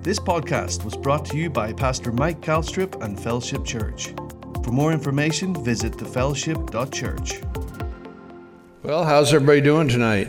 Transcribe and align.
This 0.00 0.20
podcast 0.20 0.84
was 0.84 0.96
brought 0.96 1.24
to 1.26 1.36
you 1.36 1.50
by 1.50 1.72
Pastor 1.72 2.12
Mike 2.12 2.40
Calstrip 2.40 3.02
and 3.02 3.20
Fellowship 3.20 3.64
Church. 3.64 4.14
For 4.62 4.70
more 4.70 4.92
information, 4.92 5.52
visit 5.64 5.92
thefellowship.church. 5.92 7.40
Well, 8.84 9.04
how's 9.04 9.34
everybody 9.34 9.60
doing 9.60 9.88
tonight? 9.88 10.28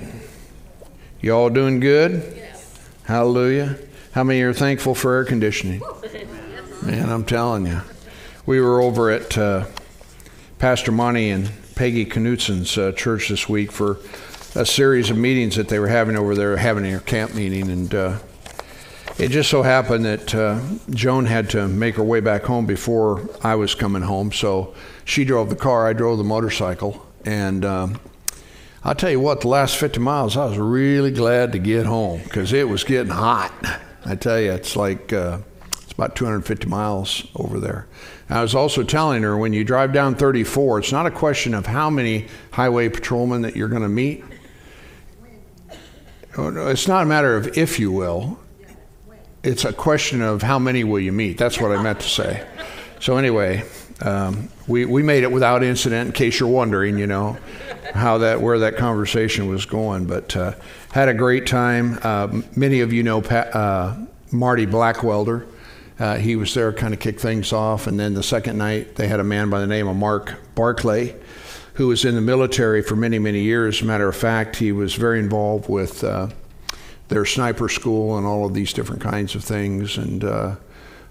You 1.21 1.33
all 1.33 1.51
doing 1.51 1.79
good? 1.79 2.33
Yes. 2.35 2.79
Hallelujah. 3.03 3.77
How 4.13 4.23
many 4.23 4.41
are 4.41 4.54
thankful 4.54 4.95
for 4.95 5.13
air 5.13 5.23
conditioning? 5.23 5.81
Man, 6.81 7.07
I'm 7.07 7.23
telling 7.23 7.67
you. 7.67 7.81
We 8.47 8.59
were 8.59 8.81
over 8.81 9.11
at 9.11 9.38
uh, 9.38 9.65
Pastor 10.57 10.91
Monty 10.91 11.29
and 11.29 11.51
Peggy 11.75 12.07
Knutsen's 12.07 12.75
uh, 12.75 12.91
church 12.93 13.29
this 13.29 13.47
week 13.47 13.71
for 13.71 13.99
a 14.55 14.65
series 14.65 15.11
of 15.11 15.17
meetings 15.17 15.57
that 15.57 15.67
they 15.67 15.77
were 15.77 15.89
having 15.89 16.15
over 16.15 16.33
there, 16.33 16.57
having 16.57 16.83
their 16.83 17.01
camp 17.01 17.36
meeting, 17.36 17.70
and 17.70 17.93
uh, 17.93 18.20
it 19.20 19.31
just 19.31 19.49
so 19.49 19.61
happened 19.63 20.05
that 20.05 20.33
uh, 20.33 20.62
Joan 20.91 21.25
had 21.25 21.49
to 21.49 21.67
make 21.67 21.95
her 21.95 22.03
way 22.03 22.21
back 22.21 22.44
home 22.44 22.66
before 22.66 23.30
I 23.44 23.55
was 23.55 23.75
coming 23.75 24.02
home, 24.02 24.31
so 24.31 24.73
she 25.03 25.25
drove 25.25 25.49
the 25.49 25.57
car, 25.57 25.88
I 25.88 25.94
drove 25.94 26.17
the 26.17 26.23
motorcycle, 26.23 27.05
and 27.25 27.66
um, 27.66 27.99
I'll 28.81 28.95
tell 28.95 29.09
you 29.09 29.20
what, 29.20 29.41
the 29.41 29.49
last 29.49 29.75
50 29.75 29.99
miles, 29.99 30.38
I 30.38 30.45
was 30.45 30.58
really 30.58 31.11
glad 31.11 31.52
to 31.52 31.59
get 31.59 31.85
home 31.85 32.21
because 32.23 32.53
it 32.53 32.70
was 32.70 32.85
getting 32.85 33.11
hot. 33.11 33.53
I 34.05 34.16
tell 34.16 34.39
you, 34.39 34.53
it's 34.53 34.77
like 34.77 35.11
uh, 35.11 35.39
it's 35.83 35.91
about 35.91 36.16
250 36.16 36.67
miles 36.67 37.27
over 37.36 37.59
there. 37.59 37.88
I 38.30 38.41
was 38.41 38.55
also 38.55 38.83
telling 38.83 39.23
her 39.23 39.36
when 39.38 39.52
you 39.52 39.66
drive 39.66 39.91
down 39.91 40.16
34, 40.16 40.80
it's 40.80 40.91
not 40.94 41.05
a 41.05 41.11
question 41.11 41.53
of 41.53 41.66
how 41.66 41.89
many 41.89 42.27
highway 42.52 42.88
patrolmen 42.88 43.41
that 43.41 43.55
you're 43.58 43.67
going 43.67 43.81
to 43.81 43.89
meet. 43.89 44.23
It's 46.38 46.88
not 46.88 47.03
a 47.03 47.05
matter 47.05 47.36
of 47.36 47.58
if 47.58 47.80
you 47.80 47.91
will. 47.91 48.39
It's 49.41 49.63
a 49.63 49.71
question 49.71 50.21
of 50.21 50.41
how 50.41 50.59
many 50.59 50.84
will 50.84 50.99
you 50.99 51.13
meet. 51.13 51.38
That's 51.38 51.61
what 51.61 51.71
I 51.71 51.81
meant 51.81 52.02
to 52.02 52.09
say. 52.09 52.45
So 53.00 53.16
anyway, 53.16 53.64
um, 54.02 54.50
we 54.67 54.86
we 54.86 55.02
made 55.02 55.23
it 55.23 55.31
without 55.31 55.64
incident. 55.64 56.08
In 56.08 56.11
case 56.14 56.41
you're 56.41 56.50
wondering, 56.50 56.97
you 56.97 57.08
know 57.08 57.38
how 57.94 58.17
that 58.17 58.41
where 58.41 58.59
that 58.59 58.75
conversation 58.75 59.47
was 59.47 59.66
going, 59.66 60.05
but 60.08 60.36
uh, 60.36 60.53
had 60.91 61.08
a 61.08 61.14
great 61.14 61.47
time. 61.47 61.99
Uh, 62.03 62.41
many 62.58 62.81
of 62.81 62.91
you 62.91 63.02
know 63.02 63.22
Pat, 63.22 63.55
uh, 63.55 63.95
Marty 64.31 64.67
Blackwelder. 64.67 65.47
Uh, 65.99 66.16
he 66.16 66.36
was 66.36 66.53
there, 66.53 66.71
kind 66.71 66.94
of 66.94 66.99
kicked 66.99 67.19
things 67.19 67.52
off, 67.52 67.88
and 67.88 67.99
then 67.99 68.14
the 68.14 68.23
second 68.23 68.58
night 68.58 68.95
they 68.95 69.08
had 69.08 69.19
a 69.19 69.23
man 69.23 69.49
by 69.49 69.59
the 69.59 69.67
name 69.67 69.88
of 69.88 69.95
Mark 69.95 70.36
Barclay, 70.55 71.16
who 71.75 71.88
was 71.88 72.03
in 72.03 72.16
the 72.16 72.21
military 72.21 72.81
for 72.81 72.97
many 72.97 73.19
many 73.19 73.42
years. 73.42 73.81
Matter 73.83 74.09
of 74.09 74.17
fact, 74.17 74.58
he 74.58 74.73
was 74.73 74.95
very 74.95 75.19
involved 75.19 75.69
with 75.69 76.03
uh, 76.03 76.27
their 77.09 77.25
sniper 77.25 77.69
school 77.69 78.17
and 78.17 78.25
all 78.25 78.45
of 78.45 78.53
these 78.53 78.73
different 78.73 79.02
kinds 79.02 79.35
of 79.35 79.43
things, 79.43 79.97
and. 79.97 80.23
Uh, 80.23 80.55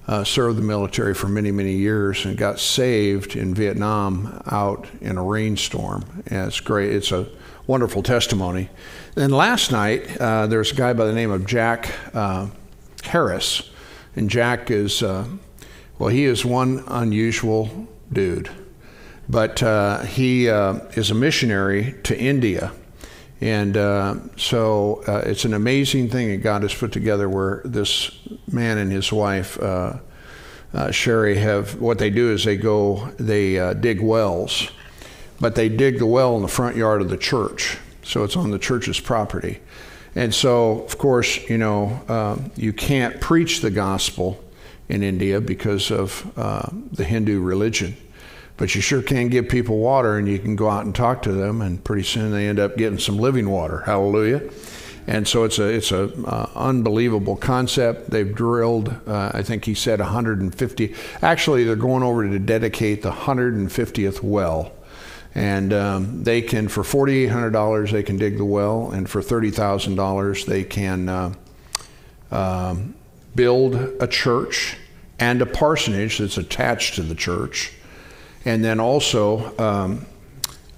uh, 0.09 0.25
served 0.25 0.57
the 0.57 0.63
military 0.63 1.13
for 1.15 1.29
many, 1.29 1.53
many 1.53 1.75
years 1.75 2.25
and 2.25 2.37
got 2.39 2.59
saved 2.59 3.37
in 3.37 3.55
Vietnam 3.55 4.43
out 4.51 4.89
in 5.03 5.19
a 5.19 5.23
rainstorm. 5.23 6.03
And 6.29 6.49
it's 6.49 6.61
great. 6.61 6.93
It's 6.95 7.13
a 7.13 7.29
wonderful 7.67 8.03
testimony. 8.03 8.71
Then 9.15 9.31
last 9.31 9.71
night, 9.71 10.19
uh, 10.19 10.47
there's 10.47 10.73
a 10.73 10.75
guy 10.75 10.95
by 10.95 11.05
the 11.05 11.13
name 11.13 11.31
of 11.31 11.47
Jack 11.47 11.93
uh, 12.15 12.47
Harris. 13.05 13.71
And 14.17 14.31
Jack 14.31 14.71
is, 14.71 15.03
uh, 15.03 15.29
well, 15.99 16.09
he 16.09 16.25
is 16.25 16.43
one 16.43 16.85
unusual 16.89 17.87
dude. 18.11 18.51
But 19.29 19.63
uh, 19.63 20.05
he 20.05 20.47
is 20.47 21.11
a 21.11 21.15
missionary 21.15 21.97
to 22.05 22.19
India. 22.19 22.73
And 23.41 23.77
uh, 23.77 24.17
so 24.37 25.03
uh, 25.07 25.23
it's 25.25 25.45
an 25.45 25.55
amazing 25.55 26.11
thing 26.11 26.29
that 26.31 26.39
God 26.39 26.63
has 26.63 26.75
put 26.75 26.93
together 26.93 27.29
where 27.29 27.63
this 27.65 28.11
man 28.51 28.79
and 28.79 28.91
his 28.91 29.13
wife, 29.13 29.61
uh, 29.61 29.99
uh 30.75 30.91
Sherry, 30.91 31.37
have 31.37 31.81
what 31.81 31.99
they 31.99 32.11
do 32.11 32.33
is 32.33 32.45
they 32.45 32.57
go, 32.57 33.13
they 33.19 33.59
uh, 33.59 33.75
dig 33.75 34.01
wells, 34.01 34.71
but 35.41 35.55
they 35.55 35.69
dig 35.69 35.99
the 35.99 36.07
well 36.07 36.35
in 36.37 36.43
the 36.43 36.49
front 36.49 36.77
yard 36.77 37.01
of 37.01 37.11
the 37.11 37.17
church. 37.17 37.79
So 38.03 38.25
it's 38.25 38.37
on 38.37 38.51
the 38.51 38.59
church's 38.59 38.99
property. 38.99 39.61
And 40.15 40.35
so, 40.35 40.83
of 40.83 40.99
course, 40.99 41.49
you 41.49 41.59
know, 41.59 42.01
um, 42.09 42.51
you 42.57 42.73
can't 42.73 43.21
preach 43.21 43.61
the 43.61 43.71
gospel 43.71 44.43
in 44.89 45.03
India 45.03 45.41
because 45.41 45.93
of 45.93 46.33
uh, 46.37 46.69
the 46.91 47.05
Hindu 47.05 47.41
religion 47.41 47.97
but 48.59 48.75
you 48.75 48.81
sure 48.81 49.01
can 49.01 49.29
give 49.29 49.49
people 49.49 49.79
water 49.79 50.19
and 50.19 50.29
you 50.29 50.39
can 50.39 50.57
go 50.57 50.69
out 50.69 50.85
and 50.85 50.95
talk 50.95 51.23
to 51.23 51.33
them 51.33 51.63
and 51.63 51.83
pretty 51.83 52.03
soon 52.03 52.33
they 52.33 52.49
end 52.49 52.59
up 52.59 52.77
getting 52.77 52.99
some 52.99 53.17
living 53.17 53.49
water. 53.49 53.79
Hallelujah. 53.87 54.43
And 55.07 55.27
so 55.27 55.45
it's 55.45 55.59
a 55.59 55.69
it's 55.69 55.93
a 55.93 56.13
uh, 56.27 56.51
unbelievable 56.55 57.37
concept. 57.37 58.11
They've 58.11 58.35
drilled 58.35 58.95
uh, 59.07 59.31
i 59.33 59.43
think 59.43 59.65
he 59.65 59.73
said 59.73 60.01
150 60.01 60.95
actually 61.23 61.65
they're 61.65 61.77
going 61.77 62.03
over 62.03 62.29
to 62.29 62.39
dedicate 62.39 63.03
the 63.03 63.13
150th 63.13 64.23
well. 64.23 64.73
And 65.35 65.73
um, 65.73 66.25
they 66.25 66.43
can 66.43 66.67
for 66.67 66.83
$4800 66.83 67.93
they 67.93 68.03
can 68.03 68.19
dig 68.19 68.39
the 68.39 68.45
well. 68.45 68.91
And 68.91 69.09
for 69.09 69.23
$30000 69.23 70.47
they 70.47 70.65
can 70.65 71.09
uh, 71.09 71.33
um, 72.33 72.97
build 73.37 73.77
a 74.01 74.09
church 74.09 74.77
and 75.21 75.41
a 75.41 75.47
parsonage 75.47 76.19
that's 76.19 76.39
attached 76.39 76.97
to 76.97 77.03
the 77.03 77.15
church 77.15 77.73
and 78.45 78.65
then 78.65 78.81
also, 78.81 79.57
um, 79.59 80.07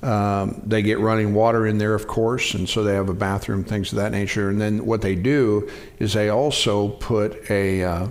um, 0.02 0.62
they 0.64 0.82
get 0.82 0.98
running 0.98 1.34
water 1.34 1.66
in 1.66 1.78
there, 1.78 1.94
of 1.94 2.06
course, 2.06 2.54
and 2.54 2.68
so 2.68 2.82
they 2.82 2.94
have 2.94 3.08
a 3.08 3.14
bathroom, 3.14 3.64
things 3.64 3.92
of 3.92 3.96
that 3.96 4.12
nature. 4.12 4.48
And 4.48 4.60
then 4.60 4.86
what 4.86 5.02
they 5.02 5.14
do 5.14 5.70
is 5.98 6.14
they 6.14 6.30
also 6.30 6.88
put 6.88 7.50
a, 7.50 7.84
uh, 7.84 8.08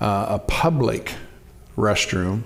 uh, 0.00 0.26
a 0.30 0.38
public 0.38 1.14
restroom 1.76 2.42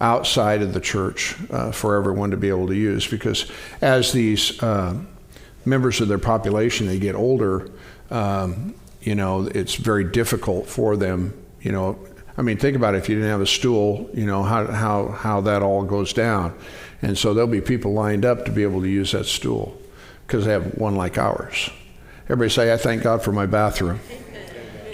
outside 0.00 0.62
of 0.62 0.74
the 0.74 0.80
church 0.80 1.36
uh, 1.50 1.70
for 1.70 1.96
everyone 1.96 2.30
to 2.30 2.36
be 2.36 2.48
able 2.48 2.66
to 2.66 2.74
use 2.74 3.06
because 3.06 3.50
as 3.80 4.12
these 4.12 4.62
uh, 4.62 4.94
members 5.64 6.00
of 6.00 6.08
their 6.08 6.18
population 6.18 6.86
they 6.86 6.98
get 6.98 7.14
older 7.14 7.70
um, 8.10 8.74
you 9.00 9.14
know 9.14 9.48
it's 9.54 9.74
very 9.74 10.04
difficult 10.04 10.66
for 10.66 10.96
them 10.96 11.32
you 11.62 11.72
know 11.72 11.98
I 12.38 12.42
mean, 12.42 12.58
think 12.58 12.76
about 12.76 12.94
it. 12.94 12.98
If 12.98 13.08
you 13.08 13.14
didn't 13.14 13.30
have 13.30 13.40
a 13.40 13.46
stool, 13.46 14.10
you 14.12 14.26
know 14.26 14.42
how 14.42 14.66
how 14.66 15.08
how 15.08 15.40
that 15.42 15.62
all 15.62 15.84
goes 15.84 16.12
down, 16.12 16.56
and 17.02 17.16
so 17.16 17.32
there'll 17.32 17.48
be 17.48 17.60
people 17.60 17.92
lined 17.92 18.24
up 18.24 18.44
to 18.44 18.50
be 18.50 18.62
able 18.62 18.82
to 18.82 18.88
use 18.88 19.12
that 19.12 19.24
stool 19.24 19.80
because 20.26 20.44
they 20.44 20.52
have 20.52 20.76
one 20.76 20.96
like 20.96 21.16
ours. 21.16 21.70
Everybody 22.24 22.50
say, 22.50 22.72
"I 22.72 22.76
thank 22.76 23.02
God 23.02 23.22
for 23.22 23.32
my 23.32 23.46
bathroom." 23.46 24.00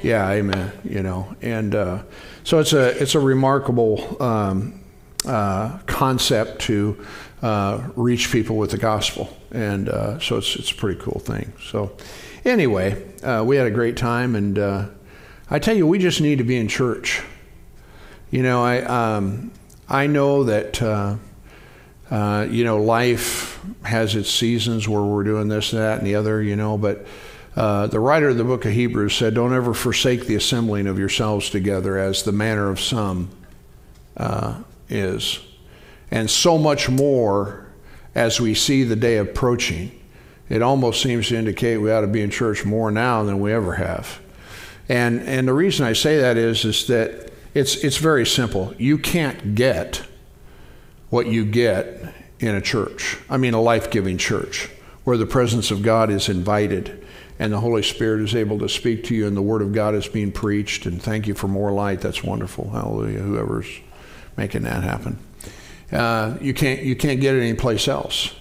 Yeah, 0.02 0.28
amen. 0.30 0.72
You 0.84 1.02
know, 1.02 1.34
and 1.42 1.74
uh, 1.74 2.02
so 2.44 2.58
it's 2.58 2.72
a 2.72 3.00
it's 3.00 3.14
a 3.14 3.20
remarkable 3.20 4.22
um, 4.22 4.80
uh, 5.26 5.78
concept 5.86 6.62
to 6.62 7.04
uh, 7.42 7.88
reach 7.96 8.30
people 8.30 8.56
with 8.56 8.70
the 8.70 8.78
gospel, 8.78 9.36
and 9.50 9.88
uh, 9.88 10.18
so 10.20 10.36
it's 10.38 10.54
it's 10.56 10.70
a 10.70 10.74
pretty 10.74 11.00
cool 11.00 11.18
thing. 11.18 11.52
So 11.60 11.96
anyway, 12.44 13.02
uh, 13.22 13.42
we 13.44 13.56
had 13.56 13.66
a 13.66 13.70
great 13.70 13.96
time, 13.96 14.36
and 14.36 14.58
uh, 14.58 14.86
I 15.50 15.58
tell 15.58 15.76
you, 15.76 15.86
we 15.86 15.98
just 15.98 16.20
need 16.20 16.38
to 16.38 16.44
be 16.44 16.56
in 16.56 16.68
church. 16.68 17.22
You 18.32 18.42
know, 18.42 18.64
I 18.64 18.80
um, 18.80 19.52
I 19.90 20.06
know 20.06 20.44
that 20.44 20.80
uh, 20.80 21.16
uh, 22.10 22.46
you 22.48 22.64
know 22.64 22.82
life 22.82 23.60
has 23.84 24.16
its 24.16 24.30
seasons 24.30 24.88
where 24.88 25.02
we're 25.02 25.22
doing 25.22 25.48
this, 25.48 25.72
that, 25.72 25.98
and 25.98 26.06
the 26.06 26.14
other. 26.14 26.42
You 26.42 26.56
know, 26.56 26.78
but 26.78 27.04
uh, 27.56 27.88
the 27.88 28.00
writer 28.00 28.30
of 28.30 28.38
the 28.38 28.44
book 28.44 28.64
of 28.64 28.72
Hebrews 28.72 29.14
said, 29.14 29.34
"Don't 29.34 29.52
ever 29.52 29.74
forsake 29.74 30.24
the 30.24 30.34
assembling 30.34 30.86
of 30.86 30.98
yourselves 30.98 31.50
together, 31.50 31.98
as 31.98 32.22
the 32.22 32.32
manner 32.32 32.70
of 32.70 32.80
some 32.80 33.28
uh, 34.16 34.62
is, 34.88 35.38
and 36.10 36.30
so 36.30 36.56
much 36.56 36.88
more 36.88 37.66
as 38.14 38.40
we 38.40 38.54
see 38.54 38.82
the 38.82 38.96
day 38.96 39.18
approaching." 39.18 39.92
It 40.48 40.62
almost 40.62 41.02
seems 41.02 41.28
to 41.28 41.36
indicate 41.36 41.76
we 41.76 41.92
ought 41.92 42.00
to 42.00 42.06
be 42.06 42.22
in 42.22 42.30
church 42.30 42.64
more 42.64 42.90
now 42.90 43.24
than 43.24 43.40
we 43.40 43.52
ever 43.52 43.74
have. 43.74 44.20
And 44.88 45.20
and 45.20 45.46
the 45.46 45.52
reason 45.52 45.84
I 45.84 45.92
say 45.92 46.16
that 46.16 46.38
is 46.38 46.64
is 46.64 46.86
that 46.86 47.31
it's, 47.54 47.76
it's 47.76 47.98
very 47.98 48.26
simple. 48.26 48.74
You 48.78 48.98
can't 48.98 49.54
get 49.54 50.02
what 51.10 51.26
you 51.26 51.44
get 51.44 52.14
in 52.40 52.54
a 52.54 52.60
church. 52.60 53.18
I 53.28 53.36
mean, 53.36 53.54
a 53.54 53.60
life 53.60 53.90
giving 53.90 54.18
church 54.18 54.70
where 55.04 55.16
the 55.16 55.26
presence 55.26 55.70
of 55.70 55.82
God 55.82 56.10
is 56.10 56.28
invited 56.28 57.04
and 57.38 57.52
the 57.52 57.60
Holy 57.60 57.82
Spirit 57.82 58.22
is 58.22 58.34
able 58.34 58.58
to 58.60 58.68
speak 58.68 59.04
to 59.04 59.14
you 59.14 59.26
and 59.26 59.36
the 59.36 59.42
Word 59.42 59.62
of 59.62 59.72
God 59.72 59.94
is 59.94 60.06
being 60.08 60.32
preached. 60.32 60.86
And 60.86 61.02
thank 61.02 61.26
you 61.26 61.34
for 61.34 61.48
more 61.48 61.72
light. 61.72 62.00
That's 62.00 62.22
wonderful. 62.22 62.70
Hallelujah. 62.70 63.18
Whoever's 63.18 63.68
making 64.36 64.62
that 64.62 64.82
happen. 64.82 65.18
Uh, 65.90 66.38
you, 66.40 66.54
can't, 66.54 66.82
you 66.82 66.96
can't 66.96 67.20
get 67.20 67.34
it 67.34 67.42
anyplace 67.42 67.88
else. 67.88 68.34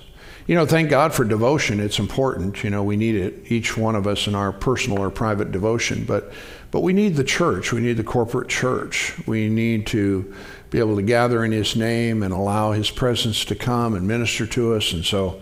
You 0.47 0.55
know, 0.55 0.65
thank 0.65 0.89
God 0.89 1.13
for 1.13 1.23
devotion. 1.23 1.79
It's 1.79 1.99
important. 1.99 2.63
You 2.63 2.69
know, 2.69 2.83
we 2.83 2.95
need 2.95 3.15
it, 3.15 3.51
each 3.51 3.77
one 3.77 3.95
of 3.95 4.07
us 4.07 4.27
in 4.27 4.35
our 4.35 4.51
personal 4.51 4.99
or 4.99 5.09
private 5.09 5.51
devotion. 5.51 6.05
But 6.05 6.31
but 6.71 6.81
we 6.81 6.93
need 6.93 7.15
the 7.15 7.23
church. 7.23 7.71
We 7.73 7.81
need 7.81 7.97
the 7.97 8.03
corporate 8.03 8.47
church. 8.47 9.15
We 9.27 9.49
need 9.49 9.87
to 9.87 10.33
be 10.69 10.79
able 10.79 10.95
to 10.95 11.01
gather 11.01 11.43
in 11.43 11.51
His 11.51 11.75
name 11.75 12.23
and 12.23 12.33
allow 12.33 12.71
His 12.71 12.89
presence 12.89 13.43
to 13.45 13.55
come 13.55 13.93
and 13.93 14.07
minister 14.07 14.47
to 14.47 14.75
us. 14.75 14.93
And 14.93 15.03
so 15.03 15.41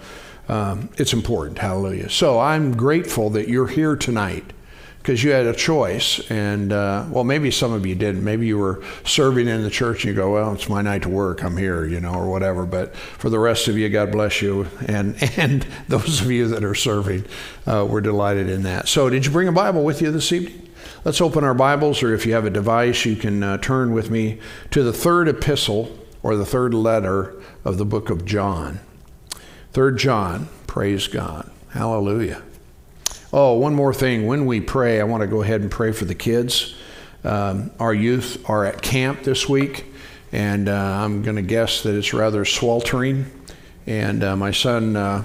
um, 0.50 0.90
it's 0.98 1.14
important. 1.14 1.60
Hallelujah. 1.60 2.10
So 2.10 2.40
I'm 2.40 2.76
grateful 2.76 3.30
that 3.32 3.48
you're 3.48 3.68
here 3.68 3.96
tonight. 3.96 4.44
because 4.98 5.24
you 5.24 5.32
had 5.32 5.46
a 5.46 5.54
choice. 5.54 6.20
And 6.30 6.74
uh, 6.74 7.06
well, 7.10 7.24
maybe 7.24 7.52
some 7.52 7.72
of 7.74 7.86
you 7.86 7.96
didn't. 7.96 8.24
Maybe 8.24 8.48
you 8.48 8.58
were 8.58 8.84
serving 9.06 9.48
in 9.48 9.64
the 9.64 9.70
church 9.70 10.04
and 10.04 10.14
you 10.14 10.20
go, 10.20 10.34
well, 10.34 10.54
it's 10.54 10.68
my 10.68 10.82
night 10.82 11.04
to 11.04 11.10
work. 11.10 11.44
I'm 11.44 11.58
here, 11.58 11.86
you 11.86 12.00
know, 12.00 12.14
or 12.14 12.30
whatever. 12.30 12.66
But 12.66 12.96
for 12.96 13.30
the 13.30 13.40
rest 13.40 13.68
of 13.68 13.78
you, 13.78 13.88
God 13.90 14.12
bless 14.12 14.42
you. 14.42 14.68
And 14.88 15.16
and 15.38 15.66
those 15.88 16.22
of 16.22 16.30
you 16.30 16.48
that 16.50 16.64
are 16.64 16.76
serving, 16.76 17.26
uh, 17.66 17.88
we're 17.90 18.02
delighted 18.02 18.50
in 18.50 18.64
that. 18.64 18.88
So, 18.88 19.10
did 19.10 19.26
you 19.26 19.32
bring 19.32 19.48
a 19.48 19.52
Bible 19.52 19.84
with 19.84 20.02
you 20.02 20.12
this 20.12 20.32
evening? 20.32 20.69
Let's 21.06 21.22
open 21.22 21.46
our 21.46 21.54
Bibles, 21.54 22.04
or 22.04 22.14
if 22.14 22.26
you 22.26 22.34
have 22.34 22.44
a 22.44 22.50
device, 22.50 23.06
you 23.06 23.16
can 23.16 23.42
uh, 23.42 23.58
turn 23.60 23.94
with 23.94 24.10
me 24.10 24.38
to 24.72 24.84
the 24.84 24.92
third 24.92 25.30
epistle 25.30 25.98
or 26.22 26.36
the 26.36 26.46
third 26.46 26.74
letter 26.74 27.42
of 27.64 27.78
the 27.78 27.86
book 27.86 28.10
of 28.10 28.26
John. 28.26 28.82
Third 29.72 29.98
John, 29.98 30.50
praise 30.68 31.08
God. 31.08 31.50
Hallelujah. 31.70 32.44
Oh, 33.32 33.54
one 33.54 33.76
more 33.76 33.94
thing. 33.94 34.28
When 34.28 34.46
we 34.46 34.60
pray, 34.60 35.00
I 35.00 35.06
want 35.06 35.22
to 35.22 35.28
go 35.28 35.42
ahead 35.42 35.62
and 35.62 35.72
pray 35.72 35.94
for 35.94 36.04
the 36.04 36.16
kids. 36.16 36.76
Um, 37.24 37.72
our 37.80 37.94
youth 37.94 38.44
are 38.50 38.66
at 38.66 38.82
camp 38.82 39.24
this 39.24 39.48
week, 39.48 39.86
and 40.34 40.68
uh, 40.68 40.74
I'm 40.74 41.22
going 41.22 41.38
to 41.38 41.42
guess 41.42 41.82
that 41.84 41.96
it's 41.96 42.14
rather 42.14 42.44
sweltering. 42.44 43.26
And 43.88 44.22
uh, 44.22 44.36
my 44.36 44.52
son, 44.52 44.98
uh, 44.98 45.24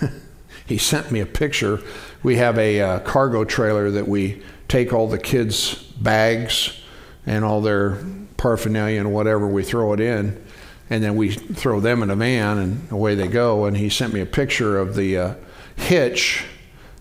he 0.66 0.78
sent 0.78 1.10
me 1.10 1.18
a 1.18 1.26
picture. 1.26 1.80
We 2.22 2.36
have 2.36 2.56
a 2.56 2.80
uh, 2.80 2.98
cargo 3.00 3.44
trailer 3.44 3.90
that 3.90 4.06
we 4.06 4.42
take 4.68 4.92
all 4.92 5.08
the 5.08 5.18
kids' 5.18 5.74
bags 5.74 6.78
and 7.26 7.44
all 7.44 7.60
their 7.60 7.98
paraphernalia 8.36 9.00
and 9.00 9.12
whatever, 9.12 9.48
we 9.48 9.62
throw 9.62 9.92
it 9.92 10.00
in, 10.00 10.44
and 10.90 11.02
then 11.02 11.16
we 11.16 11.30
throw 11.30 11.80
them 11.80 12.02
in 12.02 12.10
a 12.10 12.16
van, 12.16 12.58
and 12.58 12.92
away 12.92 13.14
they 13.14 13.28
go. 13.28 13.64
And 13.64 13.76
he 13.76 13.88
sent 13.88 14.14
me 14.14 14.20
a 14.20 14.26
picture 14.26 14.78
of 14.78 14.94
the 14.94 15.18
uh, 15.18 15.34
hitch 15.76 16.44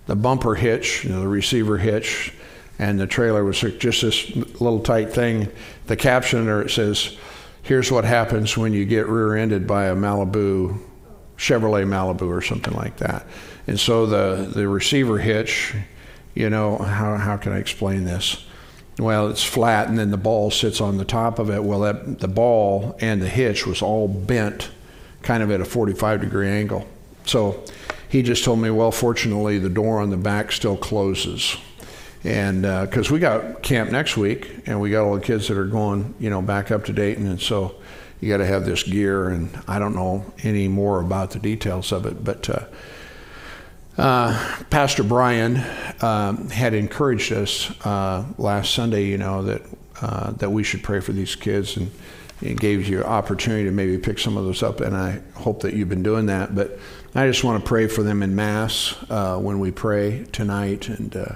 the 0.08 0.16
bumper 0.16 0.56
hitch, 0.56 1.04
you 1.04 1.12
know, 1.12 1.20
the 1.20 1.28
receiver 1.28 1.78
hitch, 1.78 2.34
and 2.80 3.00
the 3.00 3.08
trailer 3.08 3.44
was 3.44 3.60
just 3.60 4.02
this 4.02 4.36
little 4.36 4.80
tight 4.80 5.12
thing. 5.12 5.50
The 5.86 5.96
caption 5.96 6.46
there 6.46 6.62
it 6.62 6.72
says, 6.72 7.18
"Here's 7.62 7.92
what 7.92 8.06
happens 8.06 8.58
when 8.58 8.74
you 8.74 8.86
get 8.86 9.08
rear-ended 9.08 9.68
by 9.68 9.86
a 9.86 9.96
Malibu, 9.96 10.80
Chevrolet 11.38 11.86
Malibu 11.86 12.30
or 12.30 12.42
something 12.42 12.74
like 12.74 12.98
that." 12.98 13.28
And 13.68 13.80
so 13.80 14.06
the 14.06 14.50
the 14.50 14.68
receiver 14.68 15.18
hitch, 15.20 15.76
you 16.38 16.52
know, 16.52 16.78
how 16.78 17.18
how 17.18 17.36
can 17.36 17.52
I 17.52 17.58
explain 17.58 18.04
this? 18.04 18.46
Well, 19.00 19.28
it's 19.30 19.44
flat, 19.44 19.88
and 19.88 19.98
then 19.98 20.12
the 20.12 20.18
ball 20.18 20.52
sits 20.52 20.82
on 20.82 20.98
the 20.98 21.06
top 21.06 21.40
of 21.40 21.50
it. 21.50 21.64
Well, 21.64 21.80
that 21.80 22.20
the 22.20 22.28
ball 22.28 22.96
and 23.02 23.22
the 23.22 23.28
hitch 23.28 23.66
was 23.66 23.82
all 23.82 24.08
bent, 24.08 24.70
kind 25.24 25.42
of 25.42 25.50
at 25.50 25.62
a 25.62 25.66
45 25.66 26.22
degree 26.22 26.48
angle. 26.48 26.88
So 27.26 27.64
he 28.08 28.22
just 28.22 28.44
told 28.44 28.60
me, 28.60 28.70
well, 28.70 28.92
fortunately, 28.92 29.58
the 29.58 29.70
door 29.70 30.00
on 30.00 30.12
the 30.12 30.18
back 30.18 30.52
still 30.52 30.78
closes. 30.78 31.58
And 32.24 32.62
because 32.62 33.10
uh, 33.10 33.14
we 33.16 33.20
got 33.20 33.64
camp 33.64 33.92
next 33.92 34.16
week, 34.16 34.62
and 34.68 34.80
we 34.80 34.92
got 34.92 35.06
all 35.06 35.16
the 35.16 35.22
kids 35.22 35.48
that 35.48 35.58
are 35.58 35.66
going, 35.66 36.14
you 36.20 36.30
know, 36.30 36.44
back 36.44 36.70
up 36.70 36.86
to 36.86 36.94
Dayton, 36.94 37.26
and 37.26 37.42
so 37.42 37.76
you 38.22 38.30
got 38.30 38.38
to 38.38 38.46
have 38.46 38.64
this 38.64 38.84
gear. 38.84 39.30
And 39.30 39.50
I 39.68 39.80
don't 39.80 39.96
know 39.96 40.24
any 40.44 40.68
more 40.68 41.02
about 41.02 41.32
the 41.32 41.40
details 41.40 41.92
of 41.92 42.06
it, 42.06 42.24
but 42.24 42.48
uh, 42.48 42.66
uh, 43.98 44.64
Pastor 44.70 45.04
Brian 45.04 45.64
um, 46.02 46.50
had 46.50 46.74
encouraged 46.74 47.32
us 47.34 47.72
uh, 47.86 48.26
last 48.38 48.74
Sunday, 48.74 49.06
you 49.06 49.18
know, 49.18 49.44
that 49.44 49.62
uh, 50.02 50.32
that 50.34 50.52
we 50.52 50.64
should 50.64 50.84
pray 50.84 51.00
for 51.00 51.12
these 51.12 51.36
kids, 51.36 51.78
and 51.78 51.90
it 52.42 52.60
gave 52.60 52.88
you 52.88 53.00
an 53.00 53.06
opportunity 53.06 53.64
to 53.64 53.72
maybe 53.72 53.98
pick 53.98 54.20
some 54.20 54.38
of 54.38 54.46
those 54.46 54.62
up. 54.62 54.80
And 54.82 54.96
I 54.96 55.22
hope 55.34 55.62
that 55.62 55.74
you've 55.74 55.90
been 55.90 56.04
doing 56.04 56.28
that, 56.28 56.54
but 56.54 56.78
I 57.16 57.26
just 57.26 57.44
want 57.44 57.64
to 57.64 57.68
pray 57.68 57.88
for 57.88 58.04
them 58.04 58.22
in 58.22 58.36
Mass 58.36 58.96
uh, 59.10 59.38
when 59.40 59.60
we 59.60 59.72
pray 59.72 60.26
tonight. 60.32 60.88
And, 60.88 61.16
uh, 61.16 61.36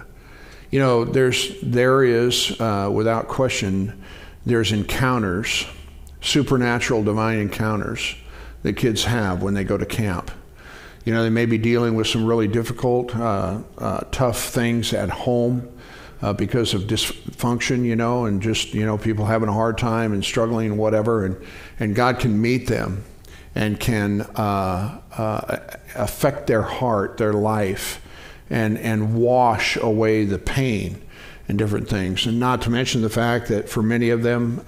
you 0.70 0.80
know, 0.80 1.04
there's, 1.04 1.60
there 1.64 2.04
is, 2.04 2.52
without 2.60 3.28
question, 3.28 4.04
there's 4.46 4.72
encounters, 4.72 5.66
supernatural 6.22 7.04
divine 7.04 7.40
encounters 7.40 8.16
that 8.62 8.74
kids 8.74 9.04
have 9.06 9.42
when 9.42 9.56
they 9.56 9.64
go 9.64 9.78
to 9.78 9.86
camp. 9.88 10.30
You 11.06 11.14
know, 11.14 11.24
they 11.24 11.30
may 11.30 11.46
be 11.46 11.58
dealing 11.58 11.96
with 11.96 12.08
some 12.08 12.26
really 12.26 12.48
difficult, 12.48 13.16
uh, 13.16 13.60
uh, 13.78 14.02
tough 14.12 14.44
things 14.50 14.94
at 14.94 15.10
home. 15.10 15.68
Uh, 16.24 16.32
because 16.32 16.76
of 16.76 16.84
dysfunction, 16.84 17.84
you 17.84 17.96
know, 17.96 18.26
and 18.26 18.44
just 18.44 18.76
you 18.76 18.86
know 18.86 18.96
people 18.96 19.26
having 19.26 19.50
a 19.50 19.54
hard 19.54 19.76
time 19.76 20.14
and 20.14 20.24
struggling, 20.24 20.78
whatever, 20.78 21.26
and 21.26 21.36
and 21.80 21.96
God 21.96 22.20
can 22.20 22.40
meet 22.40 22.68
them 22.68 23.04
and 23.56 23.80
can 23.80 24.22
uh, 24.36 25.02
uh, 25.18 25.58
affect 25.96 26.48
their 26.48 26.62
heart, 26.62 27.18
their 27.18 27.34
life, 27.34 28.02
and, 28.50 28.78
and 28.78 29.16
wash 29.16 29.76
away 29.78 30.26
the 30.26 30.40
pain 30.40 31.02
and 31.48 31.58
different 31.58 31.90
things. 31.90 32.26
And 32.26 32.40
not 32.40 32.62
to 32.64 32.70
mention 32.70 33.02
the 33.02 33.10
fact 33.10 33.48
that 33.50 33.68
for 33.68 33.82
many 33.82 34.10
of 34.10 34.24
them, 34.24 34.62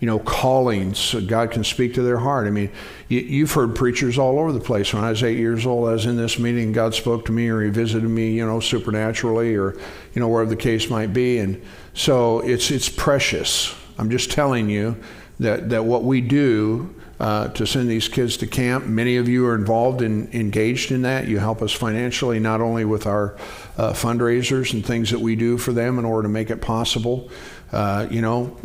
you 0.00 0.06
know, 0.06 0.18
callings, 0.18 1.14
God 1.26 1.50
can 1.50 1.64
speak 1.64 1.94
to 1.94 2.02
their 2.02 2.18
heart. 2.18 2.46
I 2.46 2.50
mean, 2.50 2.70
you, 3.08 3.44
have 3.44 3.52
heard 3.52 3.74
preachers 3.74 4.18
all 4.18 4.38
over 4.38 4.52
the 4.52 4.60
place. 4.60 4.94
When 4.94 5.02
I 5.02 5.10
was 5.10 5.22
eight 5.22 5.38
years 5.38 5.66
old, 5.66 5.88
I 5.88 5.92
was 5.92 6.06
in 6.06 6.16
this 6.16 6.38
meeting, 6.38 6.72
God 6.72 6.94
spoke 6.94 7.24
to 7.26 7.32
me 7.32 7.48
or 7.48 7.62
He 7.62 7.70
visited 7.70 8.08
me, 8.08 8.30
you 8.30 8.46
know, 8.46 8.60
supernaturally 8.60 9.56
or, 9.56 9.76
you 10.14 10.20
know, 10.20 10.28
wherever 10.28 10.48
the 10.48 10.56
case 10.56 10.88
might 10.88 11.12
be. 11.12 11.38
And 11.38 11.62
so 11.94 12.40
it's, 12.40 12.70
it's 12.70 12.88
precious. 12.88 13.74
I'm 13.98 14.10
just 14.10 14.30
telling 14.30 14.70
you 14.70 14.96
that, 15.40 15.68
that 15.70 15.84
what 15.84 16.04
we 16.04 16.20
do 16.20 16.94
uh, 17.20 17.48
to 17.48 17.66
send 17.66 17.90
these 17.90 18.06
kids 18.06 18.36
to 18.36 18.46
camp. 18.46 18.86
Many 18.86 19.16
of 19.16 19.28
you 19.28 19.46
are 19.46 19.54
involved 19.56 20.02
and 20.02 20.32
engaged 20.32 20.92
in 20.92 21.02
that. 21.02 21.26
You 21.26 21.40
help 21.40 21.62
us 21.62 21.72
financially, 21.72 22.38
not 22.38 22.60
only 22.60 22.84
with 22.84 23.06
our 23.06 23.36
uh, 23.76 23.92
fundraisers 23.92 24.72
and 24.72 24.86
things 24.86 25.10
that 25.10 25.18
we 25.18 25.34
do 25.34 25.58
for 25.58 25.72
them 25.72 25.98
in 25.98 26.04
order 26.04 26.22
to 26.22 26.28
make 26.28 26.50
it 26.50 26.60
possible. 26.60 27.28
Uh, 27.72 28.06
you 28.10 28.22
know, 28.22 28.56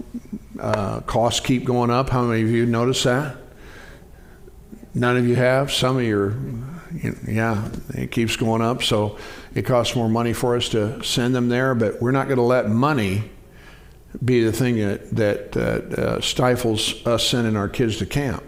uh, 0.59 1.01
costs 1.01 1.39
keep 1.39 1.65
going 1.65 1.89
up. 1.89 2.09
How 2.09 2.23
many 2.23 2.41
of 2.41 2.49
you 2.49 2.65
notice 2.65 3.03
that? 3.03 3.37
None 4.93 5.17
of 5.17 5.27
you 5.27 5.35
have. 5.35 5.71
Some 5.71 5.97
of 5.97 6.03
you 6.03 6.63
yeah, 7.27 7.69
it 7.93 8.11
keeps 8.11 8.35
going 8.35 8.61
up. 8.61 8.83
So 8.83 9.17
it 9.55 9.63
costs 9.63 9.95
more 9.95 10.09
money 10.09 10.33
for 10.33 10.55
us 10.55 10.69
to 10.69 11.03
send 11.03 11.35
them 11.35 11.49
there, 11.49 11.75
but 11.75 12.01
we're 12.01 12.11
not 12.11 12.27
going 12.27 12.37
to 12.37 12.43
let 12.43 12.69
money 12.69 13.31
be 14.23 14.43
the 14.43 14.51
thing 14.51 14.77
that, 14.77 15.09
that 15.11 15.57
uh, 15.57 16.21
stifles 16.21 17.05
us 17.05 17.27
sending 17.27 17.55
our 17.55 17.69
kids 17.69 17.97
to 17.97 18.05
camp 18.05 18.43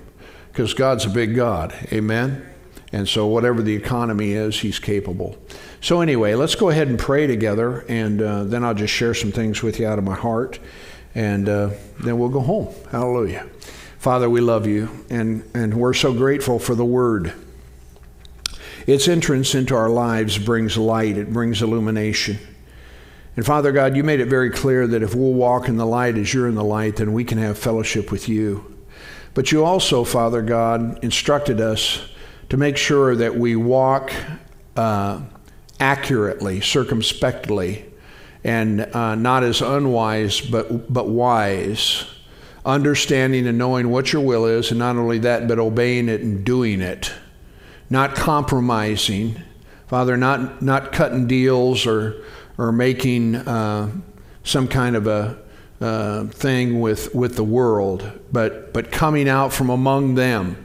because 0.52 0.74
God's 0.74 1.06
a 1.06 1.10
big 1.10 1.36
God. 1.36 1.74
Amen? 1.92 2.46
And 2.92 3.08
so, 3.08 3.28
whatever 3.28 3.62
the 3.62 3.76
economy 3.76 4.32
is, 4.32 4.60
He's 4.60 4.80
capable. 4.80 5.38
So, 5.82 6.02
anyway, 6.02 6.36
let's 6.36 6.56
go 6.56 6.70
ahead 6.70 6.88
and 6.88 6.98
pray 7.00 7.28
together, 7.28 7.86
and 7.90 8.22
uh, 8.22 8.44
then 8.44 8.64
I'll 8.64 8.74
just 8.74 8.94
share 8.94 9.14
some 9.14 9.32
things 9.32 9.62
with 9.64 9.80
you 9.80 9.88
out 9.88 9.98
of 9.98 10.06
my 10.06 10.16
heart, 10.16 10.60
and 11.14 11.50
uh, 11.50 11.72
then 12.04 12.18
we'll 12.18 12.30
go 12.30 12.42
home. 12.42 12.74
Hallelujah. 12.92 13.48
Father, 13.98 14.30
we 14.30 14.40
love 14.40 14.68
you, 14.68 14.90
and, 15.10 15.44
and 15.56 15.74
we're 15.74 15.94
so 15.94 16.14
grateful 16.14 16.60
for 16.60 16.76
the 16.76 16.86
Word. 16.86 17.34
Its 18.86 19.08
entrance 19.08 19.56
into 19.56 19.76
our 19.76 19.90
lives 19.90 20.38
brings 20.38 20.78
light, 20.78 21.18
it 21.18 21.34
brings 21.34 21.64
illumination. 21.64 22.38
And 23.36 23.46
Father 23.46 23.72
God, 23.72 23.96
you 23.96 24.04
made 24.04 24.20
it 24.20 24.28
very 24.28 24.52
clear 24.52 24.86
that 24.88 25.02
if 25.02 25.16
we'll 25.16 25.34
walk 25.34 25.68
in 25.68 25.78
the 25.78 25.86
light 25.86 26.18
as 26.18 26.34
you're 26.34 26.48
in 26.48 26.56
the 26.56 26.64
light, 26.64 26.98
then 26.98 27.14
we 27.14 27.24
can 27.24 27.38
have 27.40 27.58
fellowship 27.58 28.12
with 28.12 28.30
you. 28.30 28.76
But 29.34 29.52
you 29.52 29.66
also, 29.66 30.04
Father 30.04 30.42
God, 30.42 31.04
instructed 31.04 31.60
us 31.60 32.08
to 32.50 32.58
make 32.58 32.78
sure 32.78 33.16
that 33.16 33.36
we 33.36 33.56
walk 33.56 34.12
uh, 34.76 35.22
accurately, 35.80 36.62
circumspectly, 36.62 37.86
and 38.44 38.82
uh, 38.82 39.16
not 39.16 39.44
as 39.44 39.62
unwise, 39.62 40.42
but, 40.42 40.92
but 40.92 41.08
wise, 41.08 42.06
understanding 42.66 43.48
and 43.48 43.58
knowing 43.58 43.90
what 43.90 44.14
your 44.14 44.22
will 44.22 44.46
is, 44.46 44.70
and 44.70 44.80
not 44.80 44.96
only 44.96 45.20
that, 45.20 45.48
but 45.48 45.60
obeying 45.60 46.10
it 46.10 46.22
and 46.22 46.46
doing 46.46 46.82
it, 46.82 47.12
not 47.90 48.16
compromising. 48.16 49.42
Father, 49.88 50.18
not, 50.18 50.62
not 50.62 50.92
cutting 50.92 51.28
deals 51.28 51.86
or 51.86 52.24
or 52.58 52.72
making 52.72 53.36
uh, 53.36 53.92
some 54.44 54.68
kind 54.68 54.96
of 54.96 55.08
a 55.08 55.38
uh, 55.82 56.26
thing 56.28 56.80
with, 56.80 57.14
with 57.14 57.36
the 57.36 57.44
world, 57.44 58.10
but, 58.32 58.74
but 58.74 58.92
coming 58.92 59.28
out 59.28 59.52
from 59.52 59.70
among 59.70 60.16
them 60.16 60.65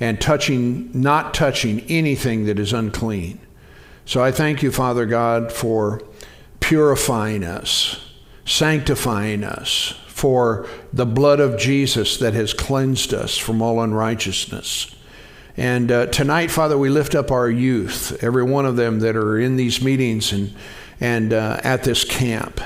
and 0.00 0.20
touching, 0.20 0.90
not 0.92 1.34
touching 1.34 1.80
anything 1.88 2.46
that 2.46 2.58
is 2.58 2.72
unclean. 2.72 3.40
So 4.04 4.22
I 4.22 4.30
thank 4.30 4.62
you, 4.62 4.70
Father 4.70 5.06
God, 5.06 5.52
for 5.52 6.02
purifying 6.60 7.44
us, 7.44 8.12
sanctifying 8.44 9.44
us, 9.44 9.94
for 10.06 10.66
the 10.92 11.06
blood 11.06 11.40
of 11.40 11.58
Jesus 11.58 12.16
that 12.18 12.34
has 12.34 12.52
cleansed 12.52 13.14
us 13.14 13.36
from 13.36 13.62
all 13.62 13.80
unrighteousness. 13.80 14.94
And 15.56 15.90
uh, 15.90 16.06
tonight, 16.06 16.50
Father, 16.50 16.78
we 16.78 16.88
lift 16.88 17.14
up 17.14 17.30
our 17.30 17.50
youth, 17.50 18.22
every 18.22 18.44
one 18.44 18.66
of 18.66 18.76
them 18.76 19.00
that 19.00 19.16
are 19.16 19.38
in 19.38 19.56
these 19.56 19.82
meetings 19.82 20.32
and 20.32 20.54
and 21.00 21.32
uh, 21.32 21.60
at 21.62 21.84
this 21.84 22.04
camp. 22.04 22.60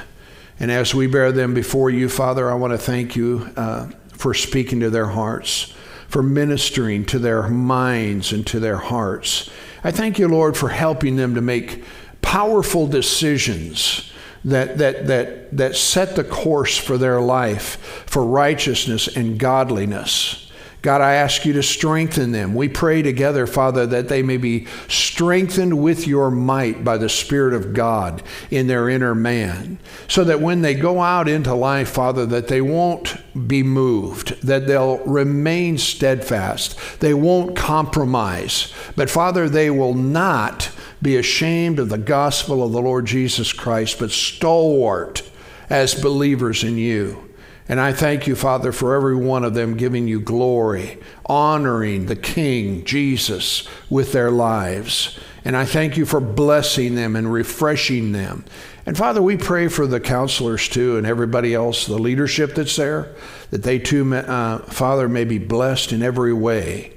And 0.59 0.71
as 0.71 0.95
we 0.95 1.07
bear 1.07 1.33
them 1.33 1.55
before 1.55 1.91
you, 1.91 2.09
Father, 2.09 2.51
I 2.51 2.55
want 2.55 2.73
to 2.73 2.79
thank 2.79 3.17
you 3.17 3.51
uh, 3.57 3.91
for 4.13 4.33
speaking 4.33 4.81
to 4.81 4.91
their 4.91 5.07
hearts, 5.07 5.75
for 6.13 6.23
ministering 6.23 7.07
to 7.07 7.19
their 7.19 7.49
minds 7.49 8.35
and 8.35 8.47
to 8.47 8.61
their 8.61 8.77
hearts. 8.77 9.49
I 9.83 9.91
thank 9.93 10.19
you, 10.19 10.29
Lord, 10.29 10.59
for 10.59 10.69
helping 10.69 11.17
them 11.17 11.35
to 11.37 11.41
make 11.41 11.85
powerful 12.21 12.87
decisions 12.87 14.13
that, 14.45 14.77
that, 14.77 15.07
that, 15.07 15.57
that 15.57 15.75
set 15.75 16.15
the 16.15 16.23
course 16.23 16.77
for 16.77 16.99
their 16.99 17.19
life 17.19 18.05
for 18.05 18.27
righteousness 18.27 19.09
and 19.09 19.39
godliness. 19.39 20.42
God, 20.83 21.01
I 21.01 21.15
ask 21.15 21.45
you 21.45 21.53
to 21.53 21.63
strengthen 21.63 22.33
them. 22.33 22.55
We 22.55 22.69
pray 22.69 23.03
together, 23.03 23.47
Father, 23.47 23.87
that 23.87 24.09
they 24.09 24.21
may 24.25 24.37
be 24.37 24.67
strengthened 24.89 25.81
with 25.81 26.09
your 26.09 26.29
might 26.29 26.83
by 26.83 26.99
the 26.99 27.09
Spirit 27.09 27.55
of 27.55 27.73
God 27.73 28.21
in 28.51 28.67
their 28.67 28.89
inner 28.89 29.15
man, 29.15 29.79
so 30.09 30.25
that 30.25 30.41
when 30.41 30.63
they 30.63 30.75
go 30.75 31.01
out 31.01 31.29
into 31.29 31.55
life, 31.55 31.91
Father, 31.91 32.27
that 32.27 32.49
they 32.49 32.61
won't 32.61 33.17
be 33.47 33.63
moved, 33.63 34.43
that 34.45 34.67
they'll 34.67 34.99
remain 35.05 35.79
steadfast, 35.79 36.77
they 36.99 37.15
won't 37.15 37.57
compromise, 37.57 38.73
but 38.97 39.09
Father, 39.09 39.49
they 39.49 39.71
will 39.71 39.95
not 39.95 40.69
be 41.01 41.17
ashamed 41.17 41.79
of 41.79 41.91
the 41.91 41.99
gospel 41.99 42.61
of 42.65 42.73
the 42.73 42.83
Lord 42.83 43.07
Jesus 43.07 43.53
Christ, 43.53 44.01
but 44.01 44.11
stalwart 44.11 45.23
as 45.71 45.95
believers 45.95 46.65
in 46.65 46.77
you. 46.77 47.32
And 47.69 47.81
I 47.81 47.93
thank 47.93 48.27
you, 48.27 48.35
Father, 48.35 48.73
for 48.73 48.95
every 48.95 49.15
one 49.15 49.45
of 49.45 49.55
them 49.55 49.77
giving 49.77 50.09
you 50.09 50.21
glory, 50.21 50.99
honoring 51.27 52.07
the 52.07 52.17
King, 52.17 52.85
Jesus, 52.85 53.67
with 53.89 54.13
their 54.13 54.31
lives. 54.31 55.19
And 55.45 55.57
I 55.57 55.65
thank 55.65 55.97
you 55.97 56.05
for 56.05 56.21
blessing 56.21 56.95
them 56.95 57.17
and 57.17 57.33
refreshing 57.33 58.13
them. 58.13 58.45
And 58.85 58.97
Father, 58.97 59.23
we 59.23 59.37
pray 59.37 59.69
for 59.69 59.87
the 59.87 60.01
counselors 60.01 60.69
too 60.69 60.97
and 60.97 61.07
everybody 61.07 61.55
else, 61.55 61.87
the 61.87 61.99
leadership 61.99 62.55
that's 62.55 62.77
there, 62.77 63.15
that 63.51 63.63
they 63.63 63.79
too, 63.79 64.13
uh, 64.15 64.59
Father, 64.59 65.09
may 65.09 65.25
be 65.25 65.39
blessed 65.39 65.93
in 65.93 66.03
every 66.03 66.33
way. 66.33 66.93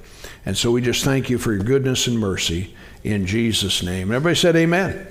And 0.46 0.58
so 0.58 0.72
we 0.72 0.82
just 0.82 1.06
thank 1.06 1.30
you 1.30 1.38
for 1.38 1.54
your 1.54 1.64
goodness 1.64 2.08
and 2.08 2.20
mercy 2.20 2.76
in 3.04 3.28
Jesus' 3.28 3.84
name. 3.84 4.12
Everybody 4.12 4.36
said, 4.36 4.56
Amen. 4.56 5.08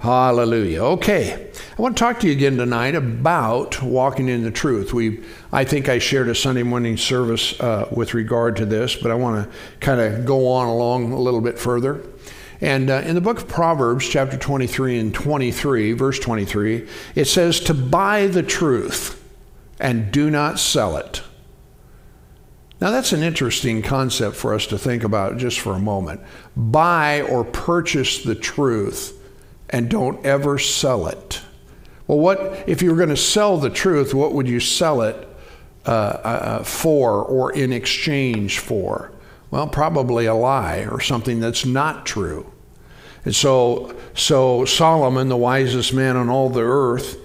Hallelujah. 0.00 0.82
Okay. 0.82 1.50
I 1.78 1.82
want 1.82 1.96
to 1.96 2.00
talk 2.00 2.20
to 2.20 2.26
you 2.26 2.32
again 2.32 2.56
tonight 2.58 2.94
about 2.94 3.82
walking 3.82 4.28
in 4.28 4.42
the 4.42 4.50
truth. 4.50 4.92
We, 4.92 5.22
I 5.52 5.64
think 5.64 5.88
I 5.88 5.98
shared 5.98 6.28
a 6.28 6.34
Sunday 6.34 6.62
morning 6.62 6.96
service 6.96 7.58
uh, 7.60 7.88
with 7.90 8.12
regard 8.12 8.56
to 8.56 8.66
this, 8.66 8.94
but 8.94 9.10
I 9.10 9.14
want 9.14 9.44
to 9.50 9.58
kind 9.80 10.00
of 10.00 10.26
go 10.26 10.48
on 10.48 10.68
along 10.68 11.12
a 11.12 11.18
little 11.18 11.40
bit 11.40 11.58
further. 11.58 12.02
And 12.60 12.90
uh, 12.90 13.02
in 13.04 13.14
the 13.14 13.20
book 13.20 13.38
of 13.38 13.48
Proverbs, 13.48 14.08
chapter 14.08 14.36
23 14.36 14.98
and 14.98 15.14
23, 15.14 15.92
verse 15.92 16.18
23, 16.18 16.88
it 17.14 17.24
says, 17.26 17.60
To 17.60 17.74
buy 17.74 18.26
the 18.26 18.42
truth 18.42 19.22
and 19.80 20.10
do 20.12 20.30
not 20.30 20.58
sell 20.58 20.96
it. 20.96 21.22
Now, 22.80 22.90
that's 22.90 23.12
an 23.12 23.22
interesting 23.22 23.80
concept 23.80 24.36
for 24.36 24.52
us 24.52 24.66
to 24.66 24.78
think 24.78 25.04
about 25.04 25.38
just 25.38 25.58
for 25.58 25.72
a 25.72 25.78
moment. 25.78 26.20
Buy 26.54 27.22
or 27.22 27.44
purchase 27.44 28.22
the 28.22 28.34
truth 28.34 29.15
and 29.70 29.88
don't 29.88 30.24
ever 30.24 30.58
sell 30.58 31.06
it. 31.06 31.40
Well, 32.06 32.18
what 32.18 32.64
if 32.68 32.82
you 32.82 32.90
were 32.90 32.96
going 32.96 33.08
to 33.08 33.16
sell 33.16 33.58
the 33.58 33.70
truth? 33.70 34.14
What 34.14 34.32
would 34.32 34.48
you 34.48 34.60
sell 34.60 35.02
it 35.02 35.28
uh, 35.84 35.90
uh, 35.90 36.62
for 36.62 37.22
or 37.24 37.52
in 37.52 37.72
exchange 37.72 38.60
for? 38.60 39.12
Well, 39.50 39.66
probably 39.66 40.26
a 40.26 40.34
lie 40.34 40.86
or 40.90 41.00
something 41.00 41.40
that's 41.40 41.64
not 41.64 42.06
true. 42.06 42.52
And 43.24 43.34
so, 43.34 43.96
so 44.14 44.64
Solomon, 44.64 45.28
the 45.28 45.36
wisest 45.36 45.92
man 45.92 46.16
on 46.16 46.28
all 46.28 46.48
the 46.48 46.62
earth, 46.62 47.18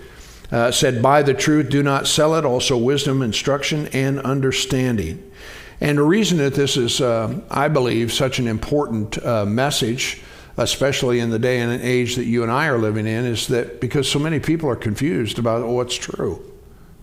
uh, 0.51 0.71
said, 0.71 1.01
"Buy 1.01 1.21
the 1.21 1.33
truth, 1.33 1.69
do 1.69 1.83
not 1.83 2.07
sell 2.07 2.35
it." 2.35 2.43
Also, 2.43 2.75
wisdom, 2.75 3.21
instruction, 3.21 3.87
and 3.93 4.19
understanding. 4.21 5.31
And 5.79 5.97
the 5.97 6.03
reason 6.03 6.39
that 6.39 6.55
this 6.55 6.75
is, 6.75 7.01
uh, 7.01 7.39
I 7.49 7.67
believe, 7.67 8.11
such 8.11 8.39
an 8.39 8.47
important 8.47 9.23
uh, 9.23 9.45
message 9.45 10.21
especially 10.57 11.19
in 11.19 11.29
the 11.29 11.39
day 11.39 11.59
and 11.59 11.81
age 11.81 12.15
that 12.15 12.25
you 12.25 12.43
and 12.43 12.51
I 12.51 12.67
are 12.67 12.77
living 12.77 13.07
in, 13.07 13.25
is 13.25 13.47
that 13.47 13.81
because 13.81 14.09
so 14.09 14.19
many 14.19 14.39
people 14.39 14.69
are 14.69 14.75
confused 14.75 15.39
about 15.39 15.65
what's 15.67 15.95
true. 15.95 16.43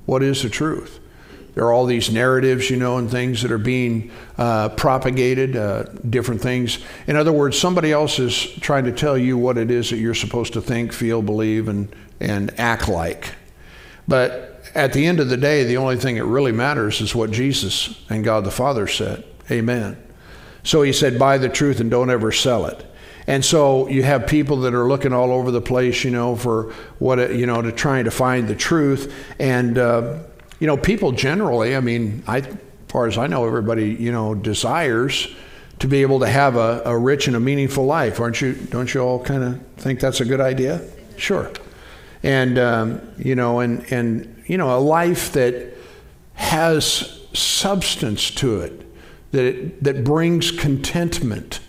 What 0.07 0.23
is 0.23 0.43
the 0.43 0.49
truth? 0.49 1.01
There 1.55 1.67
are 1.67 1.73
all 1.73 1.87
these 1.87 2.11
narratives, 2.11 2.71
you 2.71 2.77
know, 2.77 2.99
and 2.99 3.11
things 3.11 3.43
that 3.43 3.51
are 3.51 3.59
being 3.59 4.13
uh, 4.37 4.69
propagated, 4.71 5.57
uh, 5.57 5.85
different 6.09 6.41
things. 6.41 6.79
In 7.09 7.17
other 7.17 7.33
words, 7.33 7.59
somebody 7.59 7.91
else 7.91 8.21
is 8.21 8.49
trying 8.61 8.85
to 8.85 8.93
tell 8.93 9.19
you 9.19 9.37
what 9.37 9.59
it 9.59 9.71
is 9.71 9.91
that 9.91 9.97
you're 9.97 10.15
supposed 10.15 10.53
to 10.53 10.61
think, 10.61 10.93
feel, 10.93 11.21
believe, 11.21 11.67
and, 11.67 11.93
and 12.21 12.57
act 12.61 12.89
like. 12.89 13.35
But 14.07 14.63
at 14.75 14.93
the 14.93 15.05
end 15.07 15.19
of 15.19 15.31
the 15.31 15.37
day, 15.37 15.65
the 15.65 15.79
only 15.79 15.97
thing 15.97 16.15
that 16.15 16.25
really 16.27 16.53
matters 16.53 17.01
is 17.01 17.13
what 17.13 17.33
Jesus 17.33 18.05
and 18.09 18.23
God 18.23 18.45
the 18.45 18.53
Father 18.53 18.87
said. 18.87 19.25
Amen. 19.51 20.01
So 20.63 20.83
he 20.83 20.93
said, 20.93 21.19
Buy 21.19 21.39
the 21.39 21.49
truth 21.49 21.81
and 21.81 21.91
don't 21.91 22.11
ever 22.11 22.31
sell 22.31 22.67
it. 22.67 22.87
And 23.29 23.45
so 23.45 23.89
you 23.89 24.03
have 24.05 24.27
people 24.27 24.57
that 24.61 24.73
are 24.73 24.89
looking 24.89 25.13
all 25.13 25.33
over 25.33 25.51
the 25.51 25.61
place, 25.61 26.03
you 26.03 26.11
know, 26.11 26.35
for 26.35 26.73
what, 26.99 27.35
you 27.35 27.45
know, 27.45 27.61
to 27.61 27.71
trying 27.71 28.07
to 28.07 28.11
find 28.11 28.49
the 28.49 28.55
truth. 28.55 29.15
And, 29.39 29.77
uh, 29.77 30.21
you 30.59 30.67
know, 30.67 30.79
people 30.79 31.13
generally, 31.13 31.77
I 31.77 31.81
mean, 31.81 32.25
I, 32.27 32.39
as 32.39 32.57
far 32.89 33.07
as 33.07 33.19
I 33.19 33.27
know, 33.27 33.47
everybody, 33.47 33.91
you 33.91 34.13
know, 34.13 34.35
desires 34.35 35.29
to 35.81 35.87
be 35.87 36.01
able 36.01 36.21
to 36.21 36.27
have 36.27 36.57
a, 36.57 36.81
a 36.87 36.97
rich 36.97 37.27
and 37.27 37.37
a 37.37 37.41
meaningful 37.41 37.85
life. 37.85 38.19
Aren't 38.19 38.41
you, 38.41 38.55
don't 38.55 38.93
you 38.95 39.03
all 39.03 39.23
kind 39.23 39.45
of 39.45 39.63
think 39.77 40.01
that's 40.01 40.23
a 40.23 40.25
good 40.25 40.41
idea? 40.41 40.81
Sure. 41.19 41.53
And, 42.23 42.59
um, 42.59 43.13
you 43.19 43.35
know, 43.35 43.61
and, 43.61 43.85
and, 43.93 44.43
you 44.47 44.57
know, 44.57 44.75
a 44.75 44.81
life 44.81 45.33
that 45.33 45.75
has 46.33 47.21
substance 47.35 48.31
to 48.37 48.63
it, 48.63 48.87
that, 49.33 49.45
it, 49.45 49.85
that 49.85 50.03
brings 50.03 50.51
contentment 50.51 51.61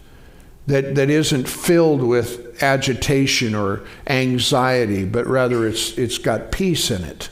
that, 0.70 0.94
that 0.94 1.10
isn't 1.10 1.50
filled 1.50 2.04
with 2.04 2.62
agitation 2.62 3.56
or 3.56 3.82
anxiety, 4.06 5.04
but 5.04 5.26
rather 5.26 5.68
it's, 5.68 5.98
it's 5.98 6.20
got 6.20 6.52
peace 6.52 6.92
in 6.92 7.04
it. 7.04 7.30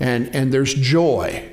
And, 0.00 0.34
and 0.34 0.50
there's 0.50 0.72
joy. 0.72 1.52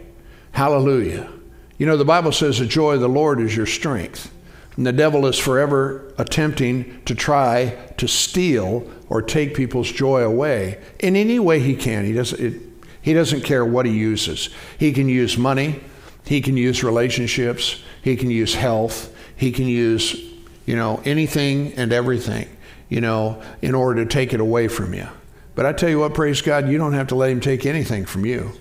Hallelujah. 0.53 1.29
You 1.77 1.85
know, 1.85 1.97
the 1.97 2.05
Bible 2.05 2.31
says 2.31 2.59
the 2.59 2.65
joy 2.65 2.93
of 2.93 3.01
the 3.01 3.09
Lord 3.09 3.41
is 3.41 3.55
your 3.57 3.65
strength. 3.65 4.33
And 4.77 4.87
the 4.87 4.93
devil 4.93 5.25
is 5.25 5.37
forever 5.37 6.13
attempting 6.17 7.01
to 7.03 7.13
try 7.13 7.75
to 7.97 8.07
steal 8.07 8.89
or 9.09 9.21
take 9.21 9.53
people's 9.53 9.91
joy 9.91 10.21
away 10.21 10.81
in 10.99 11.17
any 11.17 11.39
way 11.39 11.59
he 11.59 11.75
can. 11.75 12.05
He 12.05 12.13
doesn't, 12.13 12.39
it, 12.39 12.61
he 13.01 13.13
doesn't 13.13 13.41
care 13.41 13.65
what 13.65 13.85
he 13.85 13.91
uses. 13.91 14.49
He 14.79 14.93
can 14.93 15.09
use 15.09 15.37
money, 15.37 15.83
he 16.25 16.39
can 16.39 16.55
use 16.55 16.85
relationships, 16.85 17.81
he 18.01 18.15
can 18.15 18.31
use 18.31 18.55
health, 18.55 19.13
he 19.35 19.51
can 19.51 19.65
use 19.65 20.36
you 20.67 20.75
know, 20.75 21.01
anything 21.05 21.73
and 21.73 21.91
everything, 21.91 22.47
you 22.89 23.01
know, 23.01 23.41
in 23.63 23.73
order 23.73 24.03
to 24.03 24.09
take 24.09 24.33
it 24.33 24.39
away 24.39 24.67
from 24.67 24.93
you. 24.93 25.07
But 25.55 25.65
I 25.65 25.73
tell 25.73 25.89
you 25.89 25.99
what, 25.99 26.13
praise 26.13 26.43
God, 26.43 26.69
you 26.69 26.77
don't 26.77 26.93
have 26.93 27.07
to 27.07 27.15
let 27.15 27.31
Him 27.31 27.39
take 27.39 27.65
anything 27.65 28.05
from 28.05 28.25
you. 28.25 28.51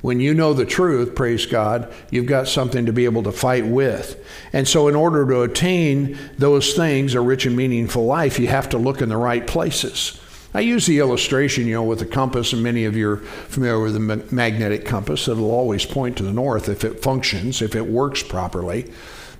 When 0.00 0.20
you 0.20 0.32
know 0.32 0.52
the 0.52 0.64
truth, 0.64 1.16
praise 1.16 1.46
God, 1.46 1.92
you've 2.10 2.26
got 2.26 2.46
something 2.46 2.86
to 2.86 2.92
be 2.92 3.04
able 3.06 3.24
to 3.24 3.32
fight 3.32 3.66
with. 3.66 4.24
And 4.52 4.68
so, 4.68 4.86
in 4.86 4.94
order 4.94 5.26
to 5.26 5.42
attain 5.42 6.16
those 6.36 6.74
things, 6.74 7.14
a 7.14 7.20
rich 7.20 7.46
and 7.46 7.56
meaningful 7.56 8.04
life, 8.04 8.38
you 8.38 8.46
have 8.46 8.68
to 8.68 8.78
look 8.78 9.02
in 9.02 9.08
the 9.08 9.16
right 9.16 9.44
places. 9.44 10.20
I 10.54 10.60
use 10.60 10.86
the 10.86 11.00
illustration, 11.00 11.66
you 11.66 11.74
know, 11.74 11.82
with 11.82 11.98
the 11.98 12.06
compass, 12.06 12.52
and 12.52 12.62
many 12.62 12.84
of 12.84 12.96
you 12.96 13.10
are 13.10 13.16
familiar 13.16 13.80
with 13.80 13.94
the 13.94 14.34
magnetic 14.34 14.84
compass. 14.84 15.26
It'll 15.26 15.50
always 15.50 15.84
point 15.84 16.16
to 16.18 16.22
the 16.22 16.32
north 16.32 16.68
if 16.68 16.84
it 16.84 17.02
functions, 17.02 17.60
if 17.60 17.74
it 17.74 17.86
works 17.86 18.22
properly. 18.22 18.92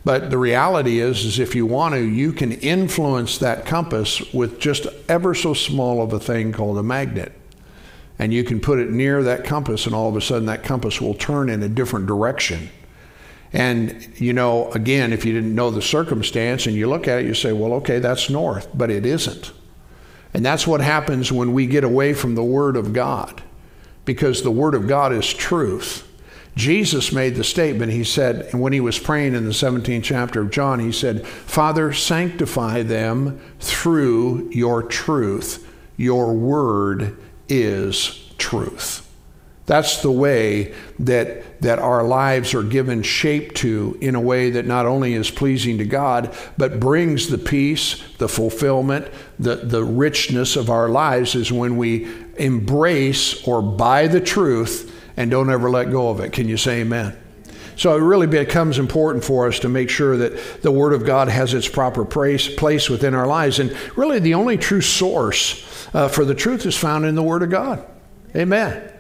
But 0.09 0.31
the 0.31 0.39
reality 0.39 1.01
is, 1.01 1.27
is 1.27 1.39
if 1.39 1.55
you 1.55 1.67
want 1.67 1.95
to, 1.95 2.01
you 2.01 2.33
can 2.33 2.53
influence 2.53 3.37
that 3.37 3.67
compass 3.67 4.23
with 4.33 4.59
just 4.59 4.87
ever 5.07 5.35
so 5.35 5.53
small 5.53 6.01
of 6.01 6.15
a 6.15 6.19
thing 6.19 6.51
called 6.51 6.79
a 6.79 6.83
magnet. 6.83 7.39
And 8.19 8.33
you 8.33 8.43
can 8.43 8.59
put 8.59 8.79
it 8.79 8.91
near 8.91 9.23
that 9.23 9.45
compass, 9.45 9.85
and 9.85 9.95
all 9.95 10.09
of 10.09 10.17
a 10.17 10.23
sudden 10.23 10.47
that 10.47 10.65
compass 10.65 10.99
will 10.99 11.13
turn 11.13 11.51
in 11.51 11.63
a 11.63 11.69
different 11.69 12.07
direction. 12.07 12.71
And, 13.53 14.11
you 14.17 14.33
know, 14.33 14.71
again, 14.73 15.13
if 15.13 15.27
you 15.27 15.35
didn't 15.35 15.55
know 15.55 15.71
the 15.71 15.83
circumstance 15.83 16.65
and 16.65 16.75
you 16.75 16.89
look 16.89 17.07
at 17.07 17.19
it, 17.19 17.27
you 17.27 17.35
say, 17.35 17.53
well, 17.53 17.75
okay, 17.75 17.99
that's 17.99 18.31
north, 18.31 18.67
but 18.73 18.91
it 18.91 19.05
isn't. 19.05 19.53
And 20.33 20.43
that's 20.43 20.67
what 20.67 20.81
happens 20.81 21.31
when 21.31 21.53
we 21.53 21.67
get 21.67 21.85
away 21.85 22.15
from 22.15 22.35
the 22.35 22.43
Word 22.43 22.79
of 22.79 22.95
God, 22.95 23.43
because 24.07 24.41
the 24.41 24.51
Word 24.51 24.75
of 24.75 24.89
God 24.89 25.13
is 25.13 25.31
truth. 25.35 26.08
Jesus 26.59 27.13
made 27.13 27.37
the 27.37 27.45
statement, 27.45 27.93
he 27.93 28.03
said, 28.03 28.53
when 28.53 28.73
he 28.73 28.81
was 28.81 28.99
praying 28.99 29.37
in 29.37 29.45
the 29.45 29.53
17th 29.53 30.03
chapter 30.03 30.41
of 30.41 30.51
John, 30.51 30.81
he 30.81 30.91
said, 30.91 31.25
Father, 31.25 31.93
sanctify 31.93 32.83
them 32.83 33.41
through 33.61 34.51
your 34.51 34.83
truth. 34.83 35.65
Your 35.97 36.35
word 36.35 37.17
is 37.49 38.33
truth. 38.39 39.09
That's 39.67 40.03
the 40.03 40.11
way 40.11 40.75
that, 40.99 41.61
that 41.63 41.79
our 41.79 42.03
lives 42.03 42.53
are 42.55 42.65
given 42.65 43.05
shape 43.05 43.55
to 43.57 43.97
in 44.01 44.17
a 44.17 44.21
way 44.21 44.51
that 44.51 44.67
not 44.67 44.85
only 44.85 45.13
is 45.13 45.31
pleasing 45.31 45.79
to 45.79 45.85
God, 45.85 46.37
but 46.57 46.81
brings 46.81 47.29
the 47.29 47.39
peace, 47.39 48.03
the 48.17 48.29
fulfillment, 48.29 49.07
the, 49.39 49.57
the 49.57 49.85
richness 49.85 50.57
of 50.57 50.71
our 50.71 50.89
lives 50.89 51.37
is 51.37 51.53
when 51.53 51.77
we 51.77 52.09
embrace 52.37 53.47
or 53.47 53.63
buy 53.63 54.09
the 54.09 54.21
truth 54.21 54.93
and 55.19 55.33
don't 55.33 55.51
ever 55.51 55.69
let 55.69 55.91
go 55.91 56.11
of 56.11 56.21
it. 56.21 56.33
Can 56.33 56.49
you 56.49 56.57
say 56.57 56.83
amen? 56.83 57.19
So 57.75 57.97
it 57.97 58.01
really 58.01 58.29
becomes 58.29 58.79
important 58.79 59.25
for 59.25 59.49
us 59.49 59.59
to 59.61 59.69
make 59.69 59.91
sure 59.91 60.17
that 60.17 60.63
the 60.63 60.71
Word 60.71 60.93
of 60.93 61.05
God 61.05 61.29
has 61.29 61.55
its 61.55 61.67
proper 61.67 62.05
place, 62.05 62.89
within 62.89 63.15
our 63.15 63.27
lives. 63.27 63.59
And 63.59 63.77
really, 63.97 64.21
the 64.21 64.35
only 64.35 64.57
true 64.57 64.81
source 64.81 65.89
uh, 65.93 66.07
for 66.07 66.25
the 66.25 66.37
truth 66.37 66.67
is 66.67 66.77
found 66.77 67.05
in 67.05 67.17
the 67.17 67.23
Word 67.23 67.43
of 67.43 67.51
God. 67.51 67.85
Amen. 68.37 68.93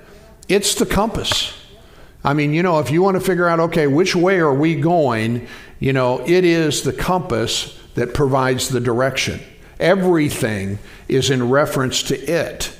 It's 0.48 0.74
the 0.74 0.86
compass. 0.86 1.52
I 2.24 2.34
mean, 2.34 2.52
you 2.52 2.64
know, 2.64 2.80
if 2.80 2.90
you 2.90 3.00
want 3.00 3.14
to 3.16 3.20
figure 3.20 3.48
out, 3.48 3.60
okay, 3.60 3.86
which 3.86 4.16
way 4.16 4.40
are 4.40 4.54
we 4.54 4.74
going, 4.74 5.46
you 5.78 5.92
know, 5.92 6.20
it 6.26 6.44
is 6.44 6.82
the 6.82 6.92
compass 6.92 7.78
that 7.94 8.12
provides 8.12 8.68
the 8.68 8.80
direction. 8.80 9.40
Everything 9.78 10.80
is 11.06 11.30
in 11.30 11.48
reference 11.48 12.02
to 12.04 12.18
it. 12.18 12.76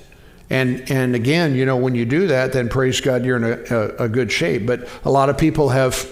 And, 0.51 0.91
and 0.91 1.15
again, 1.15 1.55
you 1.55 1.67
know, 1.67 1.77
when 1.77 1.95
you 1.95 2.05
do 2.05 2.29
that, 2.29 2.53
then 2.53 2.69
praise 2.69 3.01
God, 3.01 3.25
you're 3.25 3.37
in 3.37 3.45
a, 3.45 3.75
a, 3.75 4.05
a 4.05 4.09
good 4.09 4.33
shape. 4.33 4.67
But 4.67 4.89
a 5.05 5.11
lot 5.11 5.29
of 5.29 5.37
people 5.37 5.69
have, 5.69 6.09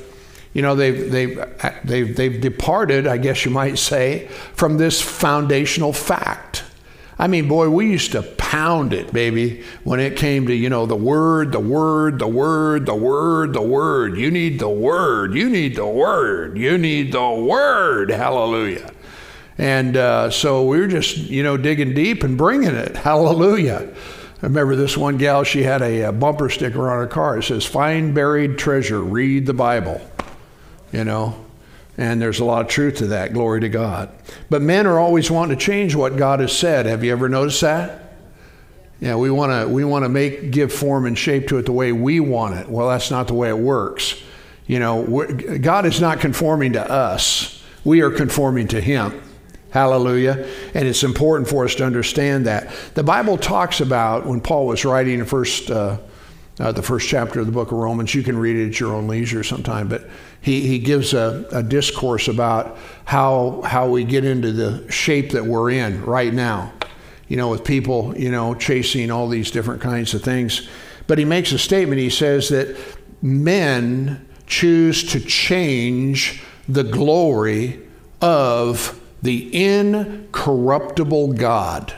you 0.53 0.63
know, 0.63 0.75
they've, 0.75 1.11
they've, 1.11 1.41
they've, 1.85 2.17
they've 2.17 2.41
departed, 2.41 3.07
I 3.07 3.17
guess 3.17 3.45
you 3.45 3.51
might 3.51 3.79
say, 3.79 4.29
from 4.55 4.77
this 4.77 5.01
foundational 5.01 5.93
fact. 5.93 6.65
I 7.19 7.29
mean, 7.29 7.49
boy, 7.49 7.71
we 7.71 7.91
used 7.91 8.13
to 8.13 8.23
pound 8.23 8.93
it, 8.93 9.11
baby, 9.11 9.65
when 9.85 10.01
it 10.01 10.19
came 10.19 10.47
to, 10.49 10.55
you 10.55 10.69
know, 10.69 10.85
the 10.85 10.97
word, 10.97 11.51
the 11.51 11.61
word, 11.61 12.19
the 12.19 12.27
word, 12.27 12.85
the 12.85 12.95
word, 12.95 13.55
the 13.55 13.63
word. 13.63 14.19
You 14.19 14.31
need 14.31 14.59
the 14.59 14.69
word. 14.69 15.35
You 15.35 15.49
need 15.49 15.77
the 15.77 15.87
word. 15.87 16.59
You 16.59 16.77
need 16.77 17.13
the 17.13 17.31
word. 17.31 18.11
Hallelujah. 18.11 18.93
And 19.57 19.97
uh, 19.97 20.31
so 20.31 20.67
we 20.67 20.79
were 20.79 20.89
just, 20.89 21.17
you 21.17 21.43
know, 21.43 21.57
digging 21.57 21.95
deep 21.95 22.23
and 22.23 22.37
bringing 22.37 22.75
it. 22.75 22.97
Hallelujah. 22.99 23.89
I 24.43 24.47
remember 24.47 24.77
this 24.77 24.97
one 24.97 25.17
gal, 25.17 25.45
she 25.45 25.63
had 25.63 25.81
a, 25.81 26.03
a 26.03 26.13
bumper 26.13 26.51
sticker 26.51 26.91
on 26.91 26.99
her 26.99 27.07
car. 27.07 27.39
It 27.39 27.45
says, 27.45 27.65
Find 27.65 28.15
buried 28.15 28.59
treasure, 28.59 29.01
read 29.01 29.47
the 29.47 29.55
Bible. 29.55 30.01
You 30.93 31.05
know, 31.05 31.45
and 31.97 32.21
there's 32.21 32.41
a 32.41 32.45
lot 32.45 32.63
of 32.63 32.69
truth 32.69 32.97
to 32.97 33.07
that. 33.09 33.33
Glory 33.33 33.61
to 33.63 33.69
God. 33.69 34.11
But 34.51 34.63
men 34.63 34.87
are 34.87 34.99
always 34.99 35.31
wanting 35.31 35.57
to 35.57 35.65
change 35.65 35.95
what 35.95 36.17
God 36.17 36.41
has 36.41 36.57
said. 36.57 36.87
Have 36.87 37.03
you 37.03 37.13
ever 37.13 37.29
noticed 37.29 37.63
that? 37.63 38.03
Yeah, 39.01 39.17
we 39.17 39.31
want 39.31 39.53
to 39.53 39.69
we 39.69 39.85
want 39.85 40.05
to 40.05 40.09
make 40.09 40.51
give 40.51 40.73
form 40.73 41.05
and 41.07 41.19
shape 41.19 41.49
to 41.49 41.59
it 41.59 41.67
the 41.67 41.73
way 41.73 41.93
we 41.93 42.21
want 42.21 42.55
it. 42.55 42.69
Well, 42.69 42.89
that's 42.89 43.11
not 43.11 43.27
the 43.27 43.35
way 43.35 43.49
it 43.49 43.59
works. 43.59 44.21
You 44.67 44.79
know, 44.79 45.27
God 45.61 45.87
is 45.87 46.01
not 46.01 46.21
conforming 46.21 46.73
to 46.73 46.91
us. 46.91 47.63
We 47.85 48.01
are 48.01 48.11
conforming 48.11 48.69
to 48.69 48.81
Him. 48.81 49.23
Hallelujah. 49.77 50.49
And 50.73 50.89
it's 50.89 51.03
important 51.03 51.51
for 51.51 51.67
us 51.67 51.75
to 51.75 51.85
understand 51.85 52.47
that. 52.47 52.75
The 52.95 53.03
Bible 53.03 53.37
talks 53.37 53.83
about 53.83 54.25
when 54.25 54.41
Paul 54.41 54.67
was 54.67 54.87
writing 54.87 55.19
the 55.19 55.27
first, 55.27 55.71
uh, 55.71 55.99
uh, 56.59 56.73
the 56.73 56.81
first 56.83 57.07
chapter 57.07 57.41
of 57.41 57.47
the 57.47 57.53
book 57.53 57.73
of 57.73 57.77
Romans, 57.77 58.15
you 58.15 58.23
can 58.23 58.39
read 58.39 58.57
it 58.57 58.69
at 58.69 58.81
your 58.81 58.95
own 58.95 59.07
leisure 59.07 59.45
sometime, 59.45 59.87
but 59.87 60.09
he, 60.41 60.67
he 60.67 60.79
gives 60.79 61.13
a, 61.13 61.47
a 61.53 61.63
discourse 61.63 62.27
about 62.27 62.79
how, 63.05 63.61
how 63.67 63.87
we 63.87 64.03
get 64.03 64.25
into 64.25 64.51
the 64.51 64.91
shape 64.91 65.33
that 65.33 65.45
we're 65.45 65.71
in 65.73 66.03
right 66.07 66.33
now, 66.33 66.73
you 67.29 67.37
know, 67.37 67.51
with 67.51 67.63
people, 67.63 68.17
you 68.17 68.31
know, 68.31 68.55
chasing 68.55 69.11
all 69.11 69.29
these 69.29 69.51
different 69.51 69.83
kinds 69.83 70.15
of 70.15 70.23
things. 70.23 70.71
But 71.07 71.19
he 71.19 71.27
makes 71.27 71.53
a 71.53 71.59
statement. 71.59 72.01
He 72.01 72.09
says 72.09 72.49
that 72.49 72.75
men 73.21 74.27
choose 74.47 75.13
to 75.13 75.21
change 75.21 76.43
the 76.67 76.83
glory 76.83 77.79
of 78.23 78.99
the 79.27 79.51
incorruptible 79.53 81.33
God. 81.35 81.93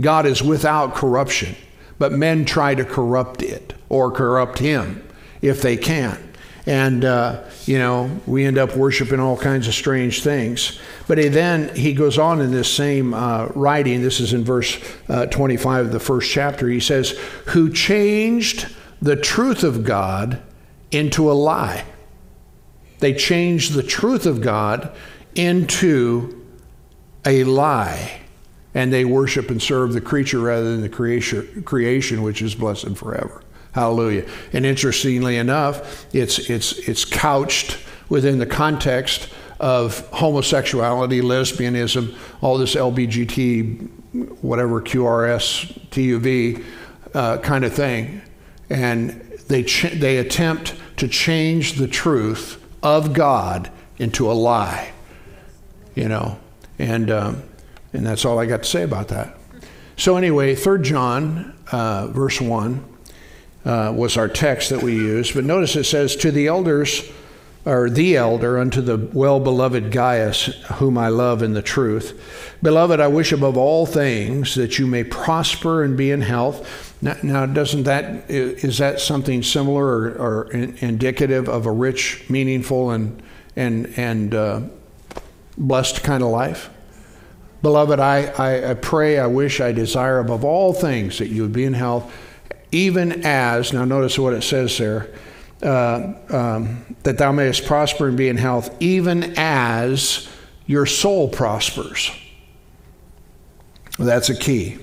God 0.00 0.26
is 0.26 0.42
without 0.42 0.94
corruption, 0.94 1.54
but 1.98 2.12
men 2.12 2.44
try 2.44 2.74
to 2.74 2.84
corrupt 2.84 3.42
it 3.42 3.74
or 3.88 4.10
corrupt 4.10 4.58
him 4.58 5.06
if 5.42 5.62
they 5.62 5.76
can. 5.76 6.18
And, 6.64 7.04
uh, 7.04 7.44
you 7.66 7.78
know, 7.78 8.10
we 8.26 8.44
end 8.44 8.58
up 8.58 8.74
worshiping 8.74 9.20
all 9.20 9.36
kinds 9.36 9.68
of 9.68 9.74
strange 9.74 10.22
things. 10.22 10.80
But 11.06 11.18
he 11.18 11.28
then 11.28 11.74
he 11.76 11.92
goes 11.92 12.18
on 12.18 12.40
in 12.40 12.50
this 12.50 12.72
same 12.72 13.14
uh, 13.14 13.46
writing, 13.54 14.02
this 14.02 14.18
is 14.18 14.32
in 14.32 14.42
verse 14.42 14.76
uh, 15.08 15.26
25 15.26 15.86
of 15.86 15.92
the 15.92 16.00
first 16.00 16.30
chapter, 16.30 16.68
he 16.68 16.80
says, 16.80 17.10
Who 17.48 17.70
changed 17.70 18.74
the 19.00 19.14
truth 19.14 19.62
of 19.62 19.84
God 19.84 20.42
into 20.90 21.30
a 21.30 21.34
lie. 21.34 21.84
They 22.98 23.12
changed 23.12 23.74
the 23.74 23.82
truth 23.82 24.26
of 24.26 24.40
God 24.40 24.90
into 25.34 26.45
a 27.26 27.44
lie. 27.44 28.20
And 28.74 28.92
they 28.92 29.04
worship 29.04 29.50
and 29.50 29.60
serve 29.60 29.94
the 29.94 30.00
creature 30.00 30.38
rather 30.38 30.70
than 30.70 30.82
the 30.82 30.88
creation, 30.88 31.62
creation 31.64 32.22
which 32.22 32.42
is 32.42 32.54
blessed 32.54 32.96
forever. 32.96 33.42
Hallelujah. 33.72 34.26
And 34.52 34.66
interestingly 34.66 35.36
enough, 35.36 36.06
it's, 36.14 36.38
it's, 36.50 36.72
it's 36.88 37.04
couched 37.04 37.78
within 38.08 38.38
the 38.38 38.46
context 38.46 39.30
of 39.58 40.08
homosexuality, 40.10 41.22
lesbianism, 41.22 42.16
all 42.42 42.58
this 42.58 42.74
LBGT, 42.74 44.42
whatever 44.42 44.82
QRS, 44.82 45.78
TUV 45.88 46.64
uh, 47.14 47.38
kind 47.38 47.64
of 47.64 47.72
thing. 47.72 48.20
And 48.68 49.10
they, 49.48 49.62
ch- 49.62 49.92
they 49.92 50.18
attempt 50.18 50.74
to 50.98 51.08
change 51.08 51.74
the 51.74 51.88
truth 51.88 52.62
of 52.82 53.14
God 53.14 53.70
into 53.98 54.30
a 54.30 54.34
lie 54.34 54.92
you 55.96 56.08
know, 56.08 56.38
and 56.78 57.10
um, 57.10 57.42
and 57.92 58.04
that's 58.04 58.24
all 58.24 58.38
I 58.38 58.46
got 58.46 58.62
to 58.62 58.68
say 58.68 58.82
about 58.82 59.08
that. 59.08 59.36
So 59.96 60.16
anyway, 60.16 60.54
Third 60.54 60.82
John, 60.82 61.56
uh, 61.72 62.08
verse 62.08 62.40
one, 62.40 62.84
uh, 63.64 63.92
was 63.96 64.16
our 64.16 64.28
text 64.28 64.70
that 64.70 64.82
we 64.82 64.94
used. 64.94 65.34
But 65.34 65.44
notice 65.44 65.76
it 65.76 65.84
says, 65.84 66.16
"To 66.16 66.30
the 66.30 66.46
elders." 66.46 67.02
or 67.66 67.90
the 67.90 68.16
elder 68.16 68.58
unto 68.58 68.80
the 68.80 68.96
well 69.12 69.40
beloved 69.40 69.90
Gaius, 69.90 70.46
whom 70.74 70.96
I 70.96 71.08
love 71.08 71.42
in 71.42 71.52
the 71.52 71.62
truth. 71.62 72.56
Beloved, 72.62 73.00
I 73.00 73.08
wish 73.08 73.32
above 73.32 73.56
all 73.56 73.84
things 73.84 74.54
that 74.54 74.78
you 74.78 74.86
may 74.86 75.02
prosper 75.02 75.82
and 75.82 75.96
be 75.96 76.12
in 76.12 76.20
health. 76.20 76.94
Now, 77.02 77.16
now 77.24 77.44
doesn't 77.44 77.82
that 77.82 78.30
is 78.30 78.78
that 78.78 79.00
something 79.00 79.42
similar 79.42 79.84
or, 79.84 80.10
or 80.12 80.50
indicative 80.52 81.48
of 81.48 81.66
a 81.66 81.72
rich, 81.72 82.24
meaningful, 82.30 82.90
and 82.90 83.20
and 83.56 83.92
and 83.96 84.32
uh, 84.32 84.60
blessed 85.58 86.02
kind 86.02 86.22
of 86.22 86.30
life. 86.30 86.70
Beloved, 87.62 87.98
I, 87.98 88.26
I, 88.26 88.70
I, 88.70 88.74
pray, 88.74 89.18
I 89.18 89.26
wish, 89.26 89.60
I 89.60 89.72
desire 89.72 90.18
above 90.18 90.44
all 90.44 90.72
things 90.72 91.18
that 91.18 91.28
you 91.28 91.42
would 91.42 91.52
be 91.52 91.64
in 91.64 91.74
health, 91.74 92.12
even 92.70 93.24
as, 93.24 93.72
now 93.72 93.84
notice 93.84 94.18
what 94.18 94.34
it 94.34 94.42
says 94.42 94.76
there, 94.78 95.08
uh, 95.62 96.12
um, 96.28 96.96
that 97.02 97.18
thou 97.18 97.32
mayest 97.32 97.64
prosper 97.64 98.08
and 98.08 98.16
be 98.16 98.28
in 98.28 98.36
health, 98.36 98.74
even 98.80 99.34
as 99.36 100.28
your 100.66 100.86
soul 100.86 101.28
prospers. 101.28 102.10
That's 103.98 104.28
a 104.28 104.36
key. 104.36 104.78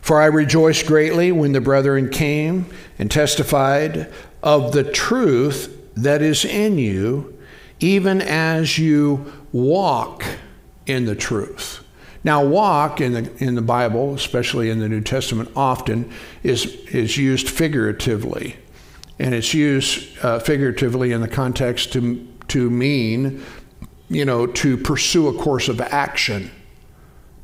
For 0.00 0.20
I 0.20 0.26
rejoiced 0.26 0.86
greatly 0.86 1.32
when 1.32 1.52
the 1.52 1.60
brethren 1.60 2.08
came 2.08 2.66
and 2.98 3.10
testified 3.10 4.12
of 4.42 4.72
the 4.72 4.84
truth 4.84 5.74
that 5.96 6.22
is 6.22 6.44
in 6.44 6.78
you, 6.78 7.37
even 7.80 8.20
as 8.20 8.78
you 8.78 9.32
walk 9.52 10.24
in 10.86 11.04
the 11.04 11.14
truth. 11.14 11.84
Now, 12.24 12.44
walk 12.44 13.00
in 13.00 13.12
the, 13.12 13.44
in 13.44 13.54
the 13.54 13.62
Bible, 13.62 14.14
especially 14.14 14.70
in 14.70 14.80
the 14.80 14.88
New 14.88 15.00
Testament, 15.00 15.50
often 15.54 16.10
is, 16.42 16.66
is 16.86 17.16
used 17.16 17.48
figuratively. 17.48 18.56
And 19.18 19.34
it's 19.34 19.54
used 19.54 20.18
uh, 20.24 20.38
figuratively 20.38 21.12
in 21.12 21.20
the 21.20 21.28
context 21.28 21.92
to, 21.92 22.26
to 22.48 22.70
mean, 22.70 23.42
you 24.08 24.24
know, 24.24 24.46
to 24.46 24.76
pursue 24.76 25.28
a 25.28 25.32
course 25.42 25.68
of 25.68 25.80
action, 25.80 26.50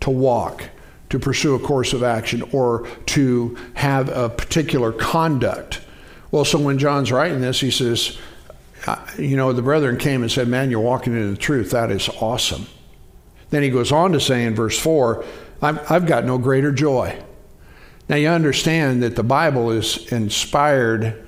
to 0.01 0.11
walk, 0.11 0.69
to 1.11 1.19
pursue 1.19 1.55
a 1.55 1.59
course 1.59 1.93
of 1.93 2.03
action, 2.03 2.43
or 2.53 2.87
to 3.07 3.57
have 3.75 4.09
a 4.09 4.29
particular 4.29 4.93
conduct. 4.93 5.81
Well, 6.31 6.45
so 6.45 6.59
when 6.59 6.79
John's 6.79 7.13
writing 7.13 7.41
this, 7.41 7.61
he 7.61 7.71
says, 7.71 8.19
you 9.19 9.37
know, 9.37 9.53
the 9.53 9.63
brethren 9.63 9.97
came 9.97 10.23
and 10.23 10.31
said, 10.31 10.49
Man, 10.49 10.71
you're 10.71 10.81
walking 10.81 11.15
in 11.15 11.31
the 11.31 11.37
truth. 11.37 11.71
That 11.71 11.91
is 11.91 12.09
awesome. 12.21 12.67
Then 13.51 13.63
he 13.63 13.71
goes 13.71 13.93
on 13.93 14.13
to 14.13 14.21
say 14.21 14.45
in 14.45 14.55
verse 14.55 14.79
4, 14.79 15.25
I've 15.63 16.07
got 16.07 16.25
no 16.25 16.39
greater 16.39 16.73
joy. 16.73 17.23
Now, 18.09 18.17
you 18.17 18.29
understand 18.29 19.03
that 19.03 19.17
the 19.17 19.23
Bible 19.23 19.71
is 19.71 20.13
inspired 20.13 21.25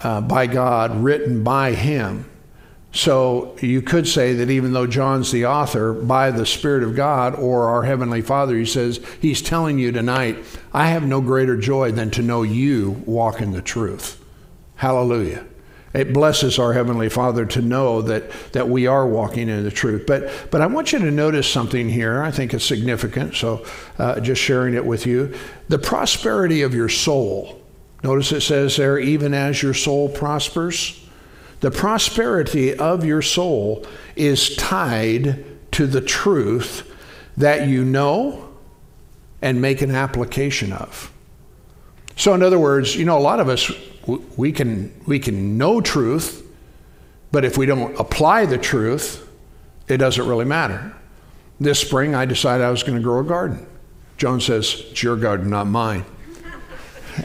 uh, 0.00 0.20
by 0.20 0.46
God, 0.46 1.02
written 1.02 1.42
by 1.42 1.72
Him. 1.72 2.30
So 2.92 3.56
you 3.60 3.82
could 3.82 4.06
say 4.06 4.34
that 4.34 4.48
even 4.48 4.72
though 4.72 4.86
John's 4.86 5.32
the 5.32 5.46
author, 5.46 5.92
by 5.92 6.30
the 6.30 6.46
Spirit 6.46 6.84
of 6.84 6.94
God 6.94 7.34
or 7.34 7.68
our 7.68 7.82
Heavenly 7.82 8.22
Father, 8.22 8.56
he 8.56 8.64
says, 8.64 9.04
He's 9.20 9.42
telling 9.42 9.78
you 9.78 9.90
tonight, 9.90 10.38
I 10.72 10.88
have 10.88 11.02
no 11.02 11.20
greater 11.20 11.56
joy 11.56 11.90
than 11.90 12.10
to 12.12 12.22
know 12.22 12.42
you 12.42 13.02
walk 13.06 13.40
in 13.40 13.52
the 13.52 13.62
truth. 13.62 14.22
Hallelujah 14.76 15.44
it 15.98 16.12
blesses 16.12 16.60
our 16.60 16.72
heavenly 16.72 17.08
father 17.08 17.44
to 17.44 17.60
know 17.60 18.00
that 18.02 18.30
that 18.52 18.68
we 18.68 18.86
are 18.86 19.04
walking 19.04 19.48
in 19.48 19.64
the 19.64 19.70
truth. 19.70 20.04
But 20.06 20.30
but 20.52 20.60
i 20.60 20.66
want 20.66 20.92
you 20.92 21.00
to 21.00 21.10
notice 21.10 21.50
something 21.50 21.88
here. 21.88 22.22
I 22.22 22.30
think 22.30 22.54
it's 22.54 22.64
significant 22.64 23.34
so 23.34 23.64
uh, 23.98 24.20
just 24.20 24.40
sharing 24.40 24.74
it 24.74 24.84
with 24.86 25.06
you. 25.06 25.34
The 25.68 25.78
prosperity 25.78 26.62
of 26.62 26.72
your 26.72 26.88
soul. 26.88 27.60
Notice 28.04 28.30
it 28.30 28.42
says 28.42 28.76
there 28.76 28.98
even 28.98 29.34
as 29.34 29.60
your 29.60 29.74
soul 29.74 30.08
prospers. 30.08 31.04
The 31.60 31.72
prosperity 31.72 32.76
of 32.76 33.04
your 33.04 33.22
soul 33.22 33.84
is 34.14 34.54
tied 34.54 35.44
to 35.72 35.86
the 35.88 36.00
truth 36.00 36.88
that 37.36 37.66
you 37.66 37.84
know 37.84 38.48
and 39.42 39.60
make 39.60 39.82
an 39.82 39.90
application 39.90 40.72
of. 40.72 41.12
So, 42.14 42.34
in 42.34 42.42
other 42.42 42.58
words, 42.58 42.94
you 42.94 43.04
know, 43.04 43.18
a 43.18 43.20
lot 43.20 43.40
of 43.40 43.48
us, 43.48 43.70
we 44.08 44.52
can, 44.52 44.92
we 45.06 45.18
can 45.18 45.58
know 45.58 45.80
truth, 45.80 46.44
but 47.30 47.44
if 47.44 47.58
we 47.58 47.66
don't 47.66 47.98
apply 48.00 48.46
the 48.46 48.58
truth, 48.58 49.28
it 49.86 49.98
doesn't 49.98 50.26
really 50.26 50.44
matter. 50.44 50.94
This 51.60 51.78
spring, 51.80 52.14
I 52.14 52.24
decided 52.24 52.64
I 52.64 52.70
was 52.70 52.82
going 52.82 52.96
to 52.96 53.02
grow 53.02 53.20
a 53.20 53.24
garden. 53.24 53.66
Joan 54.16 54.40
says, 54.40 54.84
It's 54.90 55.02
your 55.02 55.16
garden, 55.16 55.50
not 55.50 55.66
mine. 55.66 56.04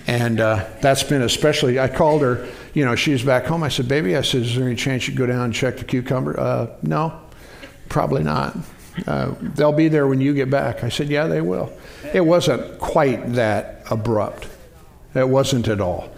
And 0.07 0.39
uh, 0.39 0.67
that's 0.81 1.03
been 1.03 1.21
especially, 1.21 1.79
I 1.79 1.87
called 1.87 2.21
her, 2.23 2.47
you 2.73 2.83
know, 2.83 2.95
she's 2.95 3.23
back 3.23 3.45
home. 3.45 3.63
I 3.63 3.69
said, 3.69 3.87
Baby, 3.87 4.17
I 4.17 4.21
said, 4.21 4.41
Is 4.41 4.55
there 4.55 4.65
any 4.65 4.75
chance 4.75 5.07
you 5.07 5.15
go 5.15 5.25
down 5.25 5.45
and 5.45 5.53
check 5.53 5.77
the 5.77 5.85
cucumber? 5.85 6.39
Uh, 6.39 6.75
no, 6.81 7.19
probably 7.89 8.23
not. 8.23 8.57
Uh, 9.07 9.33
they'll 9.39 9.71
be 9.71 9.87
there 9.87 10.07
when 10.07 10.21
you 10.21 10.33
get 10.33 10.49
back. 10.49 10.83
I 10.83 10.89
said, 10.89 11.09
Yeah, 11.09 11.27
they 11.27 11.41
will. 11.41 11.71
It 12.13 12.21
wasn't 12.21 12.79
quite 12.79 13.33
that 13.33 13.83
abrupt. 13.89 14.47
It 15.15 15.29
wasn't 15.29 15.67
at 15.67 15.79
all. 15.79 16.09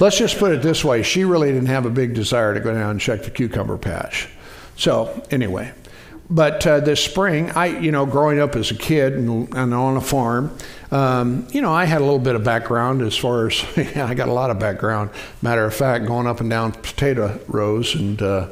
Let's 0.00 0.18
just 0.18 0.38
put 0.38 0.52
it 0.52 0.62
this 0.62 0.84
way 0.84 1.02
she 1.02 1.24
really 1.24 1.52
didn't 1.52 1.68
have 1.68 1.86
a 1.86 1.90
big 1.90 2.14
desire 2.14 2.54
to 2.54 2.60
go 2.60 2.74
down 2.74 2.90
and 2.90 3.00
check 3.00 3.22
the 3.22 3.30
cucumber 3.30 3.78
patch. 3.78 4.28
So, 4.76 5.22
anyway, 5.30 5.72
but 6.28 6.66
uh, 6.66 6.80
this 6.80 7.04
spring, 7.04 7.50
I, 7.50 7.66
you 7.78 7.92
know, 7.92 8.06
growing 8.06 8.40
up 8.40 8.56
as 8.56 8.70
a 8.70 8.74
kid 8.74 9.12
and, 9.12 9.54
and 9.54 9.72
on 9.72 9.96
a 9.96 10.00
farm, 10.00 10.56
um, 10.90 11.46
you 11.50 11.60
know, 11.60 11.72
I 11.72 11.84
had 11.84 12.00
a 12.00 12.04
little 12.04 12.18
bit 12.18 12.34
of 12.34 12.42
background 12.42 13.02
as 13.02 13.16
far 13.16 13.46
as, 13.46 13.64
yeah, 13.76 14.06
I 14.06 14.14
got 14.14 14.28
a 14.28 14.32
lot 14.32 14.50
of 14.50 14.58
background. 14.58 15.10
Matter 15.42 15.64
of 15.64 15.74
fact, 15.74 16.06
going 16.06 16.26
up 16.26 16.40
and 16.40 16.50
down 16.50 16.72
potato 16.72 17.38
rows 17.46 17.94
and, 17.94 18.20
uh, 18.20 18.48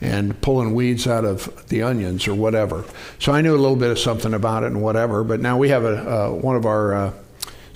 and 0.00 0.40
pulling 0.40 0.74
weeds 0.74 1.06
out 1.06 1.24
of 1.24 1.68
the 1.68 1.82
onions 1.82 2.26
or 2.26 2.34
whatever. 2.34 2.84
So 3.18 3.32
I 3.32 3.42
knew 3.42 3.54
a 3.54 3.58
little 3.58 3.76
bit 3.76 3.90
of 3.90 3.98
something 3.98 4.32
about 4.32 4.62
it 4.64 4.68
and 4.68 4.82
whatever. 4.82 5.22
But 5.22 5.40
now 5.40 5.58
we 5.58 5.68
have 5.68 5.84
a, 5.84 6.10
uh, 6.10 6.30
one 6.30 6.56
of 6.56 6.64
our 6.64 6.94
uh, 6.94 7.12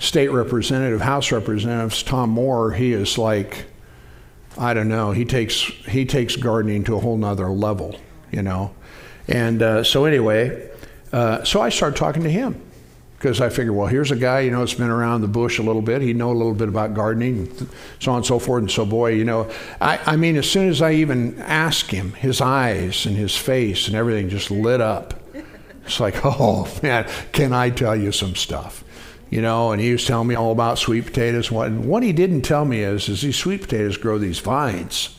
state 0.05 0.29
representative, 0.29 1.01
House 1.01 1.31
representatives, 1.31 2.03
Tom 2.03 2.29
Moore. 2.29 2.71
He 2.71 2.93
is 2.93 3.17
like, 3.17 3.65
I 4.57 4.73
don't 4.73 4.87
know. 4.87 5.11
He 5.11 5.25
takes 5.25 5.61
he 5.61 6.05
takes 6.05 6.35
gardening 6.35 6.83
to 6.85 6.95
a 6.95 6.99
whole 6.99 7.17
nother 7.17 7.49
level, 7.49 7.99
you 8.31 8.41
know. 8.41 8.73
And 9.27 9.61
uh, 9.61 9.83
so 9.83 10.05
anyway, 10.05 10.69
uh, 11.11 11.43
so 11.43 11.61
I 11.61 11.69
started 11.69 11.97
talking 11.97 12.23
to 12.23 12.29
him 12.29 12.61
because 13.17 13.41
I 13.41 13.49
figured, 13.49 13.75
well, 13.75 13.87
here's 13.87 14.11
a 14.11 14.15
guy, 14.15 14.41
you 14.41 14.51
know, 14.51 14.59
that's 14.59 14.75
been 14.75 14.89
around 14.89 15.21
the 15.21 15.27
bush 15.27 15.57
a 15.57 15.63
little 15.63 15.81
bit. 15.81 16.01
He'd 16.01 16.15
know 16.15 16.31
a 16.31 16.33
little 16.33 16.53
bit 16.53 16.69
about 16.69 16.93
gardening, 16.93 17.51
so 17.99 18.11
on 18.11 18.17
and 18.17 18.25
so 18.25 18.37
forth. 18.37 18.61
And 18.61 18.71
so, 18.71 18.85
boy, 18.85 19.13
you 19.13 19.25
know, 19.25 19.49
I, 19.81 19.99
I 20.05 20.15
mean, 20.15 20.37
as 20.37 20.49
soon 20.49 20.69
as 20.69 20.81
I 20.81 20.93
even 20.93 21.39
asked 21.39 21.89
him, 21.89 22.13
his 22.13 22.39
eyes 22.39 23.05
and 23.07 23.17
his 23.17 23.35
face 23.35 23.87
and 23.87 23.95
everything 23.95 24.29
just 24.29 24.51
lit 24.51 24.79
up. 24.79 25.19
It's 25.85 25.99
like, 25.99 26.15
oh 26.23 26.71
man, 26.83 27.09
can 27.31 27.51
I 27.51 27.71
tell 27.71 27.95
you 27.95 28.11
some 28.11 28.35
stuff? 28.35 28.84
You 29.29 29.41
know, 29.41 29.71
and 29.71 29.81
he 29.81 29.91
was 29.91 30.05
telling 30.05 30.27
me 30.27 30.35
all 30.35 30.51
about 30.51 30.77
sweet 30.77 31.05
potatoes. 31.05 31.51
What, 31.51 31.71
what 31.71 32.03
he 32.03 32.13
didn't 32.13 32.43
tell 32.43 32.63
me 32.63 32.81
is, 32.81 33.09
is 33.09 33.21
these 33.21 33.35
sweet 33.35 33.61
potatoes 33.61 33.97
grow 33.97 34.17
these 34.17 34.39
vines 34.39 35.15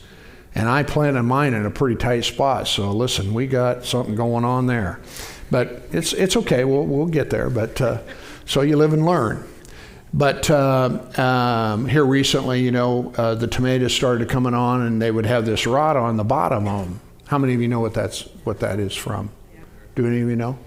and 0.57 0.67
I 0.67 0.81
planted 0.81 1.21
mine 1.21 1.53
in 1.53 1.67
a 1.67 1.69
pretty 1.69 1.95
tight 1.95 2.25
spot. 2.25 2.67
So 2.67 2.91
listen, 2.91 3.33
we 3.35 3.45
got 3.45 3.85
something 3.85 4.15
going 4.15 4.43
on 4.43 4.65
there, 4.65 4.99
but 5.51 5.83
it's 5.91 6.13
it's 6.13 6.35
okay. 6.35 6.63
We'll 6.63 6.85
we'll 6.85 7.05
get 7.05 7.29
there. 7.29 7.51
But 7.51 7.79
uh, 7.79 7.99
so 8.45 8.61
you 8.61 8.75
live 8.75 8.91
and 8.91 9.05
learn. 9.05 9.47
But 10.13 10.49
uh, 10.49 10.99
um, 11.17 11.87
here 11.87 12.03
recently, 12.03 12.61
you 12.61 12.71
know, 12.71 13.13
uh, 13.17 13.35
the 13.35 13.45
tomatoes 13.45 13.93
started 13.93 14.29
coming 14.29 14.55
on, 14.55 14.81
and 14.81 14.99
they 14.99 15.11
would 15.11 15.27
have 15.27 15.45
this 15.45 15.67
rot 15.67 15.95
on 15.95 16.17
the 16.17 16.23
bottom 16.23 16.67
of 16.67 16.85
them. 16.85 17.01
How 17.27 17.37
many 17.37 17.53
of 17.53 17.61
you 17.61 17.67
know 17.67 17.81
what 17.81 17.93
that's 17.93 18.21
what 18.43 18.59
that 18.61 18.79
is 18.79 18.95
from? 18.95 19.29
Do 19.95 20.07
any 20.07 20.21
of 20.21 20.29
you 20.29 20.35
know? 20.35 20.57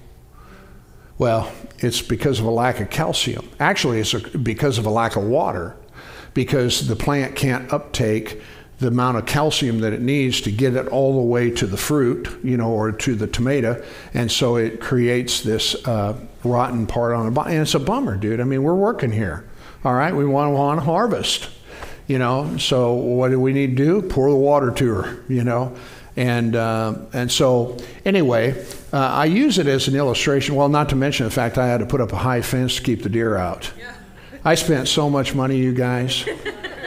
Well, 1.20 1.52
it's 1.80 2.00
because 2.00 2.40
of 2.40 2.46
a 2.46 2.50
lack 2.50 2.80
of 2.80 2.88
calcium. 2.88 3.46
Actually, 3.60 4.00
it's 4.00 4.14
a, 4.14 4.20
because 4.38 4.78
of 4.78 4.86
a 4.86 4.90
lack 4.90 5.16
of 5.16 5.24
water, 5.24 5.76
because 6.32 6.88
the 6.88 6.96
plant 6.96 7.36
can't 7.36 7.70
uptake 7.70 8.40
the 8.78 8.86
amount 8.86 9.18
of 9.18 9.26
calcium 9.26 9.80
that 9.80 9.92
it 9.92 10.00
needs 10.00 10.40
to 10.40 10.50
get 10.50 10.76
it 10.76 10.88
all 10.88 11.20
the 11.20 11.26
way 11.26 11.50
to 11.50 11.66
the 11.66 11.76
fruit, 11.76 12.40
you 12.42 12.56
know, 12.56 12.70
or 12.70 12.90
to 12.90 13.14
the 13.14 13.26
tomato, 13.26 13.84
and 14.14 14.32
so 14.32 14.56
it 14.56 14.80
creates 14.80 15.42
this 15.42 15.74
uh, 15.86 16.18
rotten 16.42 16.86
part 16.86 17.12
on 17.12 17.26
the 17.26 17.30
bottom. 17.30 17.52
And 17.52 17.60
it's 17.60 17.74
a 17.74 17.80
bummer, 17.80 18.16
dude. 18.16 18.40
I 18.40 18.44
mean, 18.44 18.62
we're 18.62 18.74
working 18.74 19.12
here, 19.12 19.46
all 19.84 19.92
right. 19.92 20.16
We 20.16 20.24
want 20.24 20.48
to 20.48 20.54
want 20.54 20.80
to 20.80 20.86
harvest, 20.86 21.50
you 22.06 22.18
know. 22.18 22.56
So 22.56 22.94
what 22.94 23.30
do 23.30 23.38
we 23.38 23.52
need 23.52 23.76
to 23.76 23.84
do? 23.84 24.00
Pour 24.08 24.30
the 24.30 24.36
water 24.36 24.70
to 24.70 24.94
her, 24.94 25.22
you 25.28 25.44
know. 25.44 25.76
And 26.16 26.56
uh, 26.56 26.94
and 27.12 27.30
so 27.30 27.76
anyway, 28.04 28.64
uh, 28.92 28.98
I 28.98 29.26
use 29.26 29.58
it 29.58 29.66
as 29.66 29.88
an 29.88 29.94
illustration. 29.94 30.54
Well, 30.56 30.68
not 30.68 30.88
to 30.90 30.96
mention 30.96 31.24
the 31.24 31.30
fact 31.30 31.56
I 31.56 31.66
had 31.66 31.80
to 31.80 31.86
put 31.86 32.00
up 32.00 32.12
a 32.12 32.16
high 32.16 32.42
fence 32.42 32.76
to 32.76 32.82
keep 32.82 33.02
the 33.02 33.08
deer 33.08 33.36
out. 33.36 33.70
I 34.44 34.54
spent 34.54 34.88
so 34.88 35.10
much 35.10 35.34
money, 35.34 35.58
you 35.58 35.72
guys. 35.72 36.26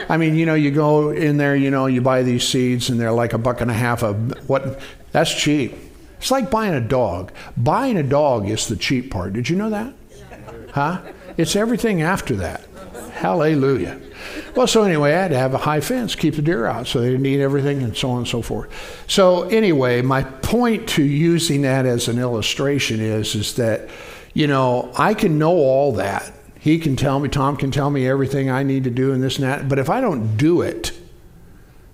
I 0.08 0.16
mean, 0.16 0.34
you 0.34 0.44
know, 0.44 0.54
you 0.54 0.70
go 0.70 1.10
in 1.10 1.36
there, 1.36 1.56
you 1.56 1.70
know, 1.70 1.86
you 1.86 2.00
buy 2.00 2.22
these 2.22 2.46
seeds 2.46 2.90
and 2.90 3.00
they're 3.00 3.12
like 3.12 3.32
a 3.32 3.38
buck 3.38 3.60
and 3.60 3.70
a 3.70 3.74
half 3.74 4.02
of 4.02 4.48
what? 4.48 4.80
That's 5.12 5.32
cheap. 5.32 5.74
It's 6.18 6.30
like 6.30 6.50
buying 6.50 6.74
a 6.74 6.80
dog. 6.80 7.32
Buying 7.56 7.96
a 7.96 8.02
dog 8.02 8.48
is 8.48 8.66
the 8.68 8.76
cheap 8.76 9.10
part. 9.10 9.32
Did 9.32 9.48
you 9.48 9.56
know 9.56 9.70
that? 9.70 9.94
Huh? 10.72 11.00
It's 11.36 11.56
everything 11.56 12.02
after 12.02 12.34
that. 12.36 12.66
Hallelujah. 13.12 14.00
Well, 14.54 14.68
so 14.68 14.84
anyway, 14.84 15.12
I 15.12 15.22
had 15.22 15.30
to 15.32 15.38
have 15.38 15.52
a 15.52 15.58
high 15.58 15.80
fence, 15.80 16.14
keep 16.14 16.36
the 16.36 16.42
deer 16.42 16.66
out, 16.66 16.86
so 16.86 17.00
they 17.00 17.10
didn't 17.10 17.26
eat 17.26 17.40
everything, 17.40 17.82
and 17.82 17.96
so 17.96 18.10
on 18.10 18.18
and 18.18 18.28
so 18.28 18.40
forth. 18.40 19.04
So 19.08 19.48
anyway, 19.48 20.00
my 20.00 20.22
point 20.22 20.88
to 20.90 21.02
using 21.02 21.62
that 21.62 21.86
as 21.86 22.06
an 22.06 22.20
illustration 22.20 23.00
is, 23.00 23.34
is 23.34 23.56
that, 23.56 23.88
you 24.32 24.46
know, 24.46 24.92
I 24.96 25.14
can 25.14 25.38
know 25.38 25.56
all 25.56 25.92
that, 25.94 26.32
he 26.60 26.78
can 26.78 26.94
tell 26.94 27.18
me, 27.18 27.28
Tom 27.28 27.56
can 27.56 27.72
tell 27.72 27.90
me 27.90 28.06
everything 28.06 28.48
I 28.48 28.62
need 28.62 28.84
to 28.84 28.90
do 28.90 29.12
and 29.12 29.22
this 29.22 29.36
and 29.36 29.44
that. 29.44 29.68
But 29.68 29.78
if 29.78 29.90
I 29.90 30.00
don't 30.00 30.36
do 30.36 30.62
it, 30.62 30.92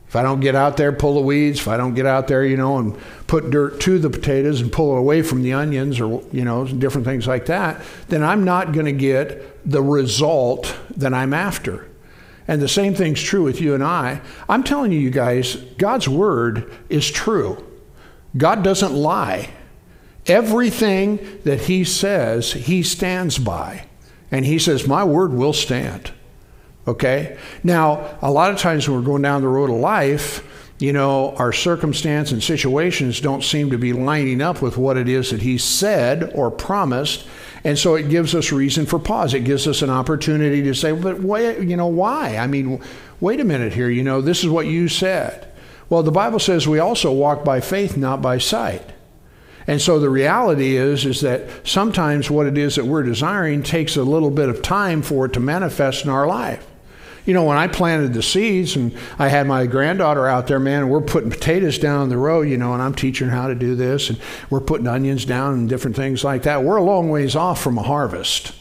if 0.06 0.14
I 0.14 0.22
don't 0.22 0.40
get 0.40 0.54
out 0.54 0.76
there, 0.76 0.92
pull 0.92 1.14
the 1.14 1.20
weeds, 1.20 1.60
if 1.60 1.66
I 1.66 1.76
don't 1.76 1.94
get 1.94 2.04
out 2.04 2.28
there, 2.28 2.44
you 2.44 2.56
know, 2.56 2.78
and 2.78 2.96
put 3.26 3.50
dirt 3.50 3.80
to 3.80 3.98
the 3.98 4.10
potatoes 4.10 4.60
and 4.60 4.70
pull 4.70 4.94
it 4.96 4.98
away 5.00 5.22
from 5.22 5.42
the 5.42 5.54
onions 5.54 5.98
or, 5.98 6.22
you 6.30 6.44
know, 6.44 6.66
different 6.66 7.06
things 7.06 7.26
like 7.26 7.46
that, 7.46 7.80
then 8.08 8.22
I'm 8.22 8.44
not 8.44 8.72
going 8.72 8.86
to 8.86 8.92
get 8.92 9.68
the 9.68 9.82
result 9.82 10.76
that 10.96 11.14
I'm 11.14 11.32
after. 11.32 11.89
And 12.50 12.60
the 12.60 12.66
same 12.66 12.96
thing's 12.96 13.22
true 13.22 13.44
with 13.44 13.60
you 13.60 13.74
and 13.74 13.84
I. 13.84 14.20
I'm 14.48 14.64
telling 14.64 14.90
you, 14.90 14.98
you 14.98 15.10
guys, 15.10 15.54
God's 15.78 16.08
word 16.08 16.68
is 16.88 17.08
true. 17.08 17.64
God 18.36 18.64
doesn't 18.64 18.92
lie. 18.92 19.50
Everything 20.26 21.38
that 21.44 21.60
He 21.60 21.84
says, 21.84 22.52
He 22.52 22.82
stands 22.82 23.38
by. 23.38 23.86
And 24.32 24.44
he 24.44 24.58
says, 24.58 24.88
My 24.88 25.04
word 25.04 25.32
will 25.32 25.52
stand. 25.52 26.10
Okay? 26.88 27.38
Now, 27.62 28.18
a 28.20 28.32
lot 28.32 28.50
of 28.50 28.58
times 28.58 28.88
when 28.88 28.98
we're 28.98 29.06
going 29.06 29.22
down 29.22 29.42
the 29.42 29.48
road 29.48 29.70
of 29.70 29.76
life, 29.76 30.44
you 30.80 30.94
know, 30.94 31.34
our 31.36 31.52
circumstance 31.52 32.32
and 32.32 32.42
situations 32.42 33.20
don't 33.20 33.44
seem 33.44 33.70
to 33.70 33.76
be 33.76 33.92
lining 33.92 34.40
up 34.40 34.62
with 34.62 34.78
what 34.78 34.96
it 34.96 35.10
is 35.10 35.30
that 35.30 35.42
he 35.42 35.58
said 35.58 36.32
or 36.34 36.50
promised. 36.50 37.26
And 37.64 37.78
so 37.78 37.96
it 37.96 38.08
gives 38.08 38.34
us 38.34 38.50
reason 38.50 38.86
for 38.86 38.98
pause. 38.98 39.34
It 39.34 39.44
gives 39.44 39.66
us 39.66 39.82
an 39.82 39.90
opportunity 39.90 40.62
to 40.62 40.74
say, 40.74 40.92
but 40.92 41.20
wait, 41.20 41.60
you 41.68 41.76
know, 41.76 41.86
why? 41.86 42.38
I 42.38 42.46
mean, 42.46 42.82
wait 43.20 43.40
a 43.40 43.44
minute 43.44 43.74
here. 43.74 43.90
You 43.90 44.02
know, 44.02 44.22
this 44.22 44.42
is 44.42 44.48
what 44.48 44.66
you 44.66 44.88
said. 44.88 45.52
Well, 45.90 46.02
the 46.02 46.10
Bible 46.10 46.38
says 46.38 46.66
we 46.66 46.78
also 46.78 47.12
walk 47.12 47.44
by 47.44 47.60
faith, 47.60 47.98
not 47.98 48.22
by 48.22 48.38
sight. 48.38 48.82
And 49.66 49.82
so 49.82 50.00
the 50.00 50.08
reality 50.08 50.76
is 50.76 51.04
is 51.04 51.20
that 51.20 51.46
sometimes 51.68 52.30
what 52.30 52.46
it 52.46 52.56
is 52.56 52.76
that 52.76 52.86
we're 52.86 53.02
desiring 53.02 53.62
takes 53.62 53.96
a 53.96 54.02
little 54.02 54.30
bit 54.30 54.48
of 54.48 54.62
time 54.62 55.02
for 55.02 55.26
it 55.26 55.34
to 55.34 55.40
manifest 55.40 56.04
in 56.04 56.10
our 56.10 56.26
life. 56.26 56.66
You 57.26 57.34
know, 57.34 57.44
when 57.44 57.56
I 57.56 57.66
planted 57.66 58.14
the 58.14 58.22
seeds 58.22 58.76
and 58.76 58.96
I 59.18 59.28
had 59.28 59.46
my 59.46 59.66
granddaughter 59.66 60.26
out 60.26 60.46
there, 60.46 60.58
man, 60.58 60.88
we're 60.88 61.00
putting 61.00 61.30
potatoes 61.30 61.78
down 61.78 62.08
the 62.08 62.16
row, 62.16 62.40
you 62.40 62.56
know, 62.56 62.72
and 62.72 62.82
I'm 62.82 62.94
teaching 62.94 63.28
her 63.28 63.36
how 63.36 63.48
to 63.48 63.54
do 63.54 63.74
this, 63.74 64.10
and 64.10 64.18
we're 64.48 64.60
putting 64.60 64.86
onions 64.86 65.24
down 65.24 65.54
and 65.54 65.68
different 65.68 65.96
things 65.96 66.24
like 66.24 66.42
that. 66.42 66.64
We're 66.64 66.76
a 66.76 66.82
long 66.82 67.10
ways 67.10 67.36
off 67.36 67.60
from 67.60 67.78
a 67.78 67.82
harvest. 67.82 68.52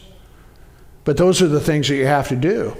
But 1.04 1.16
those 1.16 1.40
are 1.40 1.48
the 1.48 1.60
things 1.60 1.88
that 1.88 1.96
you 1.96 2.06
have 2.06 2.28
to 2.28 2.36
do. 2.36 2.76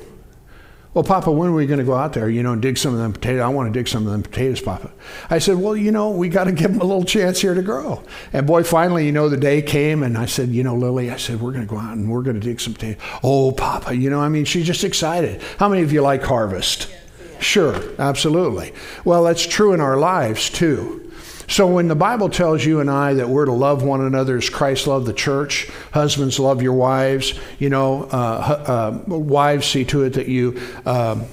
Well, 0.92 1.05
Papa, 1.05 1.31
when 1.31 1.50
are 1.50 1.55
we 1.55 1.66
going 1.66 1.79
to 1.79 1.85
go 1.85 1.94
out 1.94 2.14
there, 2.14 2.29
you 2.29 2.42
know, 2.42 2.53
and 2.53 2.61
dig 2.61 2.76
some 2.76 2.92
of 2.92 2.98
them 2.98 3.12
potatoes? 3.12 3.42
I 3.42 3.48
want 3.48 3.72
to 3.72 3.79
dig 3.79 3.87
some 3.87 4.07
of 4.07 4.12
them 4.12 4.22
potatoes, 4.24 4.61
Papa. 4.61 4.90
I 5.29 5.38
said, 5.38 5.57
well, 5.59 5.76
you 5.76 5.92
know, 5.92 6.11
we 6.11 6.29
got 6.29 6.44
to 6.44 6.53
give 6.53 6.72
them 6.72 6.81
a 6.81 6.85
little 6.85 7.05
chance 7.05 7.40
here 7.40 7.55
to 7.55 7.62
grow. 7.62 8.03
And 8.33 8.44
boy, 8.44 8.64
finally, 8.64 9.07
you 9.07 9.12
know, 9.12 9.29
the 9.29 9.37
day 9.37 9.62
came 9.62 10.03
and 10.03 10.18
I 10.18 10.26
said, 10.26 10.48
you 10.48 10.64
know, 10.64 10.74
Lily, 10.74 11.12
I 11.12 11.16
said, 11.16 11.40
we're 11.40 11.53
going 11.53 11.64
to 11.64 11.70
go 11.70 11.79
out 11.79 11.96
and 11.96 12.11
we're 12.11 12.22
going 12.22 12.40
to 12.40 12.44
dig 12.44 12.61
some 12.61 12.74
potatoes. 12.74 13.00
Oh, 13.22 13.53
Papa, 13.53 13.94
you 13.94 14.11
know, 14.11 14.20
I 14.20 14.29
mean, 14.29 14.44
she's 14.44 14.66
just 14.66 14.83
excited. 14.83 15.40
How 15.59 15.68
many 15.68 15.83
of 15.83 15.92
you 15.92 16.03
like 16.03 16.24
harvest? 16.24 16.92
Sure, 17.38 17.81
absolutely. 18.00 18.74
Well, 19.05 19.22
that's 19.22 19.46
true 19.46 19.72
in 19.72 19.81
our 19.81 19.96
lives 19.96 20.50
too. 20.50 21.10
So 21.50 21.66
when 21.66 21.88
the 21.88 21.96
Bible 21.96 22.28
tells 22.28 22.64
you 22.64 22.78
and 22.78 22.88
I 22.88 23.14
that 23.14 23.28
we're 23.28 23.44
to 23.44 23.52
love 23.52 23.82
one 23.82 24.00
another 24.00 24.36
as 24.36 24.48
Christ 24.48 24.86
loved 24.86 25.06
the 25.06 25.12
church, 25.12 25.68
husbands 25.92 26.38
love 26.38 26.62
your 26.62 26.74
wives, 26.74 27.34
you 27.58 27.68
know, 27.68 28.04
uh, 28.04 29.02
uh, 29.08 29.16
wives 29.16 29.66
see 29.66 29.84
to 29.86 30.04
it 30.04 30.10
that 30.14 30.28
you. 30.28 30.60
Um, 30.86 31.24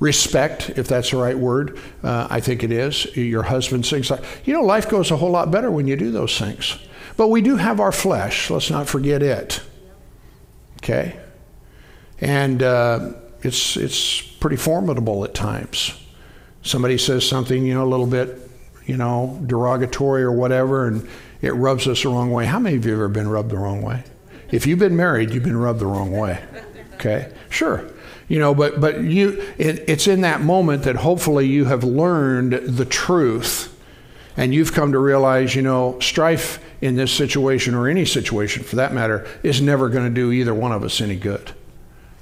respect, 0.00 0.70
if 0.70 0.88
that's 0.88 1.12
the 1.12 1.16
right 1.16 1.38
word. 1.38 1.78
Uh, 2.02 2.26
I 2.28 2.40
think 2.40 2.62
it 2.62 2.72
is. 2.72 3.16
Your 3.16 3.42
husband 3.42 3.86
sings 3.86 4.10
like, 4.10 4.22
you 4.44 4.52
know, 4.52 4.62
life 4.62 4.88
goes 4.88 5.10
a 5.10 5.16
whole 5.16 5.30
lot 5.30 5.50
better 5.50 5.70
when 5.70 5.86
you 5.86 5.96
do 5.96 6.10
those 6.10 6.36
things. 6.36 6.78
But 7.16 7.28
we 7.28 7.40
do 7.40 7.56
have 7.56 7.80
our 7.80 7.92
flesh. 7.92 8.50
Let's 8.50 8.70
not 8.70 8.88
forget 8.88 9.22
it. 9.22 9.62
Okay? 10.78 11.18
And 12.20 12.62
uh, 12.62 13.12
it's, 13.42 13.76
it's 13.76 14.20
pretty 14.20 14.56
formidable 14.56 15.24
at 15.24 15.32
times. 15.32 15.98
Somebody 16.62 16.98
says 16.98 17.26
something, 17.26 17.64
you 17.64 17.74
know, 17.74 17.84
a 17.84 17.88
little 17.88 18.06
bit, 18.06 18.43
you 18.86 18.96
know, 18.96 19.40
derogatory 19.46 20.22
or 20.22 20.32
whatever, 20.32 20.86
and 20.86 21.08
it 21.40 21.52
rubs 21.54 21.86
us 21.86 22.02
the 22.02 22.08
wrong 22.08 22.30
way. 22.30 22.46
How 22.46 22.58
many 22.58 22.76
of 22.76 22.84
you 22.84 22.92
have 22.92 23.00
ever 23.00 23.08
been 23.08 23.28
rubbed 23.28 23.50
the 23.50 23.58
wrong 23.58 23.82
way? 23.82 24.04
If 24.50 24.66
you've 24.66 24.78
been 24.78 24.96
married, 24.96 25.30
you've 25.30 25.44
been 25.44 25.56
rubbed 25.56 25.80
the 25.80 25.86
wrong 25.86 26.12
way. 26.12 26.42
Okay? 26.94 27.32
Sure. 27.50 27.84
You 28.28 28.38
know, 28.38 28.54
but 28.54 28.80
but 28.80 29.02
you 29.02 29.42
it, 29.58 29.84
it's 29.86 30.06
in 30.06 30.22
that 30.22 30.40
moment 30.40 30.84
that 30.84 30.96
hopefully 30.96 31.46
you 31.46 31.66
have 31.66 31.84
learned 31.84 32.52
the 32.52 32.84
truth 32.84 33.70
and 34.36 34.54
you've 34.54 34.72
come 34.72 34.92
to 34.92 34.98
realize, 34.98 35.54
you 35.54 35.62
know, 35.62 35.98
strife 36.00 36.58
in 36.80 36.96
this 36.96 37.12
situation 37.12 37.74
or 37.74 37.88
any 37.88 38.04
situation 38.04 38.62
for 38.62 38.76
that 38.76 38.92
matter 38.92 39.26
is 39.42 39.60
never 39.60 39.88
going 39.88 40.04
to 40.04 40.14
do 40.14 40.32
either 40.32 40.54
one 40.54 40.72
of 40.72 40.82
us 40.82 41.00
any 41.00 41.16
good. 41.16 41.52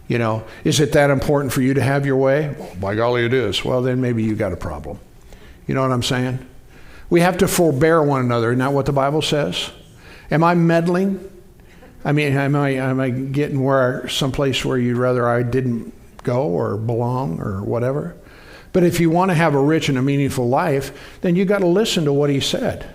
You 0.09 0.19
know, 0.19 0.45
is 0.65 0.81
it 0.81 0.93
that 0.93 1.11
important 1.11 1.53
for 1.53 1.63
you 1.63 1.75
to 1.75 1.83
have 1.83 2.05
your 2.05 2.17
way? 2.17 2.55
Well, 2.59 2.75
by 2.81 2.95
golly, 2.97 3.25
it 3.25 3.33
is. 3.33 3.65
Well, 3.65 3.83
then 3.83 4.01
maybe 4.01 4.23
you 4.23 4.35
got 4.35 4.53
a 4.53 4.57
problem. 4.57 4.99
You 5.67 5.75
know 5.75 5.83
what 5.83 5.93
I'm 5.93 6.03
saying? 6.03 6.47
We 7.13 7.21
have 7.21 7.37
to 7.39 7.47
forbear 7.47 8.03
one 8.03 8.23
another. 8.23 8.53
Isn't 8.53 8.61
that 8.61 8.73
what 8.73 8.87
the 8.87 8.93
Bible 8.93 9.21
says? 9.21 9.71
Am 10.31 10.43
I 10.43 10.55
meddling? 10.55 11.21
I 12.07 12.13
mean, 12.13 12.33
am 12.33 12.57
I, 12.57 12.71
am 12.71 13.01
I 13.01 13.11
getting 13.11 13.63
where 13.63 14.09
someplace 14.09 14.65
where 14.65 14.79
you'd 14.79 14.97
rather 14.97 15.29
I 15.29 15.43
didn't 15.43 15.93
go 16.23 16.45
or 16.45 16.79
belong 16.79 17.39
or 17.39 17.63
whatever? 17.63 18.17
But 18.73 18.85
if 18.85 18.99
you 18.99 19.11
want 19.11 19.31
to 19.31 19.35
have 19.35 19.53
a 19.53 19.61
rich 19.61 19.91
and 19.91 19.99
a 19.99 20.03
meaningful 20.03 20.49
life, 20.49 21.19
then 21.21 21.37
you 21.37 21.45
got 21.45 21.59
to 21.59 21.67
listen 21.67 22.07
to 22.07 22.15
what 22.15 22.31
he 22.31 22.41
said. 22.41 22.89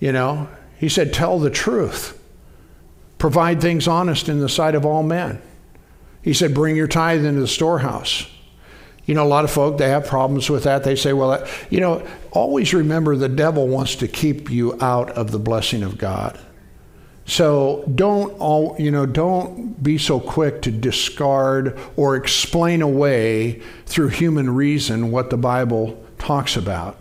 You 0.00 0.10
know, 0.10 0.48
he 0.78 0.88
said, 0.88 1.12
tell 1.12 1.38
the 1.38 1.50
truth, 1.50 2.20
provide 3.18 3.60
things 3.60 3.86
honest 3.86 4.28
in 4.28 4.40
the 4.40 4.48
sight 4.48 4.74
of 4.74 4.84
all 4.84 5.04
men. 5.04 5.40
He 6.22 6.34
said, 6.34 6.54
bring 6.54 6.74
your 6.74 6.88
tithe 6.88 7.24
into 7.24 7.40
the 7.40 7.46
storehouse. 7.46 8.26
You 9.08 9.14
know, 9.14 9.24
a 9.24 9.26
lot 9.26 9.44
of 9.44 9.50
folk, 9.50 9.78
they 9.78 9.88
have 9.88 10.06
problems 10.06 10.50
with 10.50 10.64
that. 10.64 10.84
They 10.84 10.94
say, 10.94 11.14
well, 11.14 11.42
you 11.70 11.80
know, 11.80 12.06
always 12.30 12.74
remember 12.74 13.16
the 13.16 13.26
devil 13.26 13.66
wants 13.66 13.96
to 13.96 14.06
keep 14.06 14.50
you 14.50 14.76
out 14.82 15.10
of 15.12 15.30
the 15.30 15.38
blessing 15.38 15.82
of 15.82 15.96
God. 15.96 16.38
So 17.24 17.90
don't 17.94 18.38
all 18.38 18.76
you 18.78 18.90
know, 18.90 19.06
don't 19.06 19.82
be 19.82 19.96
so 19.96 20.20
quick 20.20 20.60
to 20.62 20.70
discard 20.70 21.78
or 21.96 22.16
explain 22.16 22.82
away 22.82 23.62
through 23.86 24.08
human 24.08 24.54
reason 24.54 25.10
what 25.10 25.30
the 25.30 25.38
Bible 25.38 26.04
talks 26.18 26.54
about. 26.54 26.98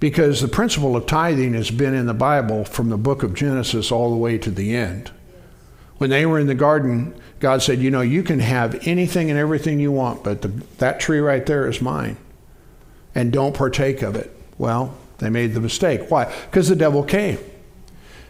Because 0.00 0.40
the 0.40 0.48
principle 0.48 0.96
of 0.96 1.06
tithing 1.06 1.54
has 1.54 1.70
been 1.70 1.94
in 1.94 2.06
the 2.06 2.14
Bible 2.14 2.64
from 2.64 2.88
the 2.88 2.98
book 2.98 3.22
of 3.22 3.34
Genesis 3.34 3.92
all 3.92 4.10
the 4.10 4.16
way 4.16 4.36
to 4.38 4.50
the 4.50 4.74
end. 4.74 5.12
When 5.98 6.10
they 6.10 6.26
were 6.26 6.40
in 6.40 6.48
the 6.48 6.54
garden, 6.56 7.14
God 7.40 7.62
said, 7.62 7.80
You 7.80 7.90
know, 7.90 8.02
you 8.02 8.22
can 8.22 8.38
have 8.38 8.86
anything 8.86 9.30
and 9.30 9.38
everything 9.38 9.80
you 9.80 9.90
want, 9.90 10.22
but 10.22 10.42
the, 10.42 10.48
that 10.78 11.00
tree 11.00 11.18
right 11.18 11.44
there 11.44 11.68
is 11.68 11.80
mine. 11.80 12.16
And 13.14 13.32
don't 13.32 13.54
partake 13.54 14.02
of 14.02 14.14
it. 14.14 14.30
Well, 14.58 14.94
they 15.18 15.30
made 15.30 15.54
the 15.54 15.60
mistake. 15.60 16.10
Why? 16.10 16.32
Because 16.46 16.68
the 16.68 16.76
devil 16.76 17.02
came. 17.02 17.38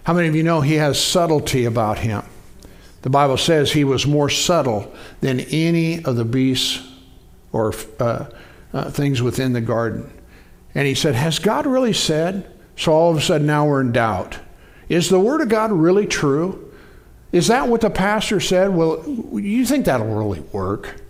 How 0.05 0.14
many 0.14 0.29
of 0.29 0.35
you 0.35 0.42
know 0.42 0.61
he 0.61 0.75
has 0.77 1.03
subtlety 1.03 1.64
about 1.64 1.99
him? 1.99 2.23
The 3.03 3.11
Bible 3.11 3.37
says 3.37 3.73
he 3.73 3.85
was 3.85 4.07
more 4.07 4.31
subtle 4.31 4.92
than 5.20 5.40
any 5.40 6.05
of 6.05 6.16
the 6.16 6.25
beasts 6.25 6.87
or 7.53 7.75
uh, 7.99 8.27
uh, 8.73 8.90
things 8.90 9.20
within 9.20 9.53
the 9.53 9.61
garden. 9.61 10.11
And 10.75 10.87
he 10.87 10.94
said, 10.94 11.14
Has 11.14 11.38
God 11.38 11.66
really 11.66 11.92
said? 11.92 12.51
So 12.77 12.92
all 12.92 13.11
of 13.11 13.16
a 13.16 13.20
sudden 13.20 13.46
now 13.46 13.66
we're 13.66 13.81
in 13.81 13.92
doubt. 13.92 14.38
Is 14.88 15.09
the 15.09 15.20
Word 15.20 15.40
of 15.40 15.49
God 15.49 15.73
really 15.73 16.07
true? 16.07 16.70
Is 17.33 17.47
that 17.47 17.69
what 17.69 17.81
the 17.81 17.90
pastor 17.90 18.40
said? 18.40 18.75
Well, 18.75 19.05
you 19.35 19.64
think 19.64 19.87
that'll 19.87 20.07
really 20.07 20.40
work? 20.40 21.01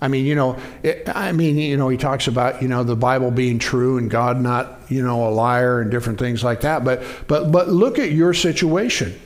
I 0.00 0.08
mean, 0.08 0.26
you 0.26 0.34
know, 0.34 0.58
it, 0.82 1.08
I 1.08 1.32
mean, 1.32 1.56
you 1.56 1.78
know, 1.78 1.88
he 1.88 1.96
talks 1.96 2.26
about 2.26 2.60
you 2.60 2.68
know 2.68 2.84
the 2.84 2.96
Bible 2.96 3.30
being 3.30 3.58
true 3.58 3.96
and 3.96 4.10
God 4.10 4.38
not 4.38 4.80
you 4.88 5.02
know 5.02 5.26
a 5.26 5.30
liar 5.30 5.80
and 5.80 5.90
different 5.90 6.18
things 6.18 6.44
like 6.44 6.60
that. 6.60 6.84
But 6.84 7.02
but 7.26 7.50
but 7.50 7.68
look 7.68 7.98
at 7.98 8.12
your 8.12 8.34
situation. 8.34 9.18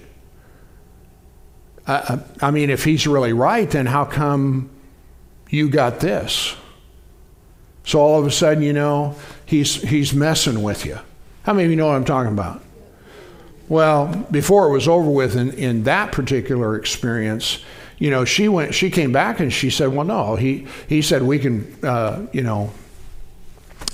I, 1.89 2.21
I 2.43 2.51
mean, 2.51 2.71
if 2.71 2.85
he's 2.85 3.07
really 3.07 3.33
right, 3.33 3.69
then 3.69 3.87
how 3.87 4.05
come 4.05 4.69
you 5.49 5.71
got 5.71 6.01
this? 6.01 6.55
So 7.85 7.99
all 7.99 8.21
of 8.21 8.27
a 8.27 8.31
sudden, 8.31 8.63
you 8.63 8.75
know, 8.75 9.17
he's 9.47 9.83
he's 9.83 10.13
messing 10.13 10.63
with 10.63 10.85
you. 10.85 10.99
How 11.43 11.55
many 11.55 11.65
of 11.65 11.71
you 11.71 11.77
know 11.77 11.87
what 11.87 11.97
I'm 11.97 12.05
talking 12.05 12.33
about? 12.33 12.63
Well, 13.69 14.27
before 14.31 14.69
it 14.69 14.73
was 14.73 14.89
over 14.89 15.11
with 15.11 15.37
in, 15.37 15.53
in 15.53 15.83
that 15.85 16.13
particular 16.13 16.77
experience, 16.77 17.63
you 17.99 18.11
know, 18.11 18.25
she 18.25 18.49
went, 18.49 18.75
she 18.75 18.91
came 18.91 19.13
back 19.13 19.41
and 19.41 19.53
she 19.53 19.71
said, 19.71 19.89
well, 19.89 20.07
no, 20.07 20.37
he, 20.37 20.67
he 20.89 21.03
said 21.03 21.23
we 21.23 21.39
can, 21.39 21.77
uh, 21.85 22.27
you 22.33 22.43
know, 22.43 22.73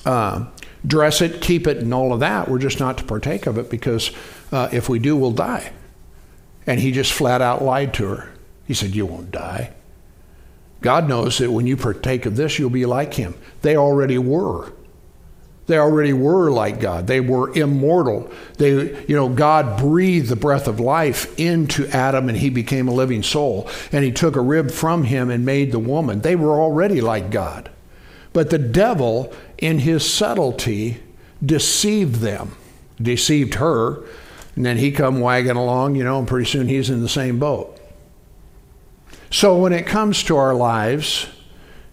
uh, 0.05 0.47
dress 0.87 1.21
it, 1.23 1.41
keep 1.41 1.67
it, 1.67 1.79
and 1.79 1.93
all 1.93 2.13
of 2.13 2.21
that. 2.21 2.49
We're 2.49 2.59
just 2.59 2.79
not 2.79 2.99
to 2.99 3.05
partake 3.05 3.47
of 3.47 3.59
it 3.59 3.71
because 3.71 4.11
uh, 4.53 4.69
if 4.73 4.89
we 4.89 4.99
do, 4.99 5.17
we'll 5.17 5.33
die. 5.33 5.73
And 6.67 6.81
he 6.81 6.93
just 6.93 7.13
flat 7.13 7.41
out 7.41 7.63
lied 7.63 7.95
to 7.95 8.07
her. 8.07 8.33
He 8.67 8.75
said, 8.75 8.95
You 8.95 9.07
won't 9.07 9.31
die. 9.31 9.75
God 10.81 11.09
knows 11.09 11.39
that 11.39 11.51
when 11.51 11.67
you 11.67 11.77
partake 11.77 12.27
of 12.27 12.37
this, 12.37 12.59
you'll 12.59 12.71
be 12.71 12.87
like 12.87 13.15
him. 13.15 13.35
They 13.63 13.77
already 13.77 14.19
were. 14.19 14.73
They 15.67 15.79
already 15.79 16.13
were 16.13 16.51
like 16.51 16.79
God. 16.79 17.07
They 17.07 17.21
were 17.21 17.57
immortal. 17.57 18.31
They, 18.59 19.05
you 19.07 19.17
know, 19.17 19.31
God 19.31 19.79
breathed 19.79 20.29
the 20.29 20.37
breath 20.37 20.69
of 20.69 20.79
life 20.79 21.39
into 21.39 21.87
Adam 21.89 22.29
and 22.29 22.37
he 22.37 22.51
became 22.51 22.87
a 22.87 22.93
living 22.95 23.23
soul. 23.23 23.69
And 23.91 24.05
he 24.05 24.13
took 24.13 24.37
a 24.37 24.43
rib 24.43 24.71
from 24.71 25.05
him 25.05 25.31
and 25.31 25.47
made 25.47 25.73
the 25.73 25.79
woman. 25.79 26.21
They 26.21 26.37
were 26.37 26.61
already 26.61 27.01
like 27.01 27.31
God. 27.31 27.71
But 28.35 28.51
the 28.51 28.59
devil, 28.59 29.33
in 29.57 29.79
his 29.79 30.11
subtlety, 30.11 31.01
deceived 31.45 32.17
them, 32.17 32.57
deceived 33.01 33.55
her. 33.55 34.05
And 34.57 34.67
then 34.67 34.77
he 34.77 34.93
come 34.93 35.21
wagging 35.21 35.57
along, 35.57 35.97
you 35.97 36.05
know, 36.05 36.19
and 36.19 36.29
pretty 36.29 36.49
soon 36.51 36.69
he's 36.69 36.91
in 36.91 37.01
the 37.01 37.09
same 37.09 37.39
boat. 37.39 37.81
So 39.31 39.57
when 39.57 39.73
it 39.73 39.87
comes 39.87 40.23
to 40.25 40.37
our 40.37 40.55
lives, 40.55 41.27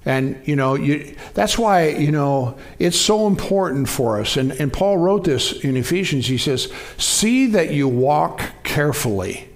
and, 0.04 0.42
you 0.46 0.56
know, 0.56 0.74
you, 0.76 1.16
that's 1.36 1.60
why, 1.60 1.90
you 1.90 2.12
know, 2.12 2.58
it's 2.80 3.00
so 3.00 3.28
important 3.28 3.88
for 3.88 4.20
us. 4.20 4.36
And, 4.36 4.52
and 4.54 4.74
Paul 4.74 4.98
wrote 4.98 5.26
this 5.26 5.64
in 5.64 5.78
Ephesians. 5.78 6.26
He 6.26 6.40
says, 6.40 6.72
See 6.98 7.48
that 7.48 7.72
you 7.72 7.88
walk 7.88 8.42
carefully. 8.64 9.48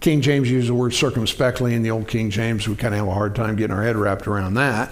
King 0.00 0.20
James 0.20 0.50
used 0.50 0.68
the 0.68 0.74
word 0.74 0.92
circumspectly 0.92 1.74
in 1.74 1.82
the 1.82 1.90
old 1.90 2.08
King 2.08 2.28
James. 2.28 2.68
We 2.68 2.76
kind 2.76 2.92
of 2.92 3.00
have 3.00 3.08
a 3.08 3.14
hard 3.14 3.34
time 3.34 3.56
getting 3.56 3.74
our 3.74 3.82
head 3.82 3.96
wrapped 3.96 4.26
around 4.26 4.54
that. 4.54 4.90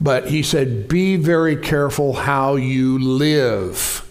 But 0.00 0.28
he 0.28 0.44
said, 0.44 0.86
Be 0.86 1.16
very 1.16 1.56
careful 1.56 2.12
how 2.12 2.54
you 2.54 3.00
live, 3.00 4.08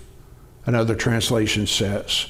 another 0.66 0.96
translation 0.96 1.66
says. 1.66 2.28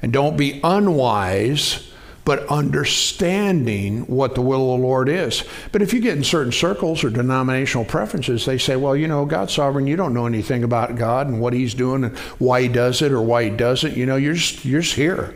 And 0.00 0.12
don't 0.12 0.36
be 0.36 0.60
unwise 0.62 1.90
but 2.28 2.46
understanding 2.48 4.00
what 4.02 4.34
the 4.34 4.42
will 4.42 4.74
of 4.74 4.78
the 4.78 4.86
Lord 4.86 5.08
is. 5.08 5.44
But 5.72 5.80
if 5.80 5.94
you 5.94 6.00
get 6.00 6.14
in 6.14 6.22
certain 6.22 6.52
circles 6.52 7.02
or 7.02 7.08
denominational 7.08 7.86
preferences, 7.86 8.44
they 8.44 8.58
say, 8.58 8.76
well, 8.76 8.94
you 8.94 9.08
know, 9.08 9.24
God's 9.24 9.54
sovereign. 9.54 9.86
You 9.86 9.96
don't 9.96 10.12
know 10.12 10.26
anything 10.26 10.62
about 10.62 10.96
God 10.96 11.26
and 11.26 11.40
what 11.40 11.54
He's 11.54 11.72
doing 11.72 12.04
and 12.04 12.18
why 12.38 12.60
He 12.60 12.68
does 12.68 13.00
it 13.00 13.12
or 13.12 13.22
why 13.22 13.44
He 13.44 13.48
doesn't. 13.48 13.96
You 13.96 14.04
know, 14.04 14.16
you're 14.16 14.34
just, 14.34 14.66
you're 14.66 14.82
just 14.82 14.94
here. 14.94 15.34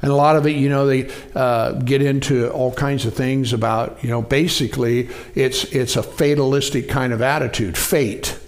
And 0.00 0.12
a 0.12 0.14
lot 0.14 0.36
of 0.36 0.46
it, 0.46 0.54
you 0.54 0.68
know, 0.68 0.86
they 0.86 1.12
uh, 1.34 1.72
get 1.72 2.02
into 2.02 2.48
all 2.52 2.72
kinds 2.72 3.04
of 3.04 3.14
things 3.14 3.52
about, 3.52 4.04
you 4.04 4.08
know, 4.08 4.22
basically 4.22 5.08
it's 5.34 5.64
it's 5.64 5.96
a 5.96 6.04
fatalistic 6.04 6.88
kind 6.88 7.12
of 7.12 7.20
attitude, 7.20 7.76
fate. 7.76 8.38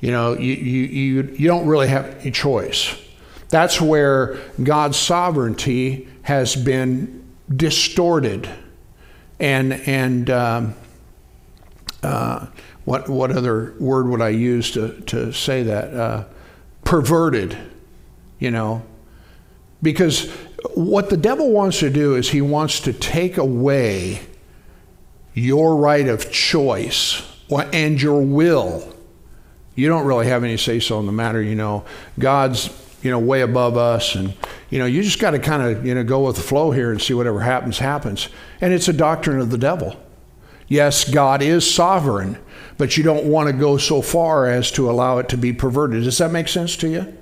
You 0.00 0.10
know, 0.10 0.32
you, 0.32 0.54
you, 0.54 0.82
you, 0.84 1.36
you 1.38 1.48
don't 1.48 1.66
really 1.66 1.88
have 1.88 2.06
any 2.20 2.30
choice. 2.30 2.96
That's 3.50 3.78
where 3.78 4.38
God's 4.62 4.96
sovereignty 4.96 6.08
has 6.28 6.54
been 6.54 7.24
distorted 7.56 8.46
and 9.40 9.72
and 9.72 10.28
um, 10.28 10.74
uh, 12.02 12.44
what 12.84 13.08
what 13.08 13.30
other 13.30 13.74
word 13.80 14.08
would 14.08 14.20
I 14.20 14.28
use 14.28 14.70
to 14.72 15.00
to 15.06 15.32
say 15.32 15.62
that 15.62 15.94
uh, 15.94 16.24
perverted, 16.84 17.56
you 18.38 18.50
know, 18.50 18.82
because 19.82 20.30
what 20.74 21.08
the 21.08 21.16
devil 21.16 21.50
wants 21.50 21.78
to 21.80 21.88
do 21.88 22.14
is 22.14 22.28
he 22.28 22.42
wants 22.42 22.80
to 22.80 22.92
take 22.92 23.38
away 23.38 24.20
your 25.32 25.76
right 25.76 26.08
of 26.08 26.30
choice 26.30 27.22
and 27.72 28.02
your 28.02 28.20
will. 28.20 28.94
You 29.76 29.88
don't 29.88 30.04
really 30.04 30.26
have 30.26 30.44
any 30.44 30.58
say 30.58 30.78
so 30.78 31.00
in 31.00 31.06
the 31.06 31.12
matter, 31.12 31.40
you 31.40 31.54
know. 31.54 31.86
God's 32.18 32.68
you 33.02 33.10
know 33.10 33.18
way 33.18 33.40
above 33.40 33.76
us 33.76 34.14
and 34.14 34.34
you 34.70 34.78
know, 34.78 34.86
you 34.86 35.02
just 35.02 35.18
got 35.18 35.30
to 35.30 35.38
kind 35.38 35.62
of, 35.62 35.86
you 35.86 35.94
know, 35.94 36.04
go 36.04 36.26
with 36.26 36.36
the 36.36 36.42
flow 36.42 36.70
here 36.70 36.90
and 36.90 37.00
see 37.00 37.14
whatever 37.14 37.40
happens, 37.40 37.78
happens. 37.78 38.28
And 38.60 38.72
it's 38.72 38.88
a 38.88 38.92
doctrine 38.92 39.40
of 39.40 39.50
the 39.50 39.58
devil. 39.58 39.96
Yes, 40.66 41.08
God 41.08 41.40
is 41.40 41.72
sovereign, 41.72 42.36
but 42.76 42.96
you 42.96 43.02
don't 43.02 43.24
want 43.24 43.48
to 43.48 43.54
go 43.54 43.78
so 43.78 44.02
far 44.02 44.46
as 44.46 44.70
to 44.72 44.90
allow 44.90 45.18
it 45.18 45.28
to 45.30 45.38
be 45.38 45.54
perverted. 45.54 46.04
Does 46.04 46.18
that 46.18 46.30
make 46.30 46.48
sense 46.48 46.76
to 46.78 46.88
you? 46.88 47.16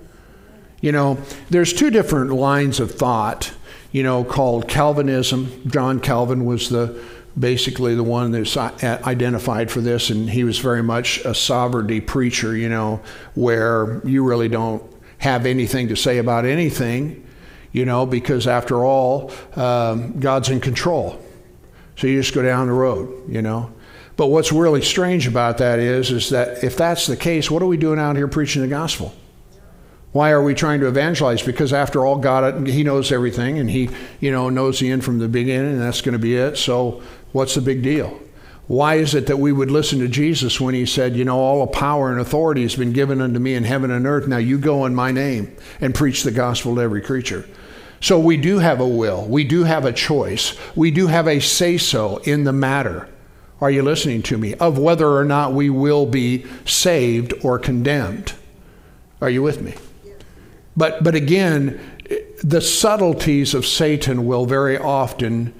You 0.81 0.91
know, 0.91 1.19
there's 1.49 1.73
two 1.73 1.91
different 1.91 2.33
lines 2.33 2.81
of 2.81 2.91
thought, 2.91 3.53
you 3.93 4.03
know, 4.03 4.25
called 4.25 4.67
Calvinism. 4.67 5.63
John 5.69 6.01
Calvin 6.01 6.45
was 6.45 6.69
the 6.69 7.01
basically 7.39 7.95
the 7.95 8.03
one 8.03 8.33
that's 8.33 8.57
uh, 8.57 9.01
identified 9.05 9.71
for 9.71 9.81
this, 9.81 10.11
and 10.11 10.29
he 10.29 10.43
was 10.43 10.59
very 10.59 10.83
much 10.83 11.19
a 11.19 11.35
sovereignty 11.35 12.01
preacher, 12.01 12.57
you 12.57 12.69
know, 12.69 13.01
where 13.35 14.01
you 14.05 14.25
really 14.25 14.49
don't 14.49 14.83
have 15.19 15.47
anything 15.47 15.89
to 15.89 15.97
say 15.97 16.19
about 16.19 16.45
anything, 16.45 17.27
you 17.73 17.85
know, 17.85 18.07
because 18.07 18.47
after 18.47 18.85
all, 18.85 19.33
um, 19.55 20.19
God's 20.21 20.49
in 20.49 20.61
control. 20.61 21.23
So 21.97 22.07
you 22.07 22.21
just 22.21 22.35
go 22.35 22.43
down 22.43 22.67
the 22.67 22.73
road, 22.73 23.29
you 23.29 23.43
know. 23.43 23.73
But 24.17 24.29
what's 24.29 24.53
really 24.53 24.83
strange 24.83 25.27
about 25.27 25.59
that 25.59 25.79
is, 25.79 26.11
is 26.11 26.31
that 26.31 26.65
if 26.65 26.77
that's 26.77 27.07
the 27.07 27.17
case, 27.17 27.51
what 27.51 27.63
are 27.63 27.67
we 27.67 27.77
doing 27.77 27.99
out 27.99 28.17
here 28.17 28.29
preaching 28.29 28.63
the 28.63 28.69
gospel? 28.69 29.15
Why 30.13 30.31
are 30.31 30.43
we 30.43 30.55
trying 30.55 30.81
to 30.81 30.89
evangelize? 30.89 31.43
Because 31.43 31.75
after 31.75 32.07
all, 32.07 32.17
God, 32.17 32.67
He 32.67 32.83
knows 32.83 33.13
everything, 33.13 33.59
and 33.59 33.69
He, 33.69 33.91
you 34.21 34.31
know, 34.31 34.49
knows 34.49 34.79
the 34.79 34.91
end 34.91 35.05
from 35.05 35.19
the 35.19 35.29
beginning, 35.29 35.73
and 35.73 35.81
that's 35.81 36.01
going 36.01 36.15
to 36.15 36.19
be 36.19 36.37
it. 36.37 36.57
So 36.57 37.03
What's 37.37 37.55
the 37.55 37.61
big 37.61 37.83
deal? 37.83 38.19
Why 38.67 38.97
is 38.97 39.15
it 39.15 39.27
that 39.29 39.39
we 39.39 39.53
would 39.53 39.71
listen 39.71 40.01
to 40.01 40.09
Jesus 40.09 40.61
when 40.61 40.75
he 40.75 40.87
said, 40.87 41.17
You 41.17 41.25
know, 41.25 41.39
all 41.39 41.67
power 41.67 42.11
and 42.11 42.21
authority 42.21 42.63
has 42.63 42.75
been 42.75 42.93
given 42.93 43.21
unto 43.21 43.39
me 43.39 43.55
in 43.55 43.65
heaven 43.65 43.91
and 43.91 44.07
earth. 44.07 44.27
Now 44.27 44.39
you 44.39 44.59
go 44.59 44.87
in 44.87 44.95
my 44.95 45.13
name 45.13 45.57
and 45.81 45.95
preach 45.95 46.23
the 46.23 46.33
gospel 46.33 46.75
to 46.75 46.81
every 46.81 47.01
creature. 47.01 47.49
So 48.01 48.19
we 48.19 48.37
do 48.37 48.59
have 48.59 48.81
a 48.81 48.87
will. 48.87 49.25
We 49.25 49.45
do 49.45 49.65
have 49.65 49.85
a 49.85 49.93
choice. 49.93 50.57
We 50.75 50.91
do 50.91 51.07
have 51.07 51.29
a 51.29 51.41
say 51.41 51.79
so 51.79 52.19
in 52.19 52.45
the 52.45 52.53
matter. 52.53 53.09
Are 53.61 53.71
you 53.71 53.83
listening 53.83 54.23
to 54.25 54.37
me? 54.37 54.55
Of 54.55 54.79
whether 54.79 55.09
or 55.09 55.25
not 55.25 55.55
we 55.55 55.71
will 55.71 56.05
be 56.05 56.45
saved 56.67 57.33
or 57.43 57.59
condemned. 57.59 58.35
Are 59.21 59.31
you 59.31 59.43
with 59.43 59.63
me? 59.63 59.75
But, 60.77 61.03
but 61.03 61.15
again, 61.15 61.81
the 62.43 62.61
subtleties 62.61 63.55
of 63.55 63.65
Satan 63.65 64.27
will 64.27 64.45
very 64.45 64.77
often 64.77 65.55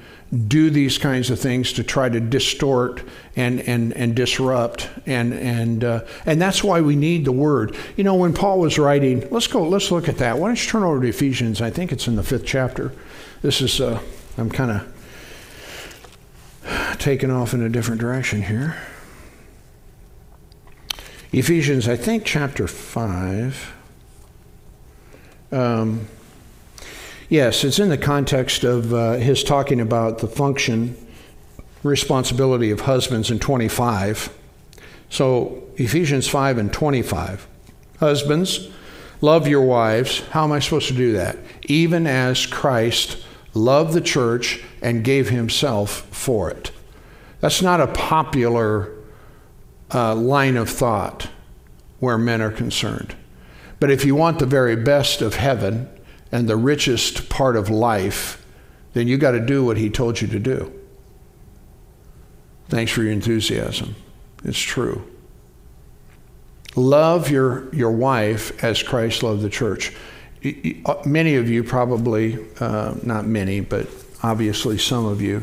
do 0.49 0.71
these 0.71 0.99
kinds 0.99 1.31
of 1.31 1.39
things 1.39 1.73
to 1.75 1.85
try 1.85 2.09
to 2.09 2.19
distort 2.19 3.03
and 3.37 3.61
and 3.61 3.93
and 3.93 4.17
disrupt 4.17 4.89
and 5.07 5.33
and 5.33 5.85
uh, 5.85 6.01
and 6.25 6.43
that's 6.43 6.65
why 6.65 6.81
we 6.81 6.97
need 6.97 7.25
the 7.25 7.33
word. 7.33 7.77
You 7.97 8.05
know, 8.05 8.17
when 8.17 8.33
Paul 8.33 8.59
was 8.59 8.79
writing, 8.79 9.27
let's 9.31 9.47
go. 9.47 9.69
Let's 9.69 9.91
look 9.91 10.09
at 10.09 10.19
that. 10.19 10.39
Why 10.39 10.49
don't 10.49 10.65
you 10.65 10.71
turn 10.71 10.83
over 10.83 11.01
to 11.01 11.09
Ephesians? 11.09 11.61
I 11.61 11.71
think 11.71 11.93
it's 11.93 12.09
in 12.09 12.17
the 12.17 12.25
fifth 12.25 12.45
chapter. 12.45 12.93
This 13.43 13.61
is 13.61 13.81
uh, 13.81 14.01
I'm 14.37 14.51
kind 14.51 14.73
of 14.73 16.99
taking 16.99 17.31
off 17.31 17.55
in 17.55 17.63
a 17.63 17.69
different 17.69 18.01
direction 18.01 18.43
here. 18.43 18.77
Ephesians, 21.33 21.89
I 21.89 21.97
think, 21.97 22.25
chapter 22.25 22.67
five. 22.67 23.75
Um, 25.53 26.09
Yes, 27.29 27.65
it's 27.65 27.81
in 27.81 27.89
the 27.89 27.99
context 27.99 28.63
of 28.63 28.95
uh, 28.95 29.15
his 29.15 29.43
talking 29.43 29.81
about 29.81 30.19
the 30.19 30.29
function, 30.29 30.97
responsibility 31.83 32.71
of 32.71 32.83
husbands 32.83 33.33
in 33.33 33.41
25. 33.41 34.33
So, 35.11 35.65
Ephesians 35.77 36.29
5 36.29 36.59
and 36.59 36.73
25. 36.73 37.49
Husbands, 37.99 38.69
love 39.21 39.49
your 39.49 39.63
wives. 39.63 40.21
How 40.29 40.45
am 40.45 40.53
I 40.53 40.61
supposed 40.61 40.87
to 40.89 40.95
do 40.95 41.13
that? 41.15 41.37
Even 41.65 42.07
as 42.07 42.47
Christ 42.47 43.25
loved 43.55 43.95
the 43.95 44.01
church 44.01 44.63
and 44.81 45.03
gave 45.03 45.29
himself 45.29 46.07
for 46.13 46.49
it. 46.51 46.71
That's 47.41 47.61
not 47.61 47.81
a 47.81 47.89
popular 47.89 48.93
uh, 49.93 50.15
line 50.15 50.57
of 50.57 50.69
thought 50.69 51.29
where 51.99 52.19
men 52.19 52.41
are 52.41 52.53
concerned. 52.53 53.17
But 53.81 53.91
if 53.91 54.05
you 54.05 54.15
want 54.15 54.39
the 54.39 54.47
very 54.47 54.77
best 54.77 55.23
of 55.23 55.35
heaven, 55.35 55.89
and 56.33 56.49
the 56.49 56.57
richest 56.57 57.29
part 57.29 57.57
of 57.57 57.71
life, 57.71 58.45
then 58.95 59.09
you 59.09 59.19
got 59.19 59.33
to 59.33 59.41
do 59.41 59.65
what 59.65 59.77
he 59.77 59.91
told 59.91 60.21
you 60.21 60.29
to 60.29 60.39
do. 60.39 60.73
Thanks 62.69 62.91
for 62.91 63.03
your 63.03 63.13
enthusiasm. 63.13 63.95
It's 64.45 64.59
true. 64.59 65.07
Love 66.75 67.31
your, 67.31 67.75
your 67.75 67.91
wife 67.91 68.63
as 68.63 68.83
Christ 68.83 69.23
loved 69.23 69.43
the 69.43 69.49
church. 69.49 69.95
Uh, 70.45 70.95
many 71.05 71.37
of 71.37 71.49
you 71.49 71.65
probably, 71.65 72.39
uh, 72.61 72.95
not 73.03 73.27
many, 73.27 73.61
but 73.61 73.89
obviously 74.23 74.79
some 74.79 75.07
of 75.07 75.23
you, 75.23 75.43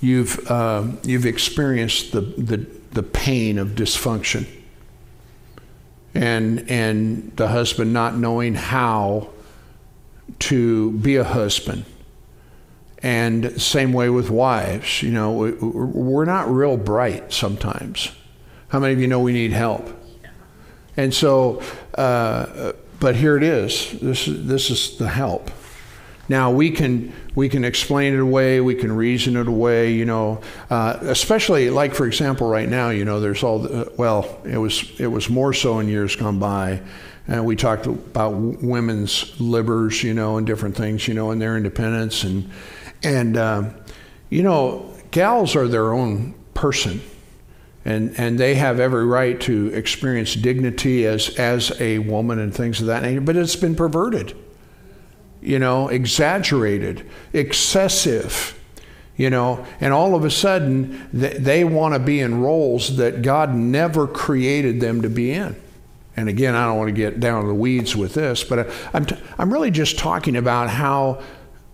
you've, 0.00 0.50
uh, 0.50 0.86
you've 1.02 1.26
experienced 1.26 2.12
the, 2.12 2.20
the, 2.20 2.56
the 2.92 3.02
pain 3.02 3.58
of 3.58 3.68
dysfunction 3.68 4.46
and, 6.14 6.68
and 6.68 7.34
the 7.36 7.48
husband 7.48 7.92
not 7.92 8.16
knowing 8.16 8.54
how 8.54 9.30
to 10.38 10.92
be 10.92 11.16
a 11.16 11.24
husband. 11.24 11.84
And 13.02 13.60
same 13.60 13.92
way 13.92 14.10
with 14.10 14.30
wives. 14.30 15.02
You 15.02 15.10
know, 15.10 15.32
we're 15.32 16.26
not 16.26 16.50
real 16.50 16.76
bright 16.76 17.32
sometimes. 17.32 18.12
How 18.68 18.78
many 18.78 18.92
of 18.92 19.00
you 19.00 19.06
know 19.06 19.20
we 19.20 19.32
need 19.32 19.52
help? 19.52 19.88
And 20.96 21.14
so, 21.14 21.62
uh, 21.94 22.72
but 22.98 23.16
here 23.16 23.36
it 23.36 23.42
is. 23.42 23.98
This 24.00 24.28
is 24.28 24.46
this 24.46 24.70
is 24.70 24.98
the 24.98 25.08
help. 25.08 25.50
Now 26.28 26.52
we 26.52 26.70
can 26.70 27.12
we 27.34 27.48
can 27.48 27.64
explain 27.64 28.14
it 28.14 28.20
away, 28.20 28.60
we 28.60 28.74
can 28.74 28.92
reason 28.92 29.36
it 29.36 29.48
away, 29.48 29.92
you 29.92 30.04
know. 30.04 30.42
Uh, 30.68 30.98
especially 31.02 31.70
like 31.70 31.94
for 31.94 32.06
example, 32.06 32.48
right 32.48 32.68
now, 32.68 32.90
you 32.90 33.04
know, 33.04 33.18
there's 33.18 33.42
all 33.42 33.60
the, 33.60 33.90
well, 33.96 34.40
it 34.44 34.58
was 34.58 34.92
it 35.00 35.08
was 35.08 35.28
more 35.28 35.52
so 35.52 35.80
in 35.80 35.88
years 35.88 36.14
gone 36.14 36.38
by 36.38 36.82
and 37.30 37.44
we 37.44 37.54
talked 37.54 37.86
about 37.86 38.34
women's 38.34 39.36
libbers, 39.36 40.02
you 40.02 40.12
know, 40.12 40.36
and 40.36 40.44
different 40.44 40.76
things, 40.76 41.06
you 41.06 41.14
know, 41.14 41.30
and 41.30 41.40
their 41.40 41.56
independence. 41.56 42.24
And, 42.24 42.50
and 43.04 43.36
um, 43.36 43.74
you 44.30 44.42
know, 44.42 44.92
gals 45.12 45.54
are 45.54 45.68
their 45.68 45.92
own 45.92 46.34
person. 46.54 47.00
And, 47.84 48.18
and 48.18 48.36
they 48.36 48.56
have 48.56 48.80
every 48.80 49.06
right 49.06 49.40
to 49.42 49.68
experience 49.68 50.34
dignity 50.34 51.06
as, 51.06 51.28
as 51.38 51.80
a 51.80 52.00
woman 52.00 52.40
and 52.40 52.52
things 52.52 52.80
of 52.80 52.88
that 52.88 53.04
nature, 53.04 53.20
but 53.20 53.36
it's 53.36 53.56
been 53.56 53.76
perverted, 53.76 54.36
you 55.40 55.60
know, 55.60 55.88
exaggerated, 55.88 57.08
excessive 57.32 58.56
you 59.16 59.28
know 59.28 59.66
and 59.80 59.92
all 59.92 60.14
of 60.14 60.24
a 60.24 60.30
sudden 60.30 61.06
they 61.12 61.62
want 61.62 61.92
to 61.92 62.00
be 62.00 62.20
in 62.20 62.40
roles 62.40 62.96
that 62.96 63.20
god 63.20 63.52
never 63.52 64.06
created 64.06 64.80
them 64.80 65.02
to 65.02 65.10
be 65.10 65.32
in 65.32 65.54
and 66.20 66.28
again, 66.28 66.54
I 66.54 66.66
don't 66.66 66.76
want 66.76 66.88
to 66.88 66.92
get 66.94 67.18
down 67.18 67.42
to 67.42 67.48
the 67.48 67.54
weeds 67.54 67.96
with 67.96 68.12
this, 68.12 68.44
but 68.44 68.70
I'm, 68.92 69.06
t- 69.06 69.16
I'm 69.38 69.50
really 69.50 69.70
just 69.70 69.98
talking 69.98 70.36
about 70.36 70.68
how 70.68 71.22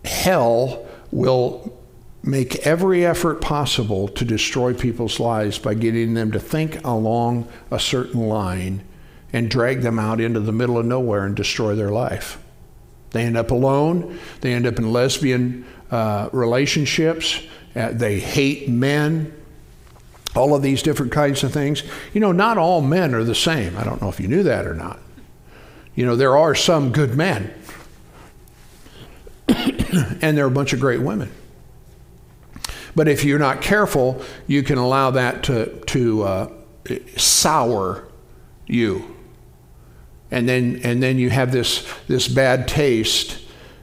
hell 0.04 0.86
will 1.10 1.76
make 2.22 2.66
every 2.66 3.04
effort 3.04 3.40
possible 3.40 4.06
to 4.08 4.24
destroy 4.24 4.72
people's 4.72 5.18
lives 5.18 5.58
by 5.58 5.74
getting 5.74 6.14
them 6.14 6.30
to 6.30 6.38
think 6.38 6.84
along 6.84 7.48
a 7.72 7.80
certain 7.80 8.20
line 8.28 8.84
and 9.32 9.50
drag 9.50 9.80
them 9.80 9.98
out 9.98 10.20
into 10.20 10.38
the 10.38 10.52
middle 10.52 10.78
of 10.78 10.86
nowhere 10.86 11.24
and 11.24 11.34
destroy 11.34 11.74
their 11.74 11.90
life. 11.90 12.38
They 13.10 13.22
end 13.22 13.36
up 13.36 13.50
alone, 13.50 14.18
they 14.42 14.52
end 14.52 14.66
up 14.66 14.78
in 14.78 14.92
lesbian 14.92 15.66
uh, 15.90 16.28
relationships, 16.32 17.40
uh, 17.74 17.90
they 17.92 18.20
hate 18.20 18.68
men, 18.68 19.32
all 20.36 20.54
of 20.54 20.62
these 20.62 20.82
different 20.82 21.12
kinds 21.12 21.42
of 21.44 21.52
things. 21.52 21.82
You 22.12 22.20
know, 22.20 22.32
not 22.32 22.58
all 22.58 22.80
men 22.80 23.14
are 23.14 23.24
the 23.24 23.34
same. 23.34 23.76
I 23.76 23.84
don't 23.84 24.00
know 24.00 24.08
if 24.08 24.20
you 24.20 24.28
knew 24.28 24.42
that 24.42 24.66
or 24.66 24.74
not. 24.74 24.98
You 25.94 26.04
know, 26.04 26.16
there 26.16 26.36
are 26.36 26.54
some 26.54 26.92
good 26.92 27.16
men, 27.16 27.52
and 29.48 30.36
there 30.36 30.44
are 30.44 30.48
a 30.48 30.50
bunch 30.50 30.72
of 30.72 30.80
great 30.80 31.00
women. 31.00 31.32
But 32.94 33.08
if 33.08 33.24
you're 33.24 33.38
not 33.38 33.60
careful, 33.60 34.22
you 34.46 34.62
can 34.62 34.78
allow 34.78 35.10
that 35.12 35.42
to, 35.44 35.78
to 35.86 36.22
uh, 36.22 36.52
sour 37.16 38.08
you. 38.66 39.16
And 40.30 40.48
then, 40.48 40.80
and 40.82 41.02
then 41.02 41.18
you 41.18 41.30
have 41.30 41.52
this, 41.52 41.86
this 42.08 42.26
bad 42.26 42.66
taste, 42.66 43.38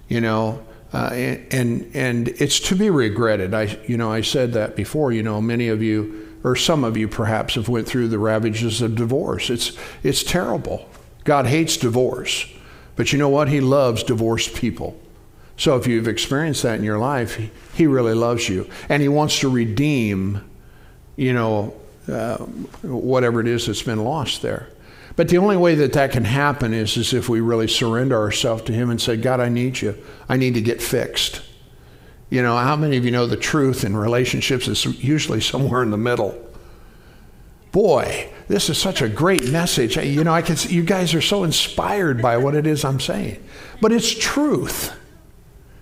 you 0.09 0.19
know, 0.19 0.63
uh, 0.93 1.09
and, 1.51 1.89
and 1.95 2.27
it's 2.27 2.59
to 2.59 2.75
be 2.75 2.89
regretted. 2.89 3.53
I, 3.53 3.77
you 3.87 3.97
know, 3.97 4.11
I 4.11 4.21
said 4.21 4.53
that 4.53 4.75
before. 4.75 5.11
You 5.11 5.23
know, 5.23 5.41
many 5.41 5.69
of 5.69 5.81
you 5.81 6.32
or 6.43 6.55
some 6.55 6.83
of 6.83 6.97
you 6.97 7.07
perhaps 7.07 7.55
have 7.55 7.69
went 7.69 7.87
through 7.87 8.09
the 8.09 8.19
ravages 8.19 8.81
of 8.81 8.95
divorce. 8.95 9.49
It's, 9.49 9.77
it's 10.03 10.23
terrible. 10.23 10.89
God 11.23 11.45
hates 11.45 11.77
divorce. 11.77 12.47
But 12.95 13.13
you 13.13 13.19
know 13.19 13.29
what? 13.29 13.47
He 13.47 13.61
loves 13.61 14.03
divorced 14.03 14.55
people. 14.55 14.99
So 15.55 15.77
if 15.77 15.87
you've 15.87 16.07
experienced 16.07 16.63
that 16.63 16.77
in 16.77 16.83
your 16.83 16.99
life, 16.99 17.39
he, 17.73 17.87
really 17.87 18.13
loves 18.13 18.49
you. 18.49 18.69
And 18.89 19.01
he 19.01 19.07
wants 19.07 19.39
to 19.39 19.49
redeem, 19.49 20.43
you 21.15 21.33
know, 21.33 21.75
uh, 22.11 22.37
whatever 22.37 23.39
it 23.39 23.47
is 23.47 23.67
that's 23.67 23.81
been 23.81 24.03
lost 24.03 24.41
there. 24.41 24.67
But 25.15 25.29
the 25.29 25.37
only 25.37 25.57
way 25.57 25.75
that 25.75 25.93
that 25.93 26.11
can 26.11 26.25
happen 26.25 26.73
is, 26.73 26.97
is 26.97 27.13
if 27.13 27.29
we 27.29 27.39
really 27.39 27.67
surrender 27.67 28.17
ourselves 28.17 28.63
to 28.63 28.73
him 28.73 28.89
and 28.89 28.99
say, 28.99 29.15
God, 29.15 29.39
I 29.39 29.47
need 29.47 29.79
you. 29.79 29.95
I 30.27 30.37
need 30.37 30.55
to 30.55 30.61
get 30.61 30.81
fixed 30.81 31.41
You 32.33 32.41
know, 32.41 32.57
how 32.57 32.75
many 32.75 32.97
of 32.97 33.05
you 33.05 33.11
know 33.11 33.27
the 33.27 33.37
truth 33.37 33.83
in 33.83 33.95
relationships 33.95 34.67
is 34.67 34.85
usually 35.03 35.39
somewhere 35.39 35.83
in 35.83 35.91
the 35.91 35.99
middle? 35.99 36.35
Boy, 37.71 38.27
this 38.47 38.71
is 38.71 38.77
such 38.79 39.03
a 39.03 39.07
great 39.07 39.51
message. 39.51 39.97
You 39.97 40.23
know, 40.23 40.33
I 40.33 40.41
can 40.41 40.57
you 40.67 40.81
guys 40.81 41.13
are 41.13 41.21
so 41.21 41.43
inspired 41.43 42.23
by 42.23 42.37
what 42.37 42.55
it 42.55 42.65
is 42.65 42.83
I'm 42.83 42.99
saying. 42.99 43.39
But 43.81 43.91
it's 43.91 44.11
truth. 44.11 44.99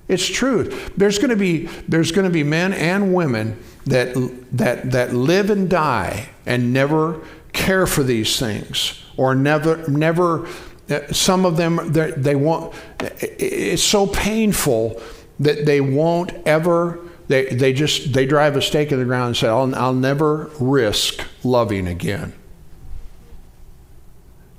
It's 0.09 0.27
truth. 0.27 0.91
There's 0.97 1.19
going 1.19 1.29
to 1.29 1.37
be 1.37 1.67
there's 1.87 2.11
going 2.11 2.25
to 2.25 2.33
be 2.33 2.43
men 2.43 2.73
and 2.73 3.13
women 3.13 3.57
that 3.85 4.13
that 4.51 4.91
that 4.91 5.13
live 5.13 5.51
and 5.51 5.69
die 5.69 6.31
and 6.45 6.73
never 6.73 7.21
care 7.53 7.87
for 7.87 8.03
these 8.03 8.37
things 8.37 9.01
or 9.15 9.35
never 9.35 9.87
never 9.87 10.49
uh, 10.89 10.99
some 11.13 11.45
of 11.45 11.55
them 11.55 11.79
they 11.93 12.35
won't 12.35 12.75
it's 12.99 13.83
so 13.83 14.05
painful 14.05 15.01
that 15.41 15.65
they 15.65 15.81
won't 15.81 16.31
ever 16.45 16.99
they, 17.27 17.45
they 17.45 17.71
just 17.73 18.13
they 18.13 18.25
drive 18.25 18.55
a 18.55 18.61
stake 18.61 18.91
in 18.91 18.99
the 18.99 19.05
ground 19.05 19.27
and 19.27 19.37
say 19.37 19.47
I'll, 19.47 19.73
I'll 19.75 19.93
never 19.93 20.49
risk 20.59 21.25
loving 21.43 21.87
again 21.87 22.33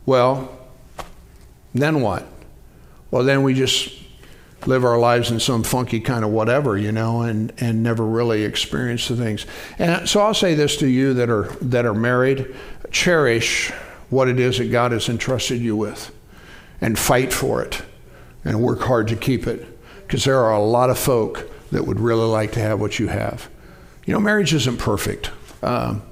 well 0.07 0.59
then 1.75 2.01
what 2.01 2.27
well 3.11 3.25
then 3.25 3.43
we 3.43 3.55
just 3.55 4.03
live 4.67 4.85
our 4.85 4.99
lives 4.99 5.31
in 5.31 5.41
some 5.41 5.63
funky 5.63 6.01
kind 6.01 6.25
of 6.25 6.31
whatever, 6.31 6.77
you 6.77 6.93
know, 6.93 7.23
and, 7.23 7.53
and 7.59 7.83
never 7.83 8.05
really 8.05 8.45
experience 8.45 9.09
the 9.09 9.17
things. 9.17 9.47
And 9.79 10.09
so 10.09 10.21
I'll 10.21 10.35
say 10.35 10.55
this 10.55 10.77
to 10.79 10.87
you 10.87 11.15
that 11.15 11.29
are 11.31 11.45
that 11.61 11.85
are 11.85 11.95
married, 11.95 12.55
cherish 12.91 13.71
what 14.11 14.29
it 14.29 14.39
is 14.39 14.59
that 14.59 14.71
God 14.71 14.93
has 14.93 15.09
entrusted 15.09 15.61
you 15.61 15.77
with 15.77 16.15
and 16.81 16.99
fight 16.99 17.33
for 17.33 17.63
it 17.63 17.83
and 18.45 18.61
work 18.61 18.81
hard 18.83 19.09
to 19.09 19.17
keep 19.17 19.47
it. 19.47 19.67
Because 20.13 20.25
there 20.25 20.41
are 20.41 20.53
a 20.53 20.63
lot 20.63 20.91
of 20.91 20.99
folk 20.99 21.51
that 21.71 21.87
would 21.87 21.99
really 21.99 22.27
like 22.27 22.53
to 22.53 22.61
have 22.61 22.79
what 22.79 22.99
you 22.99 23.09
have. 23.09 23.49
You 24.05 24.13
know, 24.13 24.21
marriage 24.21 24.53
isn't 24.53 24.77
perfect 24.77 25.31
um, 25.63 26.03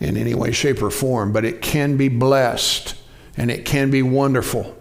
in 0.00 0.16
any 0.16 0.32
way, 0.32 0.52
shape, 0.52 0.80
or 0.80 0.90
form, 0.90 1.30
but 1.30 1.44
it 1.44 1.60
can 1.60 1.98
be 1.98 2.08
blessed 2.08 2.94
and 3.36 3.50
it 3.50 3.66
can 3.66 3.90
be 3.90 4.00
wonderful. 4.00 4.74